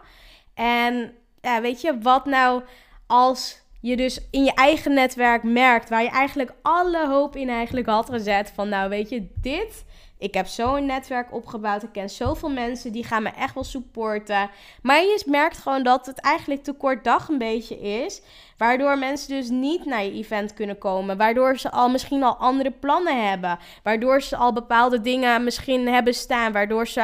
En 0.53 1.13
ja, 1.41 1.61
weet 1.61 1.81
je, 1.81 1.97
wat 1.99 2.25
nou 2.25 2.63
als 3.07 3.61
je 3.81 3.95
dus 3.95 4.19
in 4.31 4.43
je 4.43 4.53
eigen 4.53 4.93
netwerk 4.93 5.43
merkt, 5.43 5.89
waar 5.89 6.03
je 6.03 6.09
eigenlijk 6.09 6.53
alle 6.61 7.07
hoop 7.07 7.35
in 7.35 7.49
eigenlijk 7.49 7.87
had 7.87 8.09
gezet. 8.09 8.51
Van 8.55 8.69
nou, 8.69 8.89
weet 8.89 9.09
je, 9.09 9.27
dit. 9.41 9.85
Ik 10.17 10.33
heb 10.33 10.47
zo'n 10.47 10.85
netwerk 10.85 11.33
opgebouwd. 11.33 11.83
Ik 11.83 11.91
ken 11.91 12.09
zoveel 12.09 12.49
mensen 12.49 12.91
die 12.91 13.03
gaan 13.03 13.23
me 13.23 13.29
echt 13.29 13.53
wel 13.53 13.63
supporten. 13.63 14.49
Maar 14.81 15.01
je 15.01 15.23
merkt 15.25 15.57
gewoon 15.57 15.83
dat 15.83 16.05
het 16.05 16.19
eigenlijk 16.19 16.63
te 16.63 16.73
kort 16.73 17.03
dag 17.03 17.29
een 17.29 17.37
beetje 17.37 17.79
is. 17.79 18.21
Waardoor 18.59 18.97
mensen 18.97 19.29
dus 19.29 19.49
niet 19.49 19.85
naar 19.85 20.03
je 20.03 20.11
event 20.11 20.53
kunnen 20.53 20.77
komen. 20.77 21.17
Waardoor 21.17 21.57
ze 21.57 21.71
al 21.71 21.89
misschien 21.89 22.23
al 22.23 22.35
andere 22.35 22.71
plannen 22.71 23.29
hebben. 23.29 23.59
Waardoor 23.83 24.21
ze 24.21 24.35
al 24.35 24.53
bepaalde 24.53 25.01
dingen 25.01 25.43
misschien 25.43 25.87
hebben 25.87 26.13
staan. 26.13 26.51
Waardoor 26.51 26.87
ze 26.87 26.99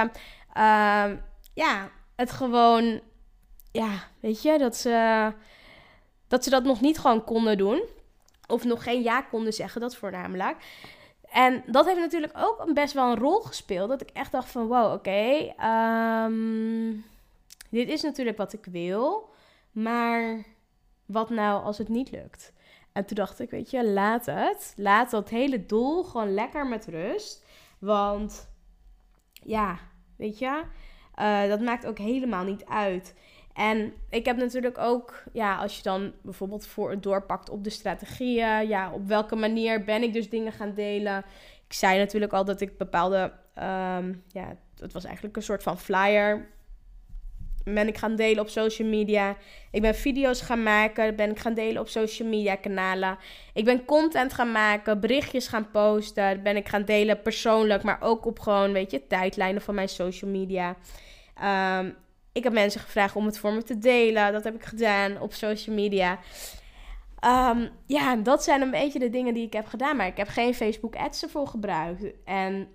uh, 0.58 1.06
ja, 1.54 1.90
het 2.16 2.32
gewoon 2.32 3.02
ja, 3.76 3.90
weet 4.20 4.42
je, 4.42 4.58
dat 4.58 4.76
ze, 4.76 5.32
dat 6.28 6.44
ze 6.44 6.50
dat 6.50 6.64
nog 6.64 6.82
niet 6.82 7.00
gewoon 7.00 7.24
konden 7.24 7.58
doen. 7.58 7.84
Of 8.48 8.64
nog 8.64 8.84
geen 8.84 9.04
ja 9.04 9.22
konden 9.22 9.54
zeggen, 9.54 9.82
dat 9.82 9.96
voornamelijk. 9.96 10.58
En 11.32 11.64
dat 11.66 11.86
heeft 11.86 12.00
natuurlijk 12.00 12.34
ook 12.38 12.74
best 12.74 12.94
wel 12.94 13.12
een 13.12 13.20
rol 13.20 13.40
gespeeld. 13.40 13.90
Dat 13.90 14.02
ik 14.02 14.10
echt 14.10 14.32
dacht 14.32 14.52
van, 14.52 14.68
wow, 14.68 14.94
oké, 14.94 15.54
ehm, 15.58 16.92
dit 17.70 17.90
is 17.90 18.02
natuurlijk 18.02 18.38
wat 18.38 18.54
ik 18.54 18.66
wil. 18.66 19.30
Maar 19.72 20.44
wat 21.06 21.30
nou 21.30 21.64
als 21.64 21.78
het 21.78 21.90
niet 21.90 22.12
lukt? 22.12 22.54
En 22.92 23.06
toen 23.06 23.16
dacht 23.16 23.40
ik, 23.40 23.50
weet 23.50 23.70
je, 23.70 23.90
laat 23.90 24.26
het. 24.26 24.74
Laat 24.78 25.12
dat 25.12 25.30
hele 25.30 25.66
doel 25.66 26.04
gewoon 26.04 26.34
lekker 26.34 26.68
met 26.68 26.86
rust. 26.86 27.46
Want 27.80 28.50
ja, 29.44 29.80
weet 30.16 30.40
je, 30.40 30.64
uh, 31.20 31.48
dat 31.48 31.62
maakt 31.62 31.86
ook 31.86 31.98
helemaal 31.98 32.44
niet 32.44 32.66
uit. 32.66 33.16
En 33.54 33.94
ik 34.10 34.26
heb 34.26 34.38
natuurlijk 34.38 34.78
ook, 34.78 35.24
ja, 35.34 35.58
als 35.58 35.78
je 35.78 35.84
dan 35.84 36.14
bijvoorbeeld 36.22 36.68
voor 36.68 36.90
het 36.90 37.04
doorpakt 37.04 37.50
op 37.50 37.64
de 37.64 37.70
strategieën, 37.70 38.68
ja, 38.68 38.92
op 38.92 39.08
welke 39.08 39.36
manier 39.36 39.84
ben 39.84 40.04
ik 40.04 40.14
dus 40.14 40.30
dingen 40.30 40.52
gaan 40.52 40.74
delen. 40.74 41.26
Ik 41.68 41.74
zei 41.74 42.00
natuurlijk 42.00 42.34
al 42.34 42.46
dat 42.46 42.62
ik 42.62 42.78
bepaalde, 42.78 43.34
um, 43.58 44.24
ja, 44.28 44.58
het 44.80 44.94
was 44.94 45.04
eigenlijk 45.04 45.36
een 45.36 45.44
soort 45.44 45.64
van 45.64 45.80
flyer. 45.80 46.48
Ben 47.66 47.88
ik 47.88 47.98
gaan 47.98 48.16
delen 48.16 48.42
op 48.42 48.50
social 48.50 48.88
media. 48.88 49.38
Ik 49.72 49.82
ben 49.82 49.96
video's 49.96 50.42
gaan 50.42 50.64
maken. 50.64 51.16
Ben 51.16 51.30
ik 51.30 51.40
gaan 51.40 51.54
delen 51.54 51.82
op 51.82 51.88
social 51.88 52.28
media 52.28 52.56
kanalen. 52.56 53.18
Ik 53.54 53.66
ben 53.66 53.86
content 53.86 54.34
gaan 54.34 54.52
maken. 54.52 55.00
Berichtjes 55.00 55.48
gaan 55.48 55.72
posten. 55.72 56.44
Ben 56.44 56.56
ik 56.56 56.68
gaan 56.68 56.86
delen 56.86 57.22
persoonlijk. 57.22 57.84
Maar 57.84 57.98
ook 58.02 58.26
op 58.26 58.40
gewoon, 58.40 58.74
weet 58.74 58.92
je, 58.92 59.08
tijdlijnen 59.08 59.62
van 59.62 59.76
mijn 59.76 59.90
social 59.90 60.32
media. 60.32 60.76
Um, 61.80 61.96
ik 62.32 62.44
heb 62.44 62.54
mensen 62.54 62.82
gevraagd 62.82 63.16
om 63.16 63.26
het 63.26 63.38
voor 63.38 63.54
me 63.54 63.64
te 63.64 63.78
delen. 63.78 64.32
Dat 64.32 64.44
heb 64.44 64.56
ik 64.56 64.64
gedaan 64.64 65.22
op 65.22 65.34
social 65.34 65.76
media. 65.76 66.20
Um, 67.26 67.70
ja, 67.86 68.16
dat 68.16 68.44
zijn 68.44 68.62
een 68.62 68.72
beetje 68.72 69.00
de 69.00 69.10
dingen 69.10 69.34
die 69.34 69.46
ik 69.46 69.54
heb 69.54 69.66
gedaan. 69.66 69.96
Maar 69.96 70.08
ik 70.08 70.18
heb 70.18 70.28
geen 70.28 70.54
Facebook 70.54 70.96
ads 70.96 71.24
ervoor 71.24 71.48
gebruikt. 71.48 72.06
En 72.26 72.68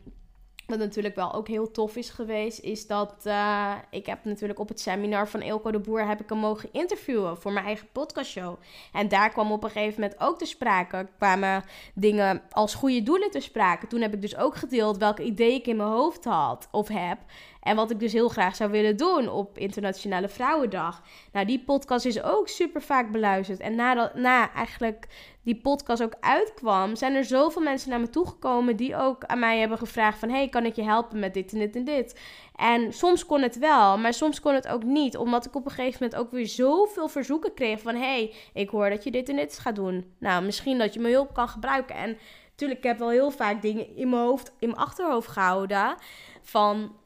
wat 0.71 0.79
natuurlijk 0.79 1.14
wel 1.14 1.35
ook 1.35 1.49
heel 1.49 1.71
tof 1.71 1.97
is 1.97 2.11
geweest, 2.11 2.61
is 2.61 2.87
dat 2.87 3.14
uh, 3.27 3.75
ik 3.91 4.07
heb 4.07 4.25
natuurlijk 4.25 4.59
op 4.59 4.68
het 4.68 4.81
seminar 4.81 5.29
van 5.29 5.41
Eelco 5.41 5.71
de 5.71 5.79
Boer 5.79 6.07
heb 6.07 6.21
ik 6.21 6.29
hem 6.29 6.39
mogen 6.39 6.68
interviewen 6.73 7.37
voor 7.37 7.53
mijn 7.53 7.66
eigen 7.66 7.89
podcastshow. 7.93 8.57
En 8.93 9.09
daar 9.09 9.31
kwam 9.31 9.53
op 9.53 9.64
een 9.64 9.71
gegeven 9.71 10.01
moment 10.01 10.21
ook 10.21 10.39
te 10.39 10.45
sprake, 10.45 11.09
kwamen 11.16 11.64
dingen 11.95 12.43
als 12.51 12.75
goede 12.75 13.03
doelen 13.03 13.31
te 13.31 13.41
sprake. 13.41 13.87
Toen 13.87 14.01
heb 14.01 14.14
ik 14.14 14.21
dus 14.21 14.37
ook 14.37 14.57
gedeeld 14.57 14.99
welke 14.99 15.23
ideeën 15.23 15.55
ik 15.55 15.66
in 15.66 15.77
mijn 15.77 15.89
hoofd 15.89 16.25
had 16.25 16.68
of 16.71 16.89
heb. 16.89 17.18
En 17.61 17.77
wat 17.77 17.91
ik 17.91 18.01
dus 18.01 18.13
heel 18.13 18.29
graag 18.29 18.57
zou 18.57 18.71
willen 18.71 18.97
doen 18.97 19.29
op 19.29 19.59
Internationale 19.59 20.29
Vrouwendag. 20.29 21.03
Nou, 21.33 21.47
die 21.47 21.65
podcast 21.65 22.05
is 22.05 22.23
ook 22.23 22.49
super 22.49 22.83
vaak 22.83 23.13
beluisterd. 23.13 23.61
En 23.61 23.75
nadat, 23.75 24.15
na 24.15 24.53
eigenlijk 24.53 25.07
die 25.43 25.61
podcast 25.61 26.03
ook 26.03 26.17
uitkwam, 26.21 26.97
zijn 26.97 27.15
er 27.15 27.25
zoveel 27.25 27.63
mensen 27.63 27.91
naar 27.91 28.01
me 28.01 28.11
toegekomen 28.11 28.77
die 28.77 28.97
ook 28.97 29.25
aan 29.25 29.39
mij 29.39 29.59
hebben 29.59 29.79
gevraagd 29.79 30.19
van... 30.19 30.31
hey, 30.31 30.49
kan 30.49 30.65
ik 30.65 30.75
je 30.75 30.83
helpen 30.83 31.19
met 31.19 31.35
dit 31.35 31.53
en 31.53 31.59
dit 31.59 31.77
en 31.77 31.85
dit? 31.85 32.21
En 32.57 32.93
soms 32.93 33.27
kon 33.27 33.43
het 33.43 33.59
wel, 33.59 33.99
maar 33.99 34.15
soms 34.15 34.41
kon 34.41 34.55
het 34.55 34.69
ook 34.69 34.83
niet. 34.83 35.17
Omdat 35.17 35.47
ik 35.47 35.55
op 35.55 35.65
een 35.65 35.71
gegeven 35.71 35.99
moment 36.03 36.21
ook 36.21 36.31
weer 36.31 36.47
zoveel 36.47 37.09
verzoeken 37.09 37.55
kreeg 37.55 37.81
van... 37.81 37.95
hey, 37.95 38.35
ik 38.53 38.71
hoor 38.71 38.91
dat 38.91 39.05
je 39.05 39.11
dit 39.11 39.29
en 39.29 39.37
dit 39.37 39.59
gaat 39.59 39.77
doen. 39.77 40.15
Nou, 40.19 40.45
misschien 40.45 40.79
dat 40.79 40.95
je 40.95 41.01
mijn 41.01 41.15
hulp 41.15 41.35
kan 41.35 41.49
gebruiken. 41.49 41.95
En 41.95 42.19
natuurlijk, 42.51 42.81
ik 42.81 42.87
heb 42.87 42.99
wel 42.99 43.11
heel 43.11 43.31
vaak 43.31 43.63
dingen 43.63 43.97
in 43.97 44.09
mijn 44.09 44.23
hoofd, 44.23 44.53
in 44.59 44.69
mijn 44.69 44.81
achterhoofd 44.81 45.29
gehouden 45.29 45.95
van 46.43 46.99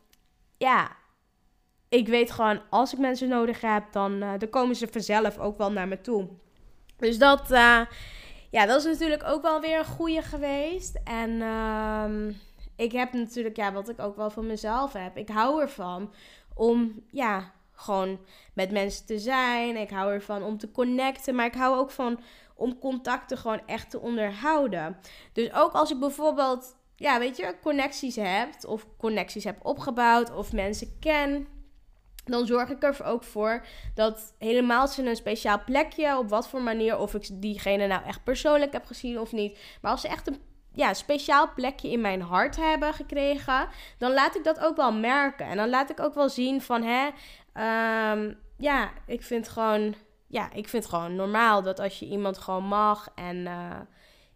ja, 0.65 0.97
ik 1.89 2.09
weet 2.09 2.31
gewoon, 2.31 2.61
als 2.71 2.93
ik 2.93 2.99
mensen 2.99 3.29
nodig 3.29 3.61
heb, 3.61 3.93
dan, 3.93 4.13
uh, 4.13 4.33
dan 4.39 4.51
komen 4.51 4.77
ze 4.77 4.89
vanzelf 4.89 5.39
ook 5.39 5.59
wel 5.59 5.73
naar 5.73 5.89
me 5.89 6.01
toe. 6.01 6.29
Dus 6.97 7.19
dat, 7.19 7.51
uh, 7.51 7.81
ja, 8.51 8.67
dat 8.67 8.79
is 8.79 8.85
natuurlijk 8.85 9.25
ook 9.25 9.43
wel 9.43 9.61
weer 9.61 9.79
een 9.79 9.85
goede 9.85 10.23
geweest. 10.23 11.01
En 11.05 11.31
uh, 11.31 12.35
ik 12.77 12.93
heb 12.93 13.13
natuurlijk, 13.13 13.57
ja, 13.57 13.73
wat 13.73 13.89
ik 13.89 14.01
ook 14.01 14.17
wel 14.17 14.31
van 14.31 14.47
mezelf 14.47 14.93
heb. 14.93 15.17
Ik 15.17 15.29
hou 15.29 15.61
ervan 15.61 16.13
om, 16.55 17.05
ja, 17.11 17.53
gewoon 17.73 18.19
met 18.55 18.71
mensen 18.71 19.07
te 19.07 19.19
zijn. 19.19 19.77
Ik 19.77 19.91
hou 19.91 20.13
ervan 20.13 20.43
om 20.43 20.59
te 20.59 20.71
connecten. 20.71 21.35
Maar 21.35 21.47
ik 21.47 21.55
hou 21.55 21.79
ook 21.79 21.91
van 21.91 22.21
om 22.55 22.79
contacten 22.79 23.39
gewoon 23.39 23.67
echt 23.67 23.91
te 23.91 24.01
onderhouden. 24.01 24.97
Dus 25.33 25.53
ook 25.53 25.73
als 25.73 25.91
ik 25.91 25.99
bijvoorbeeld, 25.99 26.77
ja, 27.05 27.19
weet 27.19 27.37
je, 27.37 27.55
connecties 27.63 28.17
heb. 28.17 28.49
Of 28.67 28.87
connecties 28.99 29.45
heb 29.45 29.57
opgebouwd. 29.63 30.35
Of 30.35 30.53
mensen 30.53 30.99
ken 31.01 31.47
dan 32.25 32.47
zorg 32.47 32.71
ik 32.71 32.83
er 32.83 33.05
ook 33.05 33.25
voor 33.25 33.67
dat 33.95 34.35
helemaal 34.39 34.89
ze 34.89 35.07
een 35.07 35.17
speciaal 35.17 35.65
plekje, 35.65 36.19
op 36.19 36.29
wat 36.29 36.49
voor 36.49 36.63
manier, 36.63 36.99
of 36.99 37.15
ik 37.15 37.29
diegene 37.33 37.87
nou 37.87 38.05
echt 38.05 38.25
persoonlijk 38.25 38.73
heb 38.73 38.87
gezien 38.87 39.21
of 39.21 39.33
niet. 39.33 39.59
Maar 39.81 39.91
als 39.91 40.01
ze 40.01 40.09
echt 40.09 40.27
een 40.27 40.41
ja, 40.73 40.95
speciaal 40.95 41.53
plekje 41.55 41.91
in 41.91 42.01
mijn 42.01 42.23
hart 42.23 42.57
hebben 42.57 42.95
gekregen, 42.95 43.69
dan 43.99 44.13
laat 44.13 44.37
ik 44.37 44.45
dat 44.45 44.61
ook 44.61 44.77
wel 44.77 44.93
merken. 44.93 45.47
En 45.47 45.57
dan 45.57 45.69
laat 45.69 45.91
ik 45.91 46.01
ook 46.01 46.15
wel 46.15 46.29
zien 46.29 46.63
van, 46.63 46.83
hè, 46.83 47.07
um, 48.13 48.39
ja, 48.57 48.91
ik 49.07 49.23
vind 49.23 49.49
gewoon, 49.49 49.95
ja, 50.27 50.53
ik 50.53 50.69
vind 50.69 50.87
gewoon 50.87 51.17
normaal 51.17 51.63
dat 51.63 51.81
als 51.81 51.99
je 51.99 52.07
iemand 52.07 52.39
gewoon 52.39 52.65
mag 52.65 53.09
en 53.15 53.37
uh, 53.37 53.81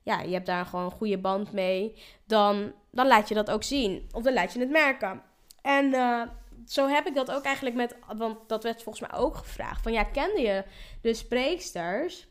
ja, 0.09 0.21
je 0.21 0.33
hebt 0.33 0.47
daar 0.47 0.67
gewoon 0.67 0.85
een 0.85 0.91
goede 0.91 1.19
band 1.19 1.53
mee, 1.53 2.03
dan, 2.27 2.73
dan 2.91 3.07
laat 3.07 3.29
je 3.29 3.35
dat 3.35 3.51
ook 3.51 3.63
zien. 3.63 4.09
Of 4.13 4.23
dan 4.23 4.33
laat 4.33 4.53
je 4.53 4.61
het 4.61 4.71
merken. 4.71 5.23
En 5.63 5.85
uh, 5.87 6.23
zo 6.67 6.89
heb 6.89 7.07
ik 7.07 7.15
dat 7.15 7.31
ook 7.31 7.45
eigenlijk 7.45 7.77
met, 7.77 7.97
want 8.17 8.49
dat 8.49 8.63
werd 8.63 8.83
volgens 8.83 9.11
mij 9.11 9.21
ook 9.21 9.37
gevraagd. 9.37 9.83
Van 9.83 9.93
ja, 9.93 10.05
kende 10.05 10.41
je 10.41 10.65
de 11.03 11.15
spreeksters 11.15 12.29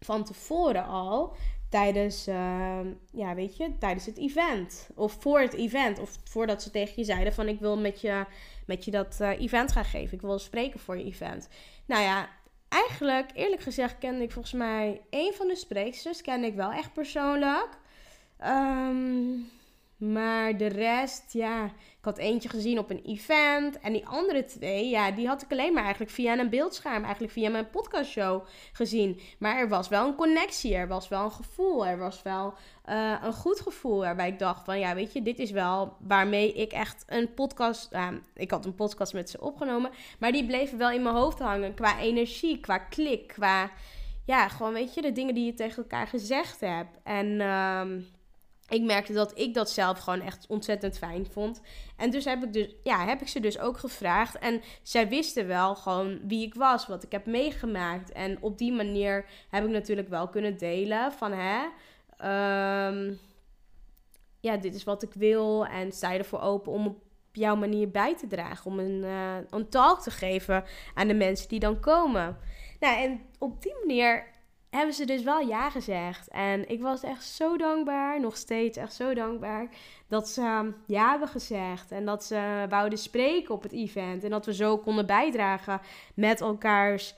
van 0.00 0.24
tevoren 0.24 0.86
al 0.86 1.36
tijdens, 1.70 2.28
uh, 2.28 2.80
ja, 3.12 3.34
weet 3.34 3.56
je, 3.56 3.78
tijdens 3.78 4.06
het 4.06 4.18
event? 4.18 4.88
Of 4.94 5.16
voor 5.20 5.40
het 5.40 5.54
event? 5.54 5.98
Of 5.98 6.16
voordat 6.24 6.62
ze 6.62 6.70
tegen 6.70 6.94
je 6.96 7.04
zeiden 7.04 7.32
van 7.32 7.48
ik 7.48 7.60
wil 7.60 7.78
met 7.78 8.00
je, 8.00 8.24
met 8.66 8.84
je 8.84 8.90
dat 8.90 9.18
uh, 9.20 9.40
event 9.40 9.72
gaan 9.72 9.84
geven. 9.84 10.14
Ik 10.14 10.22
wil 10.22 10.38
spreken 10.38 10.80
voor 10.80 10.98
je 10.98 11.04
event. 11.04 11.48
Nou 11.86 12.02
ja, 12.02 12.28
eigenlijk, 12.68 13.30
eerlijk 13.34 13.62
gezegd, 13.62 13.98
kende 13.98 14.22
ik 14.22 14.32
volgens 14.32 14.54
mij 14.54 15.02
één 15.10 15.34
van 15.34 15.48
de 15.48 15.56
spreeksters. 15.56 16.20
Kende 16.20 16.46
ik 16.46 16.54
wel 16.54 16.72
echt 16.72 16.92
persoonlijk. 16.92 17.68
Um, 18.44 19.50
maar 19.96 20.56
de 20.56 20.66
rest, 20.66 21.32
ja, 21.32 21.64
ik 21.64 22.04
had 22.04 22.18
eentje 22.18 22.48
gezien 22.48 22.78
op 22.78 22.90
een 22.90 23.02
event. 23.04 23.80
En 23.80 23.92
die 23.92 24.06
andere 24.06 24.44
twee, 24.44 24.88
ja, 24.88 25.10
die 25.10 25.26
had 25.26 25.42
ik 25.42 25.50
alleen 25.50 25.72
maar 25.72 25.82
eigenlijk 25.82 26.12
via 26.12 26.38
een 26.38 26.50
beeldscherm, 26.50 27.02
eigenlijk 27.02 27.32
via 27.32 27.50
mijn 27.50 27.70
podcastshow 27.70 28.46
gezien. 28.72 29.20
Maar 29.38 29.58
er 29.58 29.68
was 29.68 29.88
wel 29.88 30.06
een 30.06 30.14
connectie, 30.14 30.74
er 30.74 30.88
was 30.88 31.08
wel 31.08 31.24
een 31.24 31.32
gevoel, 31.32 31.86
er 31.86 31.98
was 31.98 32.22
wel 32.22 32.54
uh, 32.88 33.14
een 33.22 33.32
goed 33.32 33.60
gevoel. 33.60 33.98
Waarbij 33.98 34.28
ik 34.28 34.38
dacht 34.38 34.64
van, 34.64 34.78
ja, 34.78 34.94
weet 34.94 35.12
je, 35.12 35.22
dit 35.22 35.38
is 35.38 35.50
wel 35.50 35.96
waarmee 36.00 36.52
ik 36.52 36.72
echt 36.72 37.04
een 37.06 37.34
podcast, 37.34 37.92
uh, 37.92 38.08
ik 38.34 38.50
had 38.50 38.64
een 38.64 38.74
podcast 38.74 39.12
met 39.12 39.30
ze 39.30 39.40
opgenomen. 39.40 39.90
Maar 40.18 40.32
die 40.32 40.46
bleven 40.46 40.78
wel 40.78 40.90
in 40.90 41.02
mijn 41.02 41.14
hoofd 41.14 41.38
hangen 41.38 41.74
qua 41.74 42.00
energie, 42.00 42.60
qua 42.60 42.78
klik, 42.78 43.26
qua, 43.26 43.70
ja, 44.24 44.48
gewoon, 44.48 44.72
weet 44.72 44.94
je, 44.94 45.02
de 45.02 45.12
dingen 45.12 45.34
die 45.34 45.44
je 45.44 45.54
tegen 45.54 45.82
elkaar 45.82 46.06
gezegd 46.06 46.60
hebt. 46.60 46.98
En... 47.02 47.26
Uh, 47.26 47.82
ik 48.68 48.82
merkte 48.82 49.12
dat 49.12 49.38
ik 49.38 49.54
dat 49.54 49.70
zelf 49.70 49.98
gewoon 49.98 50.20
echt 50.20 50.46
ontzettend 50.48 50.98
fijn 50.98 51.26
vond. 51.26 51.60
En 51.96 52.10
dus 52.10 52.24
heb 52.24 52.42
ik, 52.42 52.52
dus, 52.52 52.74
ja, 52.82 53.04
heb 53.06 53.20
ik 53.20 53.28
ze 53.28 53.40
dus 53.40 53.58
ook 53.58 53.78
gevraagd. 53.78 54.38
En 54.38 54.62
zij 54.82 55.08
wisten 55.08 55.46
wel 55.46 55.74
gewoon 55.74 56.20
wie 56.28 56.46
ik 56.46 56.54
was, 56.54 56.86
wat 56.86 57.02
ik 57.02 57.12
heb 57.12 57.26
meegemaakt. 57.26 58.12
En 58.12 58.42
op 58.42 58.58
die 58.58 58.72
manier 58.72 59.26
heb 59.50 59.64
ik 59.64 59.70
natuurlijk 59.70 60.08
wel 60.08 60.28
kunnen 60.28 60.58
delen 60.58 61.12
van 61.12 61.32
hè. 61.32 61.62
Um, 62.88 63.18
ja, 64.40 64.56
dit 64.56 64.74
is 64.74 64.84
wat 64.84 65.02
ik 65.02 65.14
wil. 65.14 65.66
En 65.66 65.86
je 65.86 66.06
ervoor 66.06 66.40
open 66.40 66.72
om 66.72 66.86
op 66.86 67.04
jouw 67.32 67.56
manier 67.56 67.90
bij 67.90 68.16
te 68.16 68.26
dragen. 68.26 68.70
Om 68.70 68.78
een, 68.78 69.02
uh, 69.02 69.36
een 69.50 69.68
talk 69.68 70.00
te 70.00 70.10
geven 70.10 70.64
aan 70.94 71.08
de 71.08 71.14
mensen 71.14 71.48
die 71.48 71.60
dan 71.60 71.80
komen. 71.80 72.38
Nou, 72.80 73.02
en 73.02 73.20
op 73.38 73.62
die 73.62 73.74
manier 73.86 74.26
hebben 74.76 74.94
ze 74.94 75.04
dus 75.04 75.22
wel 75.22 75.40
ja 75.40 75.70
gezegd. 75.70 76.28
En 76.28 76.68
ik 76.68 76.80
was 76.82 77.02
echt 77.02 77.24
zo 77.24 77.56
dankbaar, 77.56 78.20
nog 78.20 78.36
steeds 78.36 78.76
echt 78.76 78.94
zo 78.94 79.14
dankbaar, 79.14 79.68
dat 80.08 80.28
ze 80.28 80.40
ehm, 80.40 80.70
ja 80.86 81.10
hebben 81.10 81.28
gezegd. 81.28 81.90
En 81.90 82.04
dat 82.04 82.24
ze 82.24 82.66
wouden 82.68 82.98
spreken 82.98 83.54
op 83.54 83.62
het 83.62 83.72
event. 83.72 84.24
En 84.24 84.30
dat 84.30 84.46
we 84.46 84.54
zo 84.54 84.78
konden 84.78 85.06
bijdragen 85.06 85.80
met 86.14 86.40
elkaars, 86.40 87.14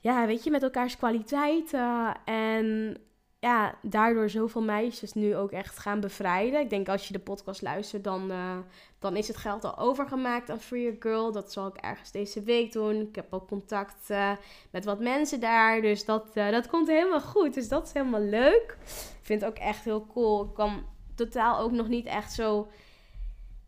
ja, 0.00 0.26
weet 0.26 0.44
je, 0.44 0.50
met 0.50 0.62
elkaars 0.62 0.96
kwaliteiten. 0.96 2.14
En 2.24 2.96
ja, 3.40 3.74
daardoor 3.82 4.30
zoveel 4.30 4.62
meisjes 4.62 5.12
nu 5.12 5.36
ook 5.36 5.50
echt 5.50 5.78
gaan 5.78 6.00
bevrijden. 6.00 6.60
Ik 6.60 6.70
denk 6.70 6.88
als 6.88 7.06
je 7.06 7.12
de 7.12 7.18
podcast 7.18 7.62
luistert, 7.62 8.04
dan, 8.04 8.30
uh, 8.30 8.58
dan 8.98 9.16
is 9.16 9.28
het 9.28 9.36
geld 9.36 9.64
al 9.64 9.78
overgemaakt 9.78 10.50
aan 10.50 10.60
Free 10.60 10.82
Your 10.82 10.96
Girl. 11.00 11.32
Dat 11.32 11.52
zal 11.52 11.66
ik 11.66 11.76
ergens 11.76 12.10
deze 12.10 12.42
week 12.42 12.72
doen. 12.72 13.00
Ik 13.00 13.14
heb 13.14 13.32
ook 13.32 13.48
contact 13.48 14.10
uh, 14.10 14.32
met 14.70 14.84
wat 14.84 15.00
mensen 15.00 15.40
daar. 15.40 15.80
Dus 15.80 16.04
dat, 16.04 16.30
uh, 16.34 16.50
dat 16.50 16.66
komt 16.66 16.88
helemaal 16.88 17.20
goed. 17.20 17.54
Dus 17.54 17.68
dat 17.68 17.86
is 17.86 17.92
helemaal 17.92 18.20
leuk. 18.20 18.76
Ik 19.20 19.20
vind 19.22 19.40
het 19.40 19.50
ook 19.50 19.58
echt 19.58 19.84
heel 19.84 20.06
cool. 20.06 20.44
Ik 20.44 20.54
kan 20.54 20.86
totaal 21.14 21.58
ook 21.58 21.72
nog 21.72 21.88
niet 21.88 22.06
echt 22.06 22.32
zo 22.32 22.68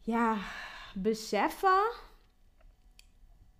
ja, 0.00 0.36
beseffen 0.94 1.90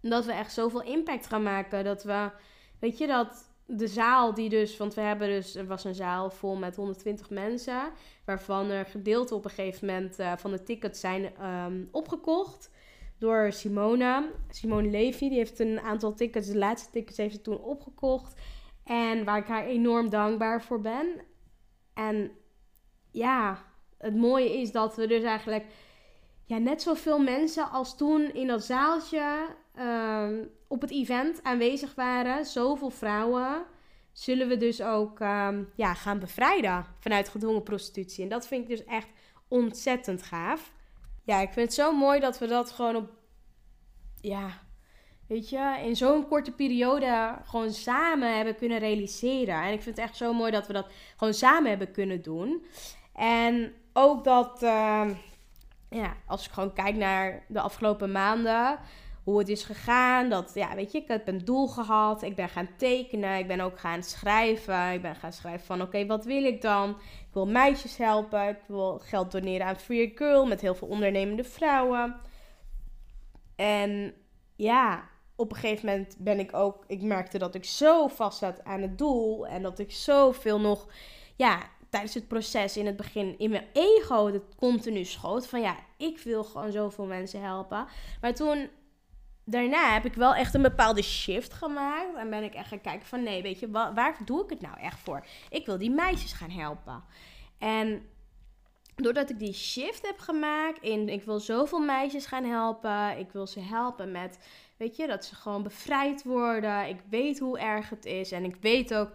dat 0.00 0.24
we 0.24 0.32
echt 0.32 0.52
zoveel 0.52 0.82
impact 0.82 1.26
gaan 1.26 1.42
maken. 1.42 1.84
Dat 1.84 2.02
we, 2.02 2.30
weet 2.78 2.98
je, 2.98 3.06
dat 3.06 3.49
de 3.76 3.86
zaal 3.86 4.34
die 4.34 4.48
dus, 4.48 4.76
want 4.76 4.94
we 4.94 5.00
hebben 5.00 5.28
dus, 5.28 5.54
er 5.54 5.66
was 5.66 5.84
een 5.84 5.94
zaal 5.94 6.30
vol 6.30 6.56
met 6.56 6.76
120 6.76 7.30
mensen, 7.30 7.90
waarvan 8.24 8.70
er 8.70 8.86
gedeelte 8.86 9.34
op 9.34 9.44
een 9.44 9.50
gegeven 9.50 9.86
moment 9.86 10.20
uh, 10.20 10.32
van 10.36 10.50
de 10.50 10.62
tickets 10.62 11.00
zijn 11.00 11.46
um, 11.46 11.88
opgekocht 11.90 12.70
door 13.18 13.52
Simone. 13.52 14.30
Simone 14.48 14.90
Levy, 14.90 15.28
die 15.28 15.38
heeft 15.38 15.58
een 15.58 15.80
aantal 15.80 16.14
tickets, 16.14 16.46
de 16.46 16.58
laatste 16.58 16.90
tickets 16.90 17.16
heeft 17.16 17.34
ze 17.34 17.40
toen 17.40 17.60
opgekocht. 17.60 18.40
En 18.84 19.24
waar 19.24 19.38
ik 19.38 19.46
haar 19.46 19.66
enorm 19.66 20.10
dankbaar 20.10 20.62
voor 20.62 20.80
ben. 20.80 21.06
En 21.94 22.30
ja, 23.10 23.64
het 23.98 24.16
mooie 24.16 24.60
is 24.60 24.72
dat 24.72 24.96
we 24.96 25.06
dus 25.06 25.22
eigenlijk 25.22 25.64
ja, 26.50 26.58
net 26.58 26.82
zoveel 26.82 27.18
mensen 27.18 27.70
als 27.70 27.96
toen 27.96 28.34
in 28.34 28.46
dat 28.46 28.64
zaaltje 28.64 29.46
um, 29.78 30.50
op 30.68 30.80
het 30.80 30.90
event 30.90 31.42
aanwezig 31.42 31.94
waren, 31.94 32.46
zoveel 32.46 32.90
vrouwen, 32.90 33.64
zullen 34.12 34.48
we 34.48 34.56
dus 34.56 34.82
ook 34.82 35.20
um, 35.20 35.70
ja, 35.74 35.94
gaan 35.94 36.18
bevrijden 36.18 36.86
vanuit 37.00 37.28
gedwongen 37.28 37.62
prostitutie. 37.62 38.22
En 38.22 38.28
dat 38.28 38.46
vind 38.46 38.62
ik 38.62 38.68
dus 38.68 38.84
echt 38.84 39.08
ontzettend 39.48 40.22
gaaf. 40.22 40.72
Ja, 41.24 41.40
ik 41.40 41.52
vind 41.52 41.66
het 41.66 41.74
zo 41.74 41.92
mooi 41.92 42.20
dat 42.20 42.38
we 42.38 42.46
dat 42.46 42.70
gewoon 42.70 42.96
op, 42.96 43.10
ja, 44.20 44.62
weet 45.26 45.48
je, 45.48 45.80
in 45.84 45.96
zo'n 45.96 46.28
korte 46.28 46.52
periode 46.52 47.38
gewoon 47.44 47.72
samen 47.72 48.36
hebben 48.36 48.56
kunnen 48.56 48.78
realiseren. 48.78 49.62
En 49.62 49.72
ik 49.72 49.82
vind 49.82 49.96
het 49.96 50.06
echt 50.06 50.16
zo 50.16 50.32
mooi 50.32 50.50
dat 50.50 50.66
we 50.66 50.72
dat 50.72 50.90
gewoon 51.16 51.34
samen 51.34 51.68
hebben 51.68 51.92
kunnen 51.92 52.22
doen. 52.22 52.64
En 53.14 53.72
ook 53.92 54.24
dat, 54.24 54.62
uh, 54.62 55.10
ja, 55.90 56.16
als 56.26 56.46
ik 56.46 56.52
gewoon 56.52 56.72
kijk 56.72 56.96
naar 56.96 57.44
de 57.48 57.60
afgelopen 57.60 58.12
maanden 58.12 58.78
hoe 59.24 59.38
het 59.38 59.48
is 59.48 59.64
gegaan. 59.64 60.28
Dat, 60.28 60.50
ja, 60.54 60.74
weet 60.74 60.92
je, 60.92 60.98
ik 60.98 61.08
heb 61.08 61.28
een 61.28 61.44
doel 61.44 61.68
gehad. 61.68 62.22
Ik 62.22 62.36
ben 62.36 62.48
gaan 62.48 62.68
tekenen. 62.76 63.38
Ik 63.38 63.46
ben 63.46 63.60
ook 63.60 63.78
gaan 63.78 64.02
schrijven. 64.02 64.92
Ik 64.92 65.02
ben 65.02 65.14
gaan 65.16 65.32
schrijven 65.32 65.66
van, 65.66 65.82
oké, 65.82 66.06
wat 66.06 66.24
wil 66.24 66.44
ik 66.44 66.62
dan? 66.62 66.90
Ik 66.90 67.32
wil 67.32 67.46
meisjes 67.46 67.96
helpen. 67.96 68.48
Ik 68.48 68.62
wil 68.66 68.98
geld 68.98 69.32
doneren 69.32 69.66
aan 69.66 69.76
Free 69.76 70.12
Girl 70.14 70.46
met 70.46 70.60
heel 70.60 70.74
veel 70.74 70.88
ondernemende 70.88 71.44
vrouwen. 71.44 72.20
En 73.56 74.14
ja, 74.56 75.08
op 75.36 75.50
een 75.50 75.58
gegeven 75.58 75.86
moment 75.86 76.16
ben 76.18 76.38
ik 76.38 76.54
ook... 76.54 76.84
Ik 76.86 77.02
merkte 77.02 77.38
dat 77.38 77.54
ik 77.54 77.64
zo 77.64 78.08
vast 78.08 78.38
zat 78.38 78.64
aan 78.64 78.82
het 78.82 78.98
doel. 78.98 79.46
En 79.46 79.62
dat 79.62 79.78
ik 79.78 79.92
zoveel 79.92 80.60
nog... 80.60 80.86
Ja, 81.36 81.58
tijdens 81.90 82.14
het 82.14 82.28
proces 82.28 82.76
in 82.76 82.86
het 82.86 82.96
begin 82.96 83.38
in 83.38 83.50
mijn 83.50 83.66
ego 83.72 84.26
het 84.26 84.42
continu 84.56 85.04
schoot. 85.04 85.46
Van 85.46 85.60
ja, 85.60 85.76
ik 85.96 86.18
wil 86.18 86.44
gewoon 86.44 86.72
zoveel 86.72 87.04
mensen 87.04 87.42
helpen. 87.42 87.86
Maar 88.20 88.34
toen 88.34 88.68
daarna 89.44 89.92
heb 89.92 90.04
ik 90.04 90.14
wel 90.14 90.34
echt 90.34 90.54
een 90.54 90.62
bepaalde 90.62 91.02
shift 91.02 91.52
gemaakt. 91.52 92.16
En 92.16 92.30
ben 92.30 92.42
ik 92.42 92.54
echt 92.54 92.68
gaan 92.68 92.80
kijken 92.80 93.06
van 93.06 93.22
nee, 93.22 93.42
weet 93.42 93.58
je, 93.58 93.70
waar, 93.70 93.94
waar 93.94 94.16
doe 94.24 94.44
ik 94.44 94.50
het 94.50 94.60
nou 94.60 94.78
echt 94.78 94.98
voor? 95.00 95.26
Ik 95.48 95.66
wil 95.66 95.78
die 95.78 95.90
meisjes 95.90 96.32
gaan 96.32 96.50
helpen. 96.50 97.04
En 97.58 98.02
doordat 98.94 99.30
ik 99.30 99.38
die 99.38 99.52
shift 99.52 100.06
heb 100.06 100.18
gemaakt 100.18 100.82
in 100.82 101.08
ik 101.08 101.22
wil 101.22 101.40
zoveel 101.40 101.80
meisjes 101.80 102.26
gaan 102.26 102.44
helpen. 102.44 103.18
Ik 103.18 103.32
wil 103.32 103.46
ze 103.46 103.60
helpen 103.60 104.10
met, 104.10 104.38
weet 104.76 104.96
je, 104.96 105.06
dat 105.06 105.24
ze 105.24 105.34
gewoon 105.34 105.62
bevrijd 105.62 106.22
worden. 106.22 106.88
Ik 106.88 107.00
weet 107.10 107.38
hoe 107.38 107.58
erg 107.58 107.90
het 107.90 108.04
is. 108.04 108.32
En 108.32 108.44
ik 108.44 108.56
weet 108.60 108.94
ook 108.94 109.12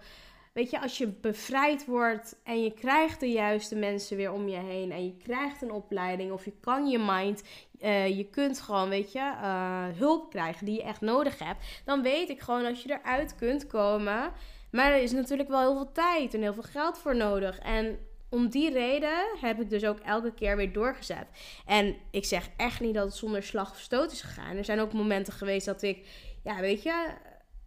weet 0.55 0.69
je, 0.69 0.81
als 0.81 0.97
je 0.97 1.07
bevrijd 1.07 1.85
wordt 1.85 2.35
en 2.43 2.63
je 2.63 2.73
krijgt 2.73 3.19
de 3.19 3.31
juiste 3.31 3.75
mensen 3.75 4.17
weer 4.17 4.31
om 4.31 4.47
je 4.47 4.57
heen 4.57 4.91
en 4.91 5.05
je 5.05 5.17
krijgt 5.17 5.61
een 5.61 5.71
opleiding 5.71 6.31
of 6.31 6.45
je 6.45 6.53
kan 6.59 6.87
je 6.87 6.99
mind, 6.99 7.43
uh, 7.81 8.17
je 8.17 8.29
kunt 8.29 8.61
gewoon, 8.61 8.89
weet 8.89 9.11
je, 9.11 9.19
uh, 9.19 9.85
hulp 9.97 10.29
krijgen 10.29 10.65
die 10.65 10.75
je 10.75 10.83
echt 10.83 11.01
nodig 11.01 11.39
hebt, 11.39 11.65
dan 11.85 12.01
weet 12.01 12.29
ik 12.29 12.39
gewoon 12.39 12.65
als 12.65 12.83
je 12.83 12.99
eruit 12.99 13.35
kunt 13.35 13.67
komen. 13.67 14.31
Maar 14.71 14.91
er 14.91 15.01
is 15.01 15.11
natuurlijk 15.11 15.49
wel 15.49 15.59
heel 15.59 15.75
veel 15.75 15.91
tijd 15.91 16.33
en 16.33 16.41
heel 16.41 16.53
veel 16.53 16.63
geld 16.63 16.97
voor 16.97 17.15
nodig. 17.15 17.59
En 17.59 17.99
om 18.29 18.49
die 18.49 18.71
reden 18.71 19.37
heb 19.41 19.61
ik 19.61 19.69
dus 19.69 19.85
ook 19.85 19.99
elke 19.99 20.33
keer 20.33 20.55
weer 20.55 20.73
doorgezet. 20.73 21.27
En 21.65 21.95
ik 22.11 22.25
zeg 22.25 22.49
echt 22.57 22.79
niet 22.79 22.93
dat 22.93 23.05
het 23.05 23.15
zonder 23.15 23.43
slag 23.43 23.71
of 23.71 23.79
stoot 23.79 24.11
is 24.11 24.21
gegaan. 24.21 24.57
Er 24.57 24.65
zijn 24.65 24.79
ook 24.79 24.93
momenten 24.93 25.33
geweest 25.33 25.65
dat 25.65 25.81
ik, 25.81 26.07
ja, 26.43 26.59
weet 26.59 26.83
je, 26.83 27.07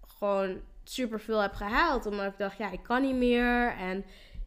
gewoon 0.07 0.61
super 0.91 1.20
veel 1.20 1.39
heb 1.39 1.55
gehaald. 1.55 2.07
Omdat 2.07 2.26
ik 2.26 2.39
dacht, 2.39 2.59
ja, 2.59 2.70
ik 2.70 2.82
kan 2.82 3.03
niet 3.03 3.14
meer. 3.14 3.76
En 3.76 4.05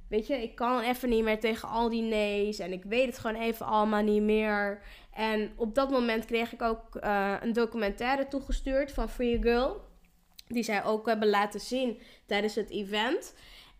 weet 0.09 0.27
je, 0.27 0.41
ik 0.43 0.55
kan 0.55 0.81
even 0.81 1.09
niet 1.09 1.23
meer 1.23 1.39
tegen 1.39 1.69
al 1.69 1.89
die 1.89 2.01
nee's. 2.01 2.59
En 2.59 2.71
ik 2.71 2.83
weet 2.83 3.05
het 3.05 3.19
gewoon 3.19 3.41
even 3.41 3.65
allemaal 3.65 4.03
niet 4.03 4.21
meer. 4.21 4.81
En 5.13 5.51
op 5.55 5.75
dat 5.75 5.89
moment 5.89 6.25
kreeg 6.25 6.53
ik 6.53 6.61
ook 6.61 6.95
uh, 6.95 7.35
een 7.41 7.53
documentaire 7.53 8.27
toegestuurd 8.27 8.91
van 8.91 9.09
Free 9.09 9.41
Girl. 9.41 9.81
Die 10.47 10.63
zij 10.63 10.83
ook 10.83 11.05
hebben 11.05 11.29
laten 11.29 11.59
zien 11.59 12.01
tijdens 12.25 12.55
het 12.55 12.69
event. 12.69 13.35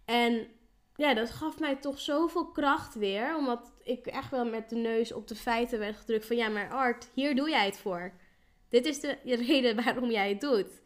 En 0.06 0.48
ja, 0.96 1.14
dat 1.14 1.32
gaf 1.32 1.60
mij 1.60 1.76
toch 1.76 2.00
zoveel 2.00 2.52
kracht 2.52 2.96
weer. 2.96 3.36
Omdat 3.38 3.74
ik 3.84 4.06
echt 4.08 4.32
wel 4.32 4.46
met 4.46 4.70
de 4.70 4.76
neus 4.76 5.14
op 5.14 5.28
de 5.28 5.36
feiten 5.36 5.80
werd 5.80 5.96
gedrukt 5.96 6.26
van 6.26 6.36
ja, 6.36 6.50
maar 6.50 6.70
Art, 6.70 7.10
hier 7.14 7.36
doe 7.36 7.50
jij 7.50 7.66
het 7.66 7.78
voor. 7.78 8.14
Dit 8.70 8.86
is 8.86 9.00
de 9.00 9.18
reden 9.24 9.84
waarom 9.84 10.12
jij 10.12 10.30
het 10.30 10.42
doet. 10.42 10.82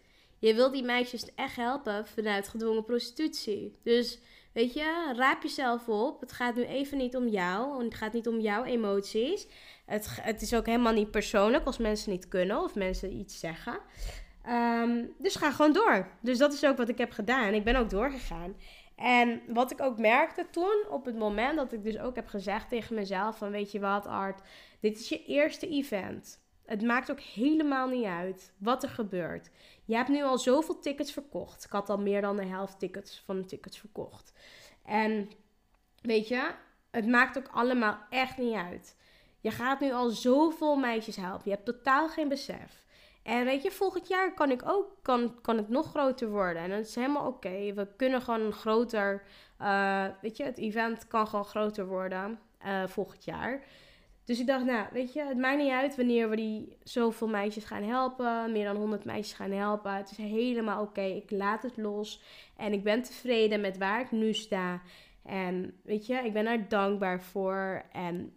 Je 0.45 0.53
wilt 0.53 0.73
die 0.73 0.83
meisjes 0.83 1.33
echt 1.35 1.55
helpen 1.55 2.07
vanuit 2.07 2.47
gedwongen 2.47 2.83
prostitutie. 2.83 3.79
Dus 3.83 4.19
weet 4.53 4.73
je, 4.73 5.13
raap 5.15 5.43
jezelf 5.43 5.87
op. 5.87 6.19
Het 6.19 6.31
gaat 6.31 6.55
nu 6.55 6.63
even 6.63 6.97
niet 6.97 7.15
om 7.15 7.27
jou. 7.27 7.83
Het 7.83 7.93
gaat 7.93 8.13
niet 8.13 8.27
om 8.27 8.39
jouw 8.39 8.63
emoties. 8.63 9.47
Het, 9.85 10.17
het 10.21 10.41
is 10.41 10.53
ook 10.53 10.65
helemaal 10.65 10.93
niet 10.93 11.11
persoonlijk 11.11 11.65
als 11.65 11.77
mensen 11.77 12.11
niet 12.11 12.27
kunnen 12.27 12.61
of 12.63 12.75
mensen 12.75 13.13
iets 13.13 13.39
zeggen. 13.39 13.79
Um, 14.49 15.13
dus 15.17 15.35
ga 15.35 15.51
gewoon 15.51 15.73
door. 15.73 16.09
Dus 16.21 16.37
dat 16.37 16.53
is 16.53 16.65
ook 16.65 16.77
wat 16.77 16.89
ik 16.89 16.97
heb 16.97 17.11
gedaan. 17.11 17.53
Ik 17.53 17.63
ben 17.63 17.75
ook 17.75 17.89
doorgegaan. 17.89 18.55
En 18.95 19.41
wat 19.47 19.71
ik 19.71 19.81
ook 19.81 19.97
merkte 19.97 20.47
toen, 20.51 20.85
op 20.89 21.05
het 21.05 21.17
moment 21.17 21.55
dat 21.55 21.73
ik 21.73 21.83
dus 21.83 21.99
ook 21.99 22.15
heb 22.15 22.27
gezegd 22.27 22.69
tegen 22.69 22.95
mezelf: 22.95 23.37
van 23.37 23.51
weet 23.51 23.71
je 23.71 23.79
wat, 23.79 24.07
Art, 24.07 24.41
dit 24.79 24.99
is 24.99 25.09
je 25.09 25.25
eerste 25.25 25.67
event. 25.67 26.43
Het 26.65 26.81
maakt 26.81 27.11
ook 27.11 27.19
helemaal 27.19 27.87
niet 27.87 28.05
uit 28.05 28.53
wat 28.57 28.83
er 28.83 28.89
gebeurt. 28.89 29.49
Je 29.85 29.95
hebt 29.95 30.09
nu 30.09 30.23
al 30.23 30.37
zoveel 30.37 30.79
tickets 30.79 31.11
verkocht. 31.11 31.63
Ik 31.63 31.71
had 31.71 31.89
al 31.89 31.97
meer 31.97 32.21
dan 32.21 32.35
de 32.35 32.45
helft 32.45 32.79
tickets 32.79 33.21
van 33.25 33.37
de 33.37 33.45
tickets 33.45 33.79
verkocht. 33.79 34.33
En 34.85 35.29
weet 36.01 36.27
je, 36.27 36.51
het 36.91 37.07
maakt 37.07 37.37
ook 37.37 37.49
allemaal 37.51 37.97
echt 38.09 38.37
niet 38.37 38.55
uit. 38.55 38.95
Je 39.39 39.51
gaat 39.51 39.79
nu 39.79 39.91
al 39.91 40.09
zoveel 40.09 40.75
meisjes 40.75 41.15
helpen. 41.15 41.41
Je 41.43 41.51
hebt 41.51 41.65
totaal 41.65 42.09
geen 42.09 42.27
besef. 42.27 42.83
En 43.23 43.45
weet 43.45 43.63
je, 43.63 43.71
volgend 43.71 44.07
jaar 44.07 44.33
kan 44.33 44.51
ik 44.51 44.61
ook, 44.65 44.87
kan, 45.01 45.41
kan 45.41 45.57
het 45.57 45.69
nog 45.69 45.89
groter 45.89 46.29
worden. 46.29 46.61
En 46.61 46.69
dat 46.69 46.85
is 46.85 46.95
helemaal 46.95 47.27
oké. 47.27 47.73
We 47.73 47.87
kunnen 47.95 48.21
gewoon 48.21 48.51
groter, 48.51 49.23
uh, 49.61 50.05
weet 50.21 50.37
je, 50.37 50.43
het 50.43 50.57
event 50.57 51.07
kan 51.07 51.27
gewoon 51.27 51.45
groter 51.45 51.87
worden 51.87 52.39
uh, 52.65 52.87
volgend 52.87 53.25
jaar. 53.25 53.63
Dus 54.25 54.39
ik 54.39 54.47
dacht, 54.47 54.65
nou, 54.65 54.87
weet 54.91 55.13
je, 55.13 55.23
het 55.23 55.37
maakt 55.37 55.57
niet 55.57 55.71
uit 55.71 55.95
wanneer 55.95 56.29
we 56.29 56.35
die 56.35 56.77
zoveel 56.83 57.27
meisjes 57.27 57.63
gaan 57.63 57.83
helpen. 57.83 58.51
Meer 58.51 58.65
dan 58.65 58.75
100 58.75 59.05
meisjes 59.05 59.33
gaan 59.33 59.51
helpen. 59.51 59.95
Het 59.95 60.11
is 60.11 60.17
helemaal 60.17 60.81
oké. 60.81 61.01
Ik 61.01 61.31
laat 61.31 61.63
het 61.63 61.77
los. 61.77 62.21
En 62.57 62.73
ik 62.73 62.83
ben 62.83 63.01
tevreden 63.01 63.61
met 63.61 63.77
waar 63.77 64.01
ik 64.01 64.11
nu 64.11 64.33
sta. 64.33 64.81
En 65.23 65.79
weet 65.83 66.05
je, 66.05 66.15
ik 66.15 66.33
ben 66.33 66.45
daar 66.45 66.67
dankbaar 66.67 67.23
voor. 67.23 67.85
En 67.91 68.33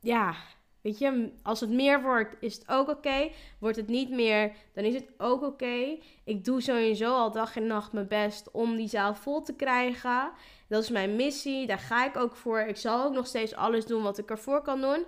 ja, 0.00 0.34
weet 0.82 0.98
je, 0.98 1.32
als 1.42 1.60
het 1.60 1.70
meer 1.70 2.02
wordt, 2.02 2.36
is 2.40 2.54
het 2.54 2.68
ook 2.68 2.88
oké. 2.88 3.30
Wordt 3.58 3.76
het 3.76 3.88
niet 3.88 4.10
meer, 4.10 4.52
dan 4.74 4.84
is 4.84 4.94
het 4.94 5.08
ook 5.18 5.42
oké. 5.42 5.98
Ik 6.24 6.44
doe 6.44 6.60
sowieso 6.60 7.14
al 7.14 7.32
dag 7.32 7.56
en 7.56 7.66
nacht 7.66 7.92
mijn 7.92 8.08
best 8.08 8.50
om 8.50 8.76
die 8.76 8.88
zaal 8.88 9.14
vol 9.14 9.42
te 9.42 9.54
krijgen. 9.54 10.30
Dat 10.68 10.82
is 10.82 10.90
mijn 10.90 11.16
missie. 11.16 11.66
Daar 11.66 11.78
ga 11.78 12.06
ik 12.06 12.16
ook 12.16 12.36
voor. 12.36 12.60
Ik 12.60 12.76
zal 12.76 13.04
ook 13.04 13.12
nog 13.12 13.26
steeds 13.26 13.54
alles 13.54 13.86
doen 13.86 14.02
wat 14.02 14.18
ik 14.18 14.30
ervoor 14.30 14.62
kan 14.62 14.80
doen. 14.80 15.04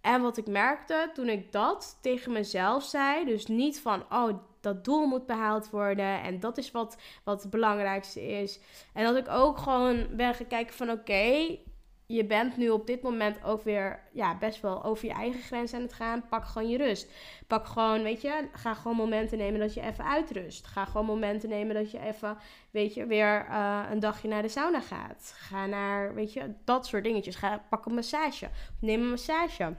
En 0.00 0.22
wat 0.22 0.36
ik 0.36 0.46
merkte 0.46 1.10
toen 1.14 1.28
ik 1.28 1.52
dat 1.52 1.98
tegen 2.00 2.32
mezelf 2.32 2.84
zei, 2.84 3.24
dus 3.24 3.46
niet 3.46 3.80
van, 3.80 4.04
oh, 4.12 4.38
dat 4.60 4.84
doel 4.84 5.06
moet 5.06 5.26
behaald 5.26 5.70
worden 5.70 6.22
en 6.22 6.40
dat 6.40 6.58
is 6.58 6.70
wat, 6.70 6.96
wat 7.24 7.42
het 7.42 7.50
belangrijkste 7.50 8.26
is. 8.26 8.60
En 8.92 9.04
dat 9.04 9.16
ik 9.16 9.28
ook 9.28 9.58
gewoon 9.58 10.06
ben 10.16 10.34
gaan 10.34 10.46
kijken 10.46 10.74
van, 10.74 10.90
oké, 10.90 11.58
je 12.06 12.24
bent 12.24 12.56
nu 12.56 12.70
op 12.70 12.86
dit 12.86 13.02
moment 13.02 13.44
ook 13.44 13.62
weer 13.62 14.00
ja, 14.12 14.38
best 14.38 14.60
wel 14.60 14.84
over 14.84 15.06
je 15.06 15.12
eigen 15.12 15.40
grens 15.40 15.74
aan 15.74 15.80
het 15.82 15.92
gaan. 15.92 16.28
Pak 16.28 16.44
gewoon 16.44 16.68
je 16.68 16.76
rust. 16.76 17.10
Pak 17.46 17.66
gewoon, 17.66 18.02
weet 18.02 18.20
je, 18.22 18.48
ga 18.52 18.74
gewoon 18.74 18.96
momenten 18.96 19.38
nemen 19.38 19.60
dat 19.60 19.74
je 19.74 19.80
even 19.80 20.04
uitrust. 20.04 20.66
Ga 20.66 20.84
gewoon 20.84 21.06
momenten 21.06 21.48
nemen 21.48 21.74
dat 21.74 21.90
je 21.90 22.00
even, 22.00 22.36
weet 22.70 22.94
je, 22.94 23.06
weer 23.06 23.46
uh, 23.48 23.82
een 23.90 24.00
dagje 24.00 24.28
naar 24.28 24.42
de 24.42 24.48
sauna 24.48 24.80
gaat. 24.80 25.34
Ga 25.36 25.66
naar, 25.66 26.14
weet 26.14 26.32
je, 26.32 26.54
dat 26.64 26.86
soort 26.86 27.04
dingetjes. 27.04 27.36
Ga, 27.36 27.64
pak 27.68 27.86
een 27.86 27.94
massage. 27.94 28.48
Neem 28.80 29.00
een 29.00 29.10
massage. 29.10 29.74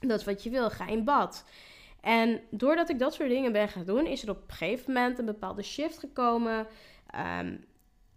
Dat 0.00 0.20
is 0.20 0.26
wat 0.26 0.42
je 0.42 0.50
wil. 0.50 0.70
Ga 0.70 0.86
in 0.86 1.04
bad. 1.04 1.44
En 2.00 2.40
doordat 2.50 2.88
ik 2.88 2.98
dat 2.98 3.14
soort 3.14 3.28
dingen 3.28 3.52
ben 3.52 3.68
gaan 3.68 3.84
doen, 3.84 4.06
is 4.06 4.22
er 4.22 4.30
op 4.30 4.42
een 4.48 4.56
gegeven 4.56 4.92
moment 4.92 5.18
een 5.18 5.24
bepaalde 5.24 5.62
shift 5.62 5.98
gekomen. 5.98 6.66
Ik 7.10 7.69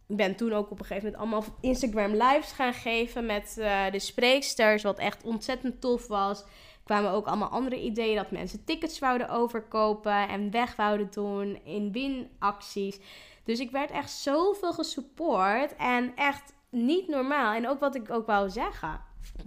ben 0.08 0.36
toen 0.36 0.54
ook 0.54 0.72
op 0.72 0.80
een 0.80 0.86
gegeven 0.86 1.12
moment 1.12 1.22
allemaal 1.22 1.58
Instagram 1.62 2.12
lives 2.12 2.51
gaan 2.51 2.74
geven 2.74 3.26
met 3.26 3.56
uh, 3.60 3.91
de 3.91 3.99
spreeksters, 3.99 4.84
wat 4.84 4.97
echt 4.97 5.24
ontzettend 5.24 5.82
tof 5.82 6.08
was. 6.08 6.43
Kwamen 6.84 7.12
ook 7.12 7.26
allemaal 7.26 7.49
andere 7.49 7.82
ideeën 7.82 8.16
dat 8.16 8.32
mensen 8.32 8.64
tickets 8.64 8.97
zouden 8.97 9.30
overkopen 9.30 10.28
en 10.28 10.51
weg 10.51 10.74
zouden 10.76 11.08
doen 11.12 11.60
in 11.64 11.91
winacties. 11.91 12.99
Dus 13.43 13.60
ik 13.60 13.72
werd 13.72 13.91
echt 13.91 14.12
zoveel 14.12 14.74
gesupport 14.74 15.76
en 15.76 16.16
echt 16.16 16.54
niet 16.70 17.08
normaal. 17.08 17.54
En 17.54 17.70
ook 17.70 17.80
wat 17.80 17.95
ik 17.95 18.12
ook 18.12 18.26
wou 18.26 18.49
zeggen. 18.49 19.01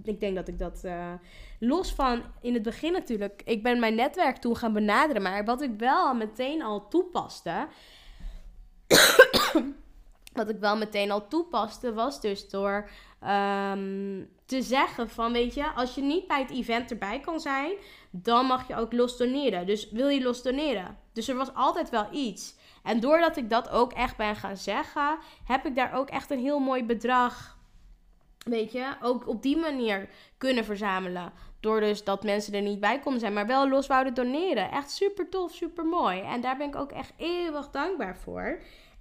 Ik 0.05 0.21
denk 0.21 0.35
dat 0.35 0.49
ik 0.49 0.59
dat 0.59 0.83
uh, 0.85 1.13
los 1.59 1.93
van 1.93 2.23
in 2.41 2.55
het 2.55 2.63
begin 2.63 2.93
natuurlijk. 2.93 3.43
Ik 3.45 3.63
ben 3.63 3.81
mijn 3.81 3.95
netwerk 3.95 4.37
toen 4.37 4.57
gaan 4.57 4.73
benaderen. 4.73 5.23
Maar 5.23 5.45
wat 5.45 5.63
ik 5.63 5.71
wel 5.79 6.15
meteen 6.15 6.63
al 6.63 6.89
toepaste. 6.89 7.67
Wat 10.37 10.49
ik 10.49 10.59
wel 10.59 10.77
meteen 10.77 11.11
al 11.11 11.29
toepaste, 11.29 11.93
was 11.93 12.21
dus 12.21 12.49
door 12.49 12.89
um, 13.23 14.29
te 14.47 14.63
zeggen 14.63 15.09
van, 15.09 15.33
weet 15.33 15.55
je, 15.55 15.71
als 15.71 15.95
je 15.95 16.03
niet 16.03 16.27
bij 16.27 16.41
het 16.41 16.51
event 16.51 16.91
erbij 16.91 17.21
kan 17.21 17.41
zijn, 17.41 17.73
dan 18.11 18.47
mag 18.47 18.69
je 18.69 18.77
ook 18.77 18.93
los 18.93 19.17
doneren. 19.17 19.67
Dus 19.67 19.91
wil 19.91 20.09
je 20.09 20.23
los 20.23 20.43
doneren? 20.43 20.99
Dus 21.13 21.29
er 21.29 21.37
was 21.37 21.55
altijd 21.55 21.91
wel 21.91 22.07
iets. 22.13 22.55
En 22.83 23.01
doordat 23.01 23.37
ik 23.37 23.51
dat 23.51 23.71
ook 23.71 23.93
echt 23.93 24.17
ben 24.17 24.37
gaan 24.37 24.57
zeggen, 24.57 25.19
heb 25.45 25.67
ik 25.67 25.75
daar 25.75 25.95
ook 25.95 26.09
echt 26.09 26.31
een 26.31 26.39
heel 26.39 26.59
mooi 26.59 26.85
bedrag, 26.85 27.59
weet 28.39 28.73
je, 28.73 28.95
ook 29.03 29.29
op 29.29 29.43
die 29.43 29.57
manier 29.57 30.09
kunnen 30.39 30.65
verzamelen. 30.65 31.33
Door 31.61 31.81
dus 31.81 32.05
dat 32.05 32.23
mensen 32.23 32.55
er 32.55 32.63
niet 32.63 32.81
bij 32.81 32.99
konden 32.99 33.21
zijn, 33.21 33.33
maar 33.33 33.47
wel 33.47 33.69
los 33.69 33.87
wouden 33.87 34.15
doneren. 34.15 34.71
Echt 34.71 34.91
super 34.91 35.29
tof, 35.29 35.53
super 35.53 35.85
mooi. 35.85 36.21
En 36.21 36.41
daar 36.41 36.57
ben 36.57 36.69
ik 36.69 36.77
ook 36.77 36.93
echt 36.93 37.13
eeuwig 37.17 37.71
dankbaar 37.71 38.17
voor. 38.17 38.59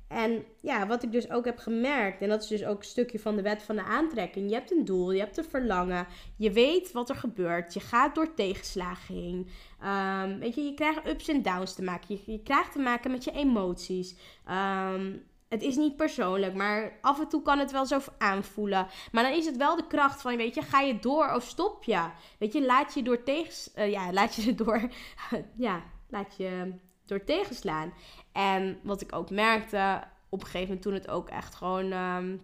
En 0.08 0.46
ja, 0.62 0.88
wat 0.88 1.04
ik 1.04 1.12
dus 1.12 1.30
ook 1.30 1.46
heb 1.46 1.58
gemerkt, 1.58 2.22
en 2.22 2.30
dat 2.30 2.42
is 2.42 2.48
dus 2.48 2.66
ook 2.66 2.78
een 2.78 2.86
stukje 2.86 3.20
van 3.20 3.36
de 3.36 3.42
wet 3.42 3.64
van 3.64 3.76
de 3.76 3.84
aantrekking. 3.84 4.50
Je 4.50 4.56
hebt 4.56 4.72
een 4.72 4.86
doel, 4.86 5.12
je 5.12 5.20
hebt 5.20 5.38
een 5.38 5.44
verlangen, 5.44 6.08
je 6.38 6.52
weet 6.52 6.92
wat 6.92 7.10
er 7.10 7.16
gebeurt, 7.16 7.74
je 7.74 7.80
gaat 7.80 8.16
door 8.16 8.34
tegenslagen 8.34 9.16
heen. 9.16 9.50
Um, 9.84 10.40
weet 10.40 10.56
je, 10.56 10.62
je 10.62 10.74
krijgt 10.74 11.08
ups 11.08 11.28
en 11.28 11.42
downs 11.42 11.74
te 11.74 11.84
maken, 11.84 12.16
je, 12.16 12.32
je 12.32 12.44
krijgt 12.44 12.72
te 12.72 12.80
maken 12.80 13.12
met 13.12 13.24
je 13.24 13.32
emoties. 13.32 14.16
Um, 14.50 15.24
het 15.50 15.62
is 15.64 15.76
niet 15.76 15.96
persoonlijk, 15.96 16.54
maar 16.54 16.98
af 17.02 17.20
en 17.20 17.28
toe 17.28 17.42
kan 17.42 17.60
het 17.60 17.72
wel 17.72 17.86
zo 17.86 18.00
aanvoelen. 18.18 18.88
Maar 19.12 19.24
dan 19.24 19.34
is 19.34 19.46
het 19.46 19.58
wel 19.58 19.76
de 19.76 19.88
kracht 19.88 20.22
van, 20.22 20.38
weet 20.38 20.56
je, 20.56 20.62
ga 20.62 20.80
je 20.80 21.00
door 21.00 21.34
of 21.34 21.44
stop 21.44 21.84
je? 21.84 22.10
Weet 22.40 22.54
je, 22.54 22.66
laat 22.66 22.94
je 22.94 23.04
door. 23.04 23.20
Uh, 23.76 23.92
ja, 23.92 24.12
laat 24.12 24.36
je 24.36 24.56
door... 24.64 24.90
ja, 25.56 25.84
laat 26.10 26.38
je 26.38 26.74
door 27.06 27.24
tegenslaan. 27.24 27.94
En 28.36 28.80
wat 28.82 29.02
ik 29.02 29.16
ook 29.16 29.30
merkte 29.30 30.02
op 30.30 30.40
een 30.40 30.46
gegeven 30.46 30.68
moment 30.68 30.82
toen 30.82 30.94
het 30.94 31.10
ook 31.10 31.30
echt 31.30 31.56
gewoon 31.56 31.92
um, 31.92 32.44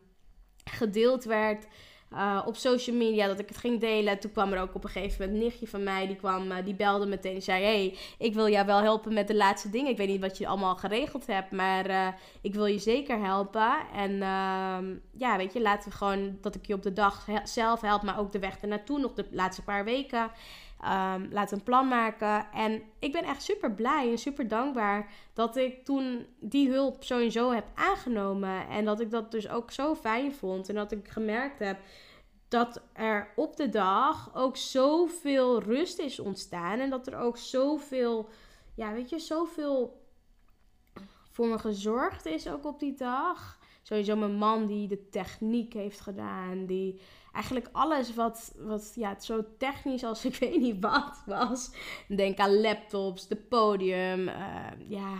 gedeeld 0.63 1.23
werd 1.23 1.67
uh, 2.13 2.41
op 2.45 2.55
social 2.55 2.95
media, 2.95 3.27
dat 3.27 3.39
ik 3.39 3.47
het 3.47 3.57
ging 3.57 3.79
delen. 3.79 4.19
Toen 4.19 4.31
kwam 4.31 4.53
er 4.53 4.61
ook 4.61 4.75
op 4.75 4.83
een 4.83 4.89
gegeven 4.89 5.19
moment 5.19 5.37
een 5.37 5.43
nichtje 5.43 5.67
van 5.67 5.83
mij, 5.83 6.07
die 6.07 6.15
kwam, 6.15 6.51
uh, 6.51 6.57
die 6.65 6.73
belde 6.73 7.05
meteen 7.05 7.35
en 7.35 7.41
zei, 7.41 7.63
hey, 7.63 7.97
ik 8.17 8.33
wil 8.33 8.49
jou 8.49 8.65
wel 8.65 8.81
helpen 8.81 9.13
met 9.13 9.27
de 9.27 9.35
laatste 9.35 9.69
dingen. 9.69 9.91
Ik 9.91 9.97
weet 9.97 10.07
niet 10.07 10.21
wat 10.21 10.37
je 10.37 10.47
allemaal 10.47 10.75
geregeld 10.75 11.27
hebt, 11.27 11.51
maar 11.51 11.89
uh, 11.89 12.07
ik 12.41 12.53
wil 12.53 12.65
je 12.65 12.79
zeker 12.79 13.19
helpen. 13.19 13.73
En 13.93 14.11
ehm, 14.21 14.95
ja, 15.11 15.37
weet 15.37 15.53
je, 15.53 15.61
laten 15.61 15.89
we 15.89 15.95
gewoon 15.95 16.37
dat 16.41 16.55
ik 16.55 16.65
je 16.65 16.73
op 16.73 16.83
de 16.83 16.93
dag 16.93 17.27
zelf 17.43 17.81
help, 17.81 18.01
maar 18.01 18.19
ook 18.19 18.31
de 18.31 18.39
weg 18.39 18.57
ernaartoe, 18.61 18.99
nog 18.99 19.13
de 19.13 19.25
laatste 19.31 19.63
paar 19.63 19.83
weken. 19.83 20.31
Um, 20.83 21.27
laten 21.31 21.57
een 21.57 21.63
plan 21.63 21.87
maken. 21.87 22.47
En 22.53 22.81
ik 22.99 23.11
ben 23.11 23.23
echt 23.23 23.43
super 23.43 23.71
blij 23.71 24.11
en 24.11 24.17
super 24.17 24.47
dankbaar 24.47 25.11
dat 25.33 25.55
ik 25.55 25.85
toen 25.85 26.25
die 26.39 26.69
hulp 26.69 27.03
sowieso 27.03 27.51
heb 27.51 27.65
aangenomen. 27.75 28.67
En 28.67 28.85
dat 28.85 28.99
ik 28.99 29.11
dat 29.11 29.31
dus 29.31 29.49
ook 29.49 29.71
zo 29.71 29.95
fijn 29.95 30.33
vond. 30.33 30.69
En 30.69 30.75
dat 30.75 30.91
ik 30.91 31.07
gemerkt 31.07 31.59
heb 31.59 31.79
dat 32.47 32.81
er 32.93 33.31
op 33.35 33.55
de 33.55 33.69
dag 33.69 34.35
ook 34.35 34.57
zoveel 34.57 35.61
rust 35.61 35.99
is 35.99 36.19
ontstaan. 36.19 36.79
En 36.79 36.89
dat 36.89 37.07
er 37.07 37.17
ook 37.17 37.37
zoveel, 37.37 38.29
ja, 38.75 38.93
weet 38.93 39.09
je, 39.09 39.19
zoveel 39.19 40.05
voor 41.29 41.47
me 41.47 41.59
gezorgd 41.59 42.25
is 42.25 42.47
ook 42.47 42.65
op 42.65 42.79
die 42.79 42.93
dag. 42.93 43.59
Sowieso 43.81 44.15
mijn 44.15 44.35
man 44.35 44.65
die 44.65 44.87
de 44.87 45.09
techniek 45.09 45.73
heeft 45.73 45.99
gedaan. 45.99 46.65
Die 46.65 47.01
eigenlijk 47.33 47.69
alles 47.71 48.15
wat, 48.15 48.53
wat 48.57 48.91
ja, 48.95 49.19
zo 49.19 49.43
technisch 49.57 50.03
als 50.03 50.25
ik 50.31 50.35
weet 50.35 50.59
niet 50.59 50.81
wat 50.81 51.23
was. 51.25 51.71
Denk 52.07 52.37
aan 52.37 52.61
laptops, 52.61 53.27
de 53.27 53.35
podium. 53.35 54.27
Uh, 54.27 54.67
ja, 54.87 55.17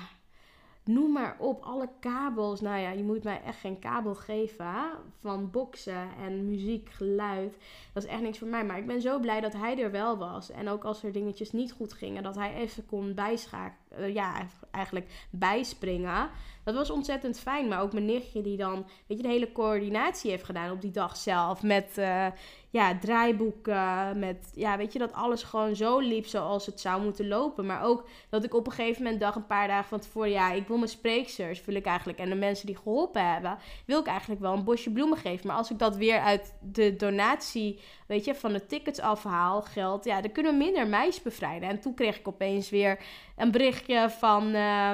noem 0.83 1.11
maar 1.11 1.35
op, 1.39 1.63
alle 1.63 1.89
kabels. 1.99 2.61
Nou 2.61 2.79
ja, 2.79 2.89
je 2.89 3.03
moet 3.03 3.23
mij 3.23 3.41
echt 3.43 3.59
geen 3.59 3.79
kabel 3.79 4.15
geven 4.15 4.75
van 5.19 5.51
boksen 5.51 6.09
en 6.19 6.45
muziek, 6.45 6.89
geluid. 6.89 7.57
Dat 7.93 8.03
is 8.03 8.09
echt 8.09 8.21
niks 8.21 8.37
voor 8.37 8.47
mij. 8.47 8.65
Maar 8.65 8.77
ik 8.77 8.87
ben 8.87 9.01
zo 9.01 9.19
blij 9.19 9.41
dat 9.41 9.53
hij 9.53 9.83
er 9.83 9.91
wel 9.91 10.17
was. 10.17 10.49
En 10.51 10.69
ook 10.69 10.83
als 10.83 11.03
er 11.03 11.11
dingetjes 11.11 11.51
niet 11.51 11.71
goed 11.71 11.93
gingen, 11.93 12.23
dat 12.23 12.35
hij 12.35 12.53
even 12.53 12.85
kon 12.85 13.13
bijschakelen. 13.13 13.80
Uh, 13.99 14.13
ja, 14.13 14.47
eigenlijk 14.71 15.05
bijspringen. 15.29 16.29
Dat 16.63 16.75
was 16.75 16.89
ontzettend 16.89 17.39
fijn. 17.39 17.67
Maar 17.67 17.81
ook 17.81 17.93
mijn 17.93 18.05
nichtje 18.05 18.41
die 18.41 18.57
dan, 18.57 18.85
weet 19.07 19.17
je, 19.17 19.23
de 19.23 19.29
hele 19.29 19.51
coördinatie 19.51 20.31
heeft 20.31 20.43
gedaan 20.43 20.71
op 20.71 20.81
die 20.81 20.91
dag 20.91 21.17
zelf. 21.17 21.63
Met 21.63 21.97
uh, 21.97 22.27
ja, 22.69 22.97
draaiboeken. 22.97 24.19
Met, 24.19 24.51
ja, 24.55 24.77
weet 24.77 24.93
je, 24.93 24.99
dat 24.99 25.13
alles 25.13 25.43
gewoon 25.43 25.75
zo 25.75 25.99
liep 25.99 26.25
zoals 26.25 26.65
het 26.65 26.79
zou 26.79 27.01
moeten 27.01 27.27
lopen. 27.27 27.65
Maar 27.65 27.83
ook 27.83 28.07
dat 28.29 28.43
ik 28.43 28.53
op 28.53 28.65
een 28.65 28.71
gegeven 28.71 29.03
moment 29.03 29.21
dacht, 29.21 29.35
een 29.35 29.45
paar 29.45 29.67
dagen 29.67 29.89
van 29.89 29.99
tevoren, 29.99 30.29
ja, 30.29 30.51
ik 30.51 30.67
wil 30.67 30.77
mijn 30.77 30.89
spreeksters, 30.89 31.65
wil 31.65 31.75
ik 31.75 31.85
eigenlijk. 31.85 32.19
En 32.19 32.29
de 32.29 32.35
mensen 32.35 32.65
die 32.65 32.77
geholpen 32.77 33.31
hebben, 33.31 33.57
wil 33.85 33.99
ik 33.99 34.07
eigenlijk 34.07 34.41
wel 34.41 34.53
een 34.53 34.63
bosje 34.63 34.91
bloemen 34.91 35.17
geven. 35.17 35.47
Maar 35.47 35.55
als 35.55 35.71
ik 35.71 35.79
dat 35.79 35.95
weer 35.95 36.19
uit 36.19 36.53
de 36.59 36.95
donatie, 36.95 37.79
weet 38.07 38.25
je, 38.25 38.35
van 38.35 38.53
de 38.53 38.65
tickets 38.65 38.99
afhaal, 38.99 39.61
geld, 39.61 40.05
ja, 40.05 40.21
dan 40.21 40.31
kunnen 40.31 40.51
we 40.51 40.63
minder 40.63 40.87
meisjes 40.87 41.21
bevrijden. 41.23 41.69
En 41.69 41.79
toen 41.79 41.93
kreeg 41.93 42.19
ik 42.19 42.27
opeens 42.27 42.69
weer 42.69 42.99
een 43.41 43.51
berichtje 43.51 44.09
van. 44.09 44.55
Uh, 44.55 44.91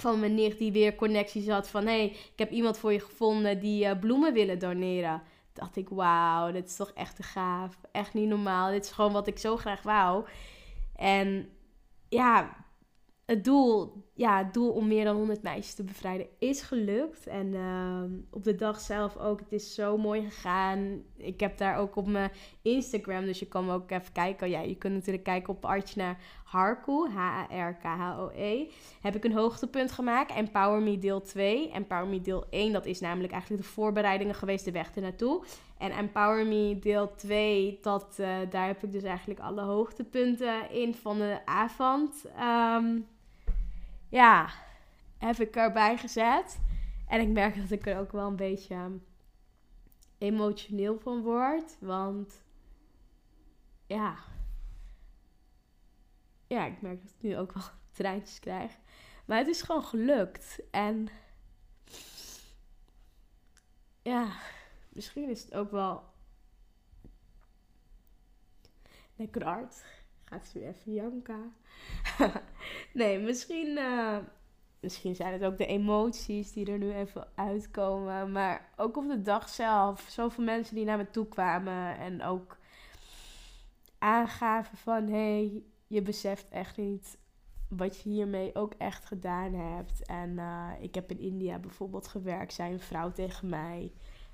van 0.00 0.20
mijn 0.20 0.34
nicht 0.34 0.58
die 0.58 0.72
weer 0.72 0.94
connecties 0.94 1.48
had 1.48 1.68
van... 1.68 1.86
hé, 1.86 1.98
hey, 1.98 2.04
ik 2.06 2.32
heb 2.36 2.50
iemand 2.50 2.78
voor 2.78 2.92
je 2.92 3.00
gevonden 3.00 3.60
die 3.60 3.84
uh, 3.84 3.98
bloemen 4.00 4.32
willen 4.32 4.58
doneren. 4.58 5.22
dacht 5.52 5.76
ik, 5.76 5.88
wauw, 5.88 6.52
dit 6.52 6.66
is 6.66 6.76
toch 6.76 6.90
echt 6.90 7.16
te 7.16 7.22
gaaf. 7.22 7.80
Echt 7.92 8.14
niet 8.14 8.28
normaal. 8.28 8.70
Dit 8.70 8.84
is 8.84 8.90
gewoon 8.90 9.12
wat 9.12 9.26
ik 9.26 9.38
zo 9.38 9.56
graag 9.56 9.82
wou. 9.82 10.24
En 10.96 11.48
ja, 12.08 12.56
het 13.26 13.44
doel, 13.44 14.04
ja, 14.18 14.38
het 14.38 14.54
doel 14.54 14.70
om 14.70 14.88
meer 14.88 15.04
dan 15.04 15.16
100 15.16 15.42
meisjes 15.42 15.74
te 15.74 15.84
bevrijden 15.84 16.26
is 16.38 16.62
gelukt. 16.62 17.26
En 17.26 17.46
uh, 17.46 18.02
op 18.30 18.44
de 18.44 18.54
dag 18.54 18.80
zelf 18.80 19.16
ook. 19.16 19.40
Het 19.40 19.52
is 19.52 19.74
zo 19.74 19.96
mooi 19.96 20.22
gegaan. 20.22 21.02
Ik 21.16 21.40
heb 21.40 21.58
daar 21.58 21.76
ook 21.76 21.96
op 21.96 22.06
mijn 22.06 22.30
Instagram, 22.62 23.24
dus 23.24 23.38
je 23.38 23.46
kan 23.46 23.66
me 23.66 23.72
ook 23.72 23.90
even 23.90 24.12
kijken. 24.12 24.50
Ja, 24.50 24.60
je 24.60 24.76
kunt 24.76 24.94
natuurlijk 24.94 25.24
kijken 25.24 25.54
op 25.54 25.64
Artjana 25.64 26.16
Harku, 26.44 27.08
H-A-R-K-H-O-E. 27.14 28.66
Heb 29.00 29.14
ik 29.14 29.24
een 29.24 29.32
hoogtepunt 29.32 29.92
gemaakt. 29.92 30.32
Empower 30.32 30.82
Me 30.82 30.98
deel 30.98 31.20
2. 31.20 31.70
Empower 31.70 32.06
Me 32.06 32.20
deel 32.20 32.44
1, 32.50 32.72
dat 32.72 32.86
is 32.86 33.00
namelijk 33.00 33.32
eigenlijk 33.32 33.62
de 33.62 33.68
voorbereidingen 33.68 34.34
geweest, 34.34 34.64
de 34.64 34.72
weg 34.72 34.94
ernaartoe. 34.94 35.44
En 35.78 35.90
Empower 35.90 36.46
Me 36.46 36.78
deel 36.78 37.14
2, 37.14 37.78
dat, 37.82 38.16
uh, 38.20 38.36
daar 38.50 38.66
heb 38.66 38.82
ik 38.82 38.92
dus 38.92 39.02
eigenlijk 39.02 39.40
alle 39.40 39.62
hoogtepunten 39.62 40.70
in 40.70 40.94
van 40.94 41.18
de 41.18 41.38
avond. 41.44 42.24
Um, 42.76 43.06
ja, 44.08 44.50
heb 45.18 45.36
ik 45.36 45.56
erbij 45.56 45.96
gezet. 45.96 46.60
En 47.06 47.20
ik 47.20 47.28
merk 47.28 47.56
dat 47.56 47.70
ik 47.70 47.86
er 47.86 47.98
ook 47.98 48.12
wel 48.12 48.26
een 48.26 48.36
beetje 48.36 49.00
emotioneel 50.18 50.98
van 50.98 51.22
word. 51.22 51.76
Want 51.80 52.42
ja. 53.86 54.18
Ja, 56.46 56.66
ik 56.66 56.82
merk 56.82 57.02
dat 57.02 57.10
ik 57.10 57.22
nu 57.22 57.36
ook 57.36 57.52
wel 57.52 57.62
treintjes 57.92 58.38
krijg. 58.38 58.78
Maar 59.24 59.38
het 59.38 59.48
is 59.48 59.62
gewoon 59.62 59.84
gelukt. 59.84 60.60
En 60.70 61.08
ja, 64.02 64.36
misschien 64.88 65.30
is 65.30 65.42
het 65.42 65.54
ook 65.54 65.70
wel 65.70 66.04
lekker 69.16 69.44
hard. 69.44 69.84
Gaat 70.28 70.46
ze 70.46 70.58
weer 70.58 70.68
even 70.68 70.92
janken. 70.92 71.54
nee, 72.92 73.18
misschien, 73.18 73.78
uh, 73.78 74.18
misschien 74.80 75.14
zijn 75.14 75.32
het 75.32 75.44
ook 75.44 75.58
de 75.58 75.66
emoties 75.66 76.52
die 76.52 76.72
er 76.72 76.78
nu 76.78 76.92
even 76.92 77.28
uitkomen. 77.34 78.32
Maar 78.32 78.68
ook 78.76 78.96
op 78.96 79.08
de 79.08 79.22
dag 79.22 79.48
zelf. 79.48 80.00
Zoveel 80.08 80.44
mensen 80.44 80.74
die 80.74 80.84
naar 80.84 80.96
me 80.96 81.10
toe 81.10 81.28
kwamen. 81.28 81.98
En 81.98 82.22
ook 82.22 82.56
aangaven 83.98 84.78
van... 84.78 85.08
Hey, 85.08 85.62
je 85.86 86.02
beseft 86.02 86.48
echt 86.48 86.76
niet 86.76 87.18
wat 87.68 88.00
je 88.00 88.08
hiermee 88.08 88.54
ook 88.54 88.74
echt 88.74 89.04
gedaan 89.04 89.54
hebt. 89.54 90.06
En 90.06 90.30
uh, 90.30 90.70
ik 90.80 90.94
heb 90.94 91.10
in 91.10 91.18
India 91.18 91.58
bijvoorbeeld 91.58 92.08
gewerkt. 92.08 92.52
Zei 92.52 92.72
een 92.72 92.80
vrouw 92.80 93.12
tegen 93.12 93.48
mij 93.48 93.92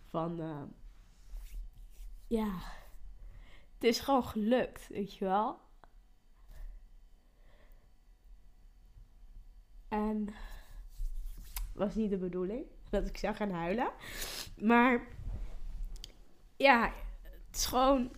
van... 0.08 0.40
Uh, 0.40 0.62
ja, 2.26 2.48
het 3.74 3.84
is 3.84 4.00
gewoon 4.00 4.24
gelukt, 4.24 4.88
weet 4.88 5.14
je 5.14 5.24
wel. 5.24 5.62
En 9.94 10.34
was 11.72 11.94
niet 11.94 12.10
de 12.10 12.16
bedoeling 12.16 12.66
dat 12.90 13.06
ik 13.06 13.16
zou 13.16 13.34
gaan 13.34 13.50
huilen. 13.50 13.92
Maar 14.56 15.06
ja, 16.56 16.92
het 17.22 17.56
is 17.56 17.66
gewoon 17.66 18.16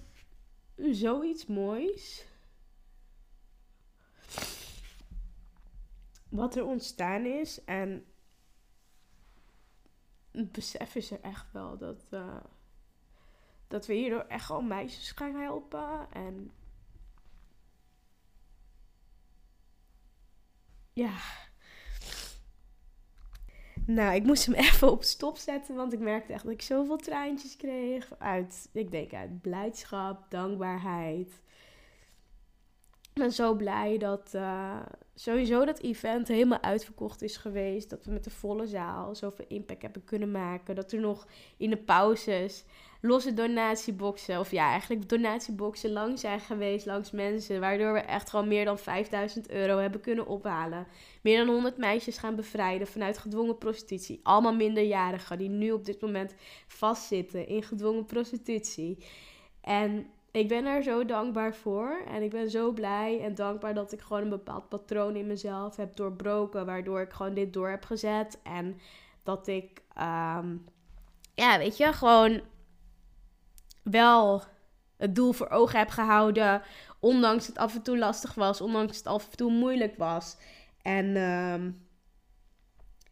zoiets 0.76 1.46
moois. 1.46 2.26
Wat 6.28 6.56
er 6.56 6.64
ontstaan 6.64 7.24
is. 7.24 7.64
En 7.64 8.04
het 10.30 10.52
besef 10.52 10.94
is 10.94 11.10
er 11.10 11.20
echt 11.20 11.52
wel 11.52 11.78
dat, 11.78 12.06
uh, 12.10 12.44
dat 13.68 13.86
we 13.86 13.94
hierdoor 13.94 14.24
echt 14.28 14.44
gewoon 14.44 14.66
meisjes 14.66 15.10
gaan 15.10 15.34
helpen. 15.34 16.12
En 16.12 16.52
ja 20.92 21.44
nou, 23.86 24.14
ik 24.14 24.24
moest 24.24 24.46
hem 24.46 24.54
even 24.66 24.90
op 24.90 25.02
stop 25.02 25.36
zetten, 25.36 25.74
want 25.74 25.92
ik 25.92 25.98
merkte 25.98 26.32
echt 26.32 26.42
dat 26.42 26.52
ik 26.52 26.62
zoveel 26.62 26.96
traantjes 26.96 27.56
kreeg. 27.56 28.12
Uit, 28.18 28.68
ik 28.72 28.90
denk 28.90 29.12
uit 29.12 29.40
blijdschap, 29.40 30.30
dankbaarheid. 30.30 31.28
Ik 33.16 33.22
ben 33.22 33.32
zo 33.32 33.54
blij 33.54 33.98
dat 33.98 34.32
uh, 34.34 34.80
sowieso 35.14 35.64
dat 35.64 35.80
event 35.80 36.28
helemaal 36.28 36.62
uitverkocht 36.62 37.22
is 37.22 37.36
geweest. 37.36 37.90
Dat 37.90 38.04
we 38.04 38.10
met 38.12 38.24
de 38.24 38.30
volle 38.30 38.66
zaal 38.66 39.14
zoveel 39.14 39.44
impact 39.48 39.82
hebben 39.82 40.04
kunnen 40.04 40.30
maken. 40.30 40.74
Dat 40.74 40.92
er 40.92 41.00
nog 41.00 41.26
in 41.56 41.70
de 41.70 41.76
pauzes 41.76 42.64
losse 43.00 43.34
donatieboxen, 43.34 44.38
of 44.38 44.50
ja, 44.50 44.70
eigenlijk 44.70 45.08
donatieboxen 45.08 45.92
lang 45.92 46.18
zijn 46.18 46.40
geweest 46.40 46.86
langs 46.86 47.10
mensen. 47.10 47.60
Waardoor 47.60 47.92
we 47.92 48.00
echt 48.00 48.30
gewoon 48.30 48.48
meer 48.48 48.64
dan 48.64 48.78
5000 48.78 49.50
euro 49.50 49.78
hebben 49.78 50.00
kunnen 50.00 50.26
ophalen. 50.26 50.86
Meer 51.22 51.44
dan 51.44 51.54
100 51.54 51.76
meisjes 51.76 52.18
gaan 52.18 52.36
bevrijden 52.36 52.86
vanuit 52.86 53.18
gedwongen 53.18 53.58
prostitutie. 53.58 54.20
Allemaal 54.22 54.54
minderjarigen 54.54 55.38
die 55.38 55.48
nu 55.48 55.72
op 55.72 55.84
dit 55.84 56.00
moment 56.00 56.34
vastzitten 56.66 57.46
in 57.46 57.62
gedwongen 57.62 58.06
prostitutie. 58.06 59.04
En 59.60 60.06
ik 60.30 60.48
ben 60.48 60.64
er 60.64 60.82
zo 60.82 61.04
dankbaar 61.04 61.54
voor. 61.54 62.02
En 62.08 62.22
ik 62.22 62.30
ben 62.30 62.50
zo 62.50 62.72
blij 62.72 63.20
en 63.20 63.34
dankbaar 63.34 63.74
dat 63.74 63.92
ik 63.92 64.00
gewoon 64.00 64.22
een 64.22 64.28
bepaald 64.28 64.68
patroon 64.68 65.16
in 65.16 65.26
mezelf 65.26 65.76
heb 65.76 65.96
doorbroken. 65.96 66.66
Waardoor 66.66 67.00
ik 67.00 67.12
gewoon 67.12 67.34
dit 67.34 67.52
door 67.52 67.68
heb 67.68 67.84
gezet. 67.84 68.40
En 68.42 68.80
dat 69.22 69.46
ik, 69.46 69.82
um, 69.98 70.64
ja, 71.34 71.58
weet 71.58 71.76
je, 71.76 71.92
gewoon 71.92 72.40
wel 73.90 74.42
het 74.96 75.14
doel 75.14 75.32
voor 75.32 75.48
ogen 75.48 75.78
heb 75.78 75.88
gehouden. 75.88 76.62
Ondanks 77.00 77.46
het 77.46 77.58
af 77.58 77.74
en 77.74 77.82
toe 77.82 77.98
lastig 77.98 78.34
was, 78.34 78.60
ondanks 78.60 78.96
het 78.96 79.06
af 79.06 79.30
en 79.30 79.36
toe 79.36 79.50
moeilijk 79.50 79.96
was. 79.96 80.36
En 80.82 81.06
uh, 81.06 81.64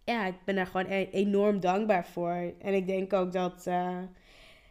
ja, 0.05 0.27
ik 0.27 0.45
ben 0.45 0.55
daar 0.55 0.66
gewoon 0.66 0.87
e-, 0.91 1.09
enorm 1.11 1.61
dankbaar 1.61 2.07
voor. 2.07 2.55
En 2.59 2.75
ik 2.75 2.87
denk 2.87 3.12
ook 3.12 3.33
dat, 3.33 3.64
uh, 3.68 3.99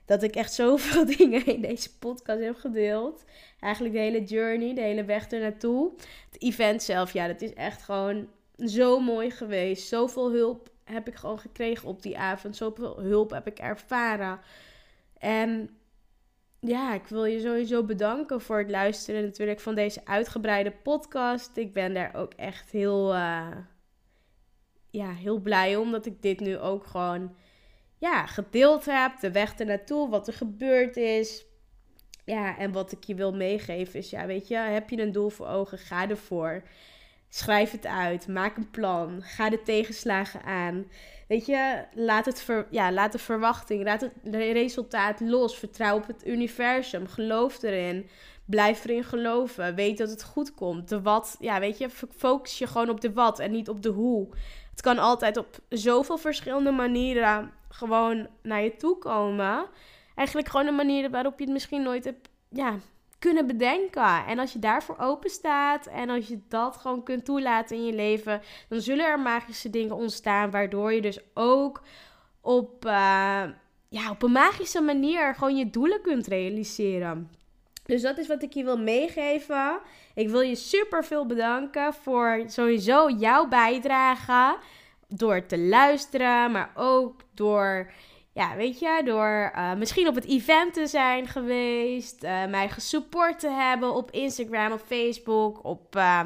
dat 0.06 0.24
ik 0.24 0.36
echt 0.36 0.54
zoveel 0.54 1.06
dingen 1.18 1.46
in 1.46 1.62
deze 1.62 1.98
podcast 1.98 2.42
heb 2.42 2.56
gedeeld. 2.56 3.24
Eigenlijk 3.60 3.94
de 3.94 4.02
hele 4.02 4.24
journey, 4.24 4.74
de 4.74 4.82
hele 4.82 5.04
weg 5.04 5.28
ernaartoe. 5.28 5.92
Het 6.32 6.42
event 6.42 6.84
zelf, 6.84 7.14
ja, 7.14 7.28
dat 7.28 7.42
is 7.42 7.54
echt 7.54 7.82
gewoon 7.82 8.28
zo 8.58 9.00
mooi 9.00 9.32
geweest. 9.32 9.88
Zoveel 9.88 10.32
hulp 10.32 10.70
heb 10.84 11.08
ik 11.08 11.16
gewoon 11.16 11.40
gekregen 11.40 11.88
op 11.88 12.02
die 12.02 12.18
avond. 12.18 12.56
Zoveel 12.56 13.02
hulp 13.02 13.30
heb 13.30 13.48
ik 13.48 13.60
ervaren. 13.60 14.40
En 15.18 15.70
ja, 16.66 16.94
ik 16.94 17.08
wil 17.08 17.26
je 17.26 17.40
sowieso 17.40 17.84
bedanken 17.84 18.42
voor 18.42 18.58
het 18.58 18.70
luisteren 18.70 19.24
natuurlijk 19.24 19.60
van 19.60 19.76
deze 19.76 20.06
uitgebreide 20.06 20.72
podcast. 20.72 21.58
Ik 21.58 21.74
ben 21.74 21.94
daar 21.94 22.16
ook 22.16 22.34
echt 22.34 22.72
heel, 22.72 23.14
uh, 23.14 23.58
ja, 24.90 25.14
heel 25.14 25.40
blij 25.40 25.76
om 25.76 25.92
dat 25.92 26.06
ik 26.06 26.22
dit 26.22 26.40
nu 26.40 26.58
ook 26.58 26.86
gewoon 26.86 27.36
ja, 27.98 28.26
gedeeld 28.26 28.86
heb. 28.86 29.20
De 29.20 29.32
weg 29.32 29.54
ernaartoe, 29.54 30.10
wat 30.10 30.28
er 30.28 30.34
gebeurd 30.34 30.98
is. 30.98 31.46
Ja, 32.26 32.58
en 32.58 32.72
wat 32.72 32.92
ik 32.92 33.04
je 33.04 33.16
wil 33.16 33.34
meegeven 33.34 34.00
is, 34.00 34.10
ja, 34.10 34.26
weet 34.26 34.48
je, 34.48 34.56
heb 34.56 34.90
je 34.90 35.02
een 35.02 35.12
doel 35.12 35.30
voor 35.30 35.48
ogen, 35.48 35.78
ga 35.78 36.10
ervoor. 36.10 36.64
Schrijf 37.30 37.72
het 37.72 37.86
uit, 37.86 38.28
maak 38.28 38.58
een 38.58 38.70
plan, 38.70 39.22
ga 39.22 39.50
de 39.50 39.62
tegenslagen 39.62 40.44
aan. 40.44 40.86
Weet 41.34 41.46
je, 41.46 41.84
laat, 41.94 42.26
het 42.26 42.48
ja, 42.70 42.92
laat 42.92 43.12
de 43.12 43.18
verwachting, 43.18 43.84
laat 43.84 44.02
het 44.02 44.14
resultaat 44.32 45.20
los. 45.20 45.58
Vertrouw 45.58 45.96
op 45.96 46.08
het 46.08 46.28
universum, 46.28 47.08
geloof 47.08 47.64
erin. 47.64 48.10
Blijf 48.46 48.86
erin 48.86 49.04
geloven. 49.04 49.76
Weet 49.76 49.98
dat 49.98 50.10
het 50.10 50.24
goed 50.24 50.54
komt. 50.54 50.90
De 50.90 51.02
wat, 51.02 51.36
ja, 51.40 51.60
weet 51.60 51.78
je, 51.78 51.90
focus 52.16 52.58
je 52.58 52.68
gewoon 52.68 52.90
op 52.90 53.02
de 53.02 53.14
wat 53.14 53.40
en 53.40 53.52
niet 53.52 53.70
op 53.70 53.82
de 53.82 53.90
hoe. 53.90 54.28
Het 54.72 54.82
kan 54.82 54.98
altijd 54.98 55.38
op 55.38 55.60
zoveel 55.70 56.18
verschillende 56.18 56.72
manieren 56.72 57.52
gewoon 57.70 58.28
naar 58.42 58.64
je 58.64 58.76
toe 58.76 58.98
komen. 58.98 59.66
Eigenlijk 60.16 60.50
gewoon 60.50 60.68
een 60.68 60.76
manier 60.76 61.10
waarop 61.10 61.40
je 61.40 61.44
het 61.44 61.54
misschien 61.54 61.84
nooit 61.84 62.04
hebt 62.04 62.30
ja, 62.50 62.76
kunnen 63.24 63.48
bedenken. 63.48 64.26
En 64.26 64.40
als 64.40 64.54
je 64.54 64.60
daarvoor 64.60 64.98
open 65.00 65.30
staat 65.30 65.86
en 65.86 66.10
als 66.10 66.28
je 66.28 66.40
dat 66.48 66.78
gewoon 66.78 67.04
kunt 67.04 67.26
toelaten 67.26 67.76
in 67.76 67.86
je 67.86 67.94
leven, 67.94 68.42
dan 68.70 68.82
zullen 68.82 69.06
er 69.06 69.20
magische 69.20 69.70
dingen 69.70 69.96
ontstaan, 69.96 70.52
waardoor 70.52 70.94
je 70.94 71.02
dus 71.02 71.20
ook 71.34 71.82
op, 72.42 72.86
uh, 72.86 73.44
ja, 73.90 74.10
op 74.10 74.24
een 74.24 74.32
magische 74.32 74.82
manier 74.82 75.36
gewoon 75.36 75.56
je 75.56 75.70
doelen 75.70 76.02
kunt 76.02 76.28
realiseren. 76.28 77.32
Dus 77.86 78.02
dat 78.02 78.18
is 78.18 78.28
wat 78.28 78.44
ik 78.44 78.54
je 78.54 78.64
wil 78.64 78.78
meegeven. 78.78 79.80
Ik 80.16 80.30
wil 80.30 80.42
je 80.42 80.56
super 80.56 81.06
veel 81.06 81.26
bedanken 81.26 81.94
voor 81.94 82.44
sowieso 82.48 83.10
jouw 83.10 83.48
bijdrage. 83.48 84.58
Door 85.08 85.46
te 85.46 85.60
luisteren, 85.60 86.52
maar 86.52 86.72
ook 86.76 87.22
door 87.34 87.92
ja, 88.34 88.56
weet 88.56 88.80
je, 88.80 89.02
door 89.06 89.52
uh, 89.56 89.74
misschien 89.74 90.08
op 90.08 90.16
het 90.16 90.26
event 90.26 90.74
te 90.74 90.88
zijn 90.88 91.28
geweest, 91.28 92.24
uh, 92.24 92.46
mij 92.46 92.70
gesupport 92.70 93.40
te 93.40 93.50
hebben 93.50 93.94
op 93.94 94.12
Instagram, 94.12 94.72
op 94.72 94.82
Facebook, 94.86 95.64
op 95.64 95.96
uh, 95.96 96.22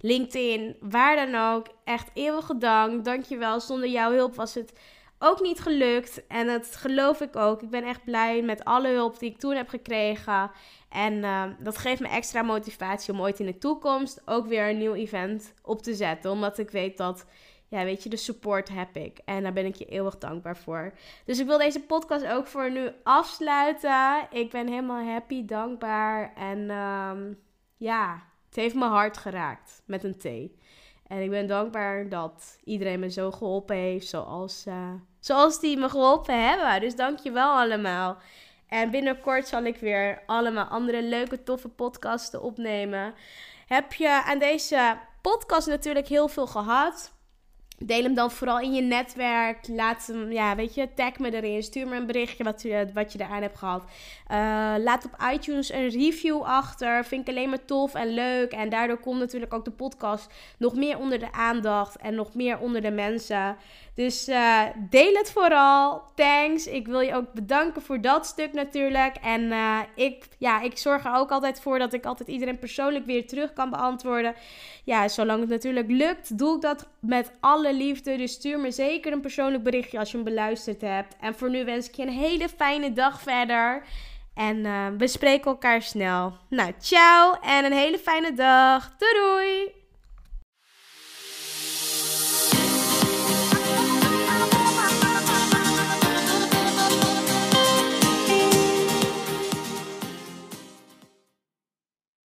LinkedIn, 0.00 0.76
waar 0.80 1.16
dan 1.16 1.54
ook. 1.54 1.66
Echt 1.84 2.10
eeuwige 2.14 2.58
dank. 2.58 3.04
Dankjewel. 3.04 3.60
Zonder 3.60 3.88
jouw 3.88 4.12
hulp 4.12 4.34
was 4.34 4.54
het 4.54 4.72
ook 5.18 5.40
niet 5.40 5.60
gelukt. 5.60 6.26
En 6.26 6.46
dat 6.46 6.76
geloof 6.76 7.20
ik 7.20 7.36
ook. 7.36 7.62
Ik 7.62 7.70
ben 7.70 7.84
echt 7.84 8.04
blij 8.04 8.42
met 8.42 8.64
alle 8.64 8.88
hulp 8.88 9.18
die 9.18 9.30
ik 9.30 9.38
toen 9.38 9.54
heb 9.54 9.68
gekregen. 9.68 10.50
En 10.88 11.24
ehm, 11.24 11.52
dat 11.58 11.78
geeft 11.78 12.00
me 12.00 12.08
extra 12.08 12.42
motivatie 12.42 13.12
om 13.12 13.20
ooit 13.20 13.40
in 13.40 13.46
de 13.46 13.58
toekomst 13.58 14.22
ook 14.24 14.46
weer 14.46 14.68
een 14.68 14.78
nieuw 14.78 14.94
event 14.94 15.54
op 15.62 15.82
te 15.82 15.94
zetten. 15.94 16.30
Omdat 16.30 16.58
ik 16.58 16.70
weet 16.70 16.96
dat 16.96 17.26
ja, 17.68 17.84
weet 17.84 18.02
je, 18.02 18.08
de 18.08 18.16
support 18.16 18.68
heb 18.68 18.96
ik. 18.96 19.18
En 19.24 19.42
daar 19.42 19.52
ben 19.52 19.66
ik 19.66 19.74
je 19.74 19.84
eeuwig 19.84 20.18
dankbaar 20.18 20.56
voor. 20.56 20.92
Dus 21.24 21.38
ik 21.38 21.46
wil 21.46 21.58
deze 21.58 21.80
podcast 21.80 22.26
ook 22.26 22.46
voor 22.46 22.70
nu 22.70 22.90
afsluiten. 23.02 24.28
Ik 24.30 24.50
ben 24.50 24.68
helemaal 24.68 25.04
happy, 25.04 25.44
dankbaar. 25.44 26.32
En 26.34 26.70
um, 26.70 27.38
ja, 27.76 28.22
het 28.46 28.56
heeft 28.56 28.74
mijn 28.74 28.90
hart 28.90 29.16
geraakt 29.16 29.82
met 29.84 30.04
een 30.04 30.18
T. 30.18 30.24
En 31.06 31.22
ik 31.22 31.30
ben 31.30 31.46
dankbaar 31.46 32.08
dat 32.08 32.58
iedereen 32.64 33.00
me 33.00 33.10
zo 33.10 33.30
geholpen 33.30 33.76
heeft, 33.76 34.08
zoals, 34.08 34.64
uh, 34.66 34.92
zoals 35.20 35.60
die 35.60 35.76
me 35.76 35.88
geholpen 35.88 36.48
hebben. 36.48 36.80
Dus 36.80 36.96
dank 36.96 37.18
je 37.18 37.30
wel 37.30 37.50
allemaal. 37.50 38.16
En 38.68 38.90
binnenkort 38.90 39.48
zal 39.48 39.64
ik 39.64 39.76
weer 39.76 40.22
allemaal 40.26 40.64
andere 40.64 41.02
leuke, 41.02 41.42
toffe 41.42 41.68
podcasten 41.68 42.42
opnemen. 42.42 43.14
Heb 43.66 43.92
je 43.92 44.22
aan 44.24 44.38
deze 44.38 44.98
podcast 45.22 45.66
natuurlijk 45.66 46.08
heel 46.08 46.28
veel 46.28 46.46
gehad? 46.46 47.17
Deel 47.78 48.02
hem 48.02 48.14
dan 48.14 48.30
vooral 48.30 48.60
in 48.60 48.74
je 48.74 48.82
netwerk. 48.82 49.68
Laat 49.68 50.06
hem, 50.06 50.32
ja, 50.32 50.56
weet 50.56 50.74
je, 50.74 50.88
tag 50.94 51.18
me 51.18 51.34
erin. 51.34 51.62
Stuur 51.62 51.88
me 51.88 51.96
een 51.96 52.06
berichtje 52.06 52.44
wat, 52.44 52.62
je, 52.62 52.86
wat 52.94 53.12
je 53.12 53.20
eraan 53.20 53.42
hebt 53.42 53.58
gehad. 53.58 53.82
Uh, 53.82 54.74
laat 54.78 55.04
op 55.04 55.30
iTunes 55.32 55.72
een 55.72 55.88
review 55.88 56.42
achter. 56.42 57.04
Vind 57.04 57.28
ik 57.28 57.34
alleen 57.34 57.48
maar 57.48 57.64
tof 57.64 57.94
en 57.94 58.08
leuk. 58.08 58.52
En 58.52 58.68
daardoor 58.68 58.98
komt 58.98 59.18
natuurlijk 59.18 59.54
ook 59.54 59.64
de 59.64 59.70
podcast 59.70 60.32
nog 60.58 60.74
meer 60.74 60.98
onder 60.98 61.18
de 61.18 61.32
aandacht. 61.32 61.96
En 61.96 62.14
nog 62.14 62.34
meer 62.34 62.58
onder 62.58 62.82
de 62.82 62.90
mensen. 62.90 63.56
Dus 63.98 64.28
uh, 64.28 64.62
deel 64.90 65.14
het 65.14 65.30
vooral. 65.32 66.02
Thanks. 66.14 66.66
Ik 66.66 66.86
wil 66.86 67.00
je 67.00 67.14
ook 67.14 67.32
bedanken 67.32 67.82
voor 67.82 68.00
dat 68.00 68.26
stuk 68.26 68.52
natuurlijk. 68.52 69.16
En 69.16 69.40
uh, 69.40 69.78
ik, 69.94 70.28
ja, 70.38 70.60
ik 70.60 70.78
zorg 70.78 71.04
er 71.04 71.14
ook 71.14 71.30
altijd 71.30 71.60
voor 71.60 71.78
dat 71.78 71.92
ik 71.92 72.04
altijd 72.04 72.28
iedereen 72.28 72.58
persoonlijk 72.58 73.06
weer 73.06 73.26
terug 73.26 73.52
kan 73.52 73.70
beantwoorden. 73.70 74.34
Ja, 74.84 75.08
zolang 75.08 75.40
het 75.40 75.48
natuurlijk 75.48 75.90
lukt, 75.90 76.38
doe 76.38 76.54
ik 76.56 76.62
dat 76.62 76.88
met 77.00 77.32
alle 77.40 77.74
liefde. 77.74 78.16
Dus 78.16 78.32
stuur 78.32 78.58
me 78.58 78.70
zeker 78.70 79.12
een 79.12 79.20
persoonlijk 79.20 79.62
berichtje 79.62 79.98
als 79.98 80.10
je 80.10 80.16
hem 80.16 80.24
beluisterd 80.24 80.80
hebt. 80.80 81.16
En 81.20 81.34
voor 81.34 81.50
nu 81.50 81.64
wens 81.64 81.88
ik 81.88 81.94
je 81.94 82.02
een 82.02 82.08
hele 82.08 82.48
fijne 82.48 82.92
dag 82.92 83.20
verder. 83.20 83.82
En 84.34 84.56
uh, 84.56 84.86
we 84.98 85.06
spreken 85.06 85.50
elkaar 85.50 85.82
snel. 85.82 86.32
Nou, 86.48 86.72
ciao 86.80 87.34
en 87.40 87.64
een 87.64 87.72
hele 87.72 87.98
fijne 87.98 88.34
dag. 88.34 88.96
Doei 88.98 89.12
doei! 89.14 89.77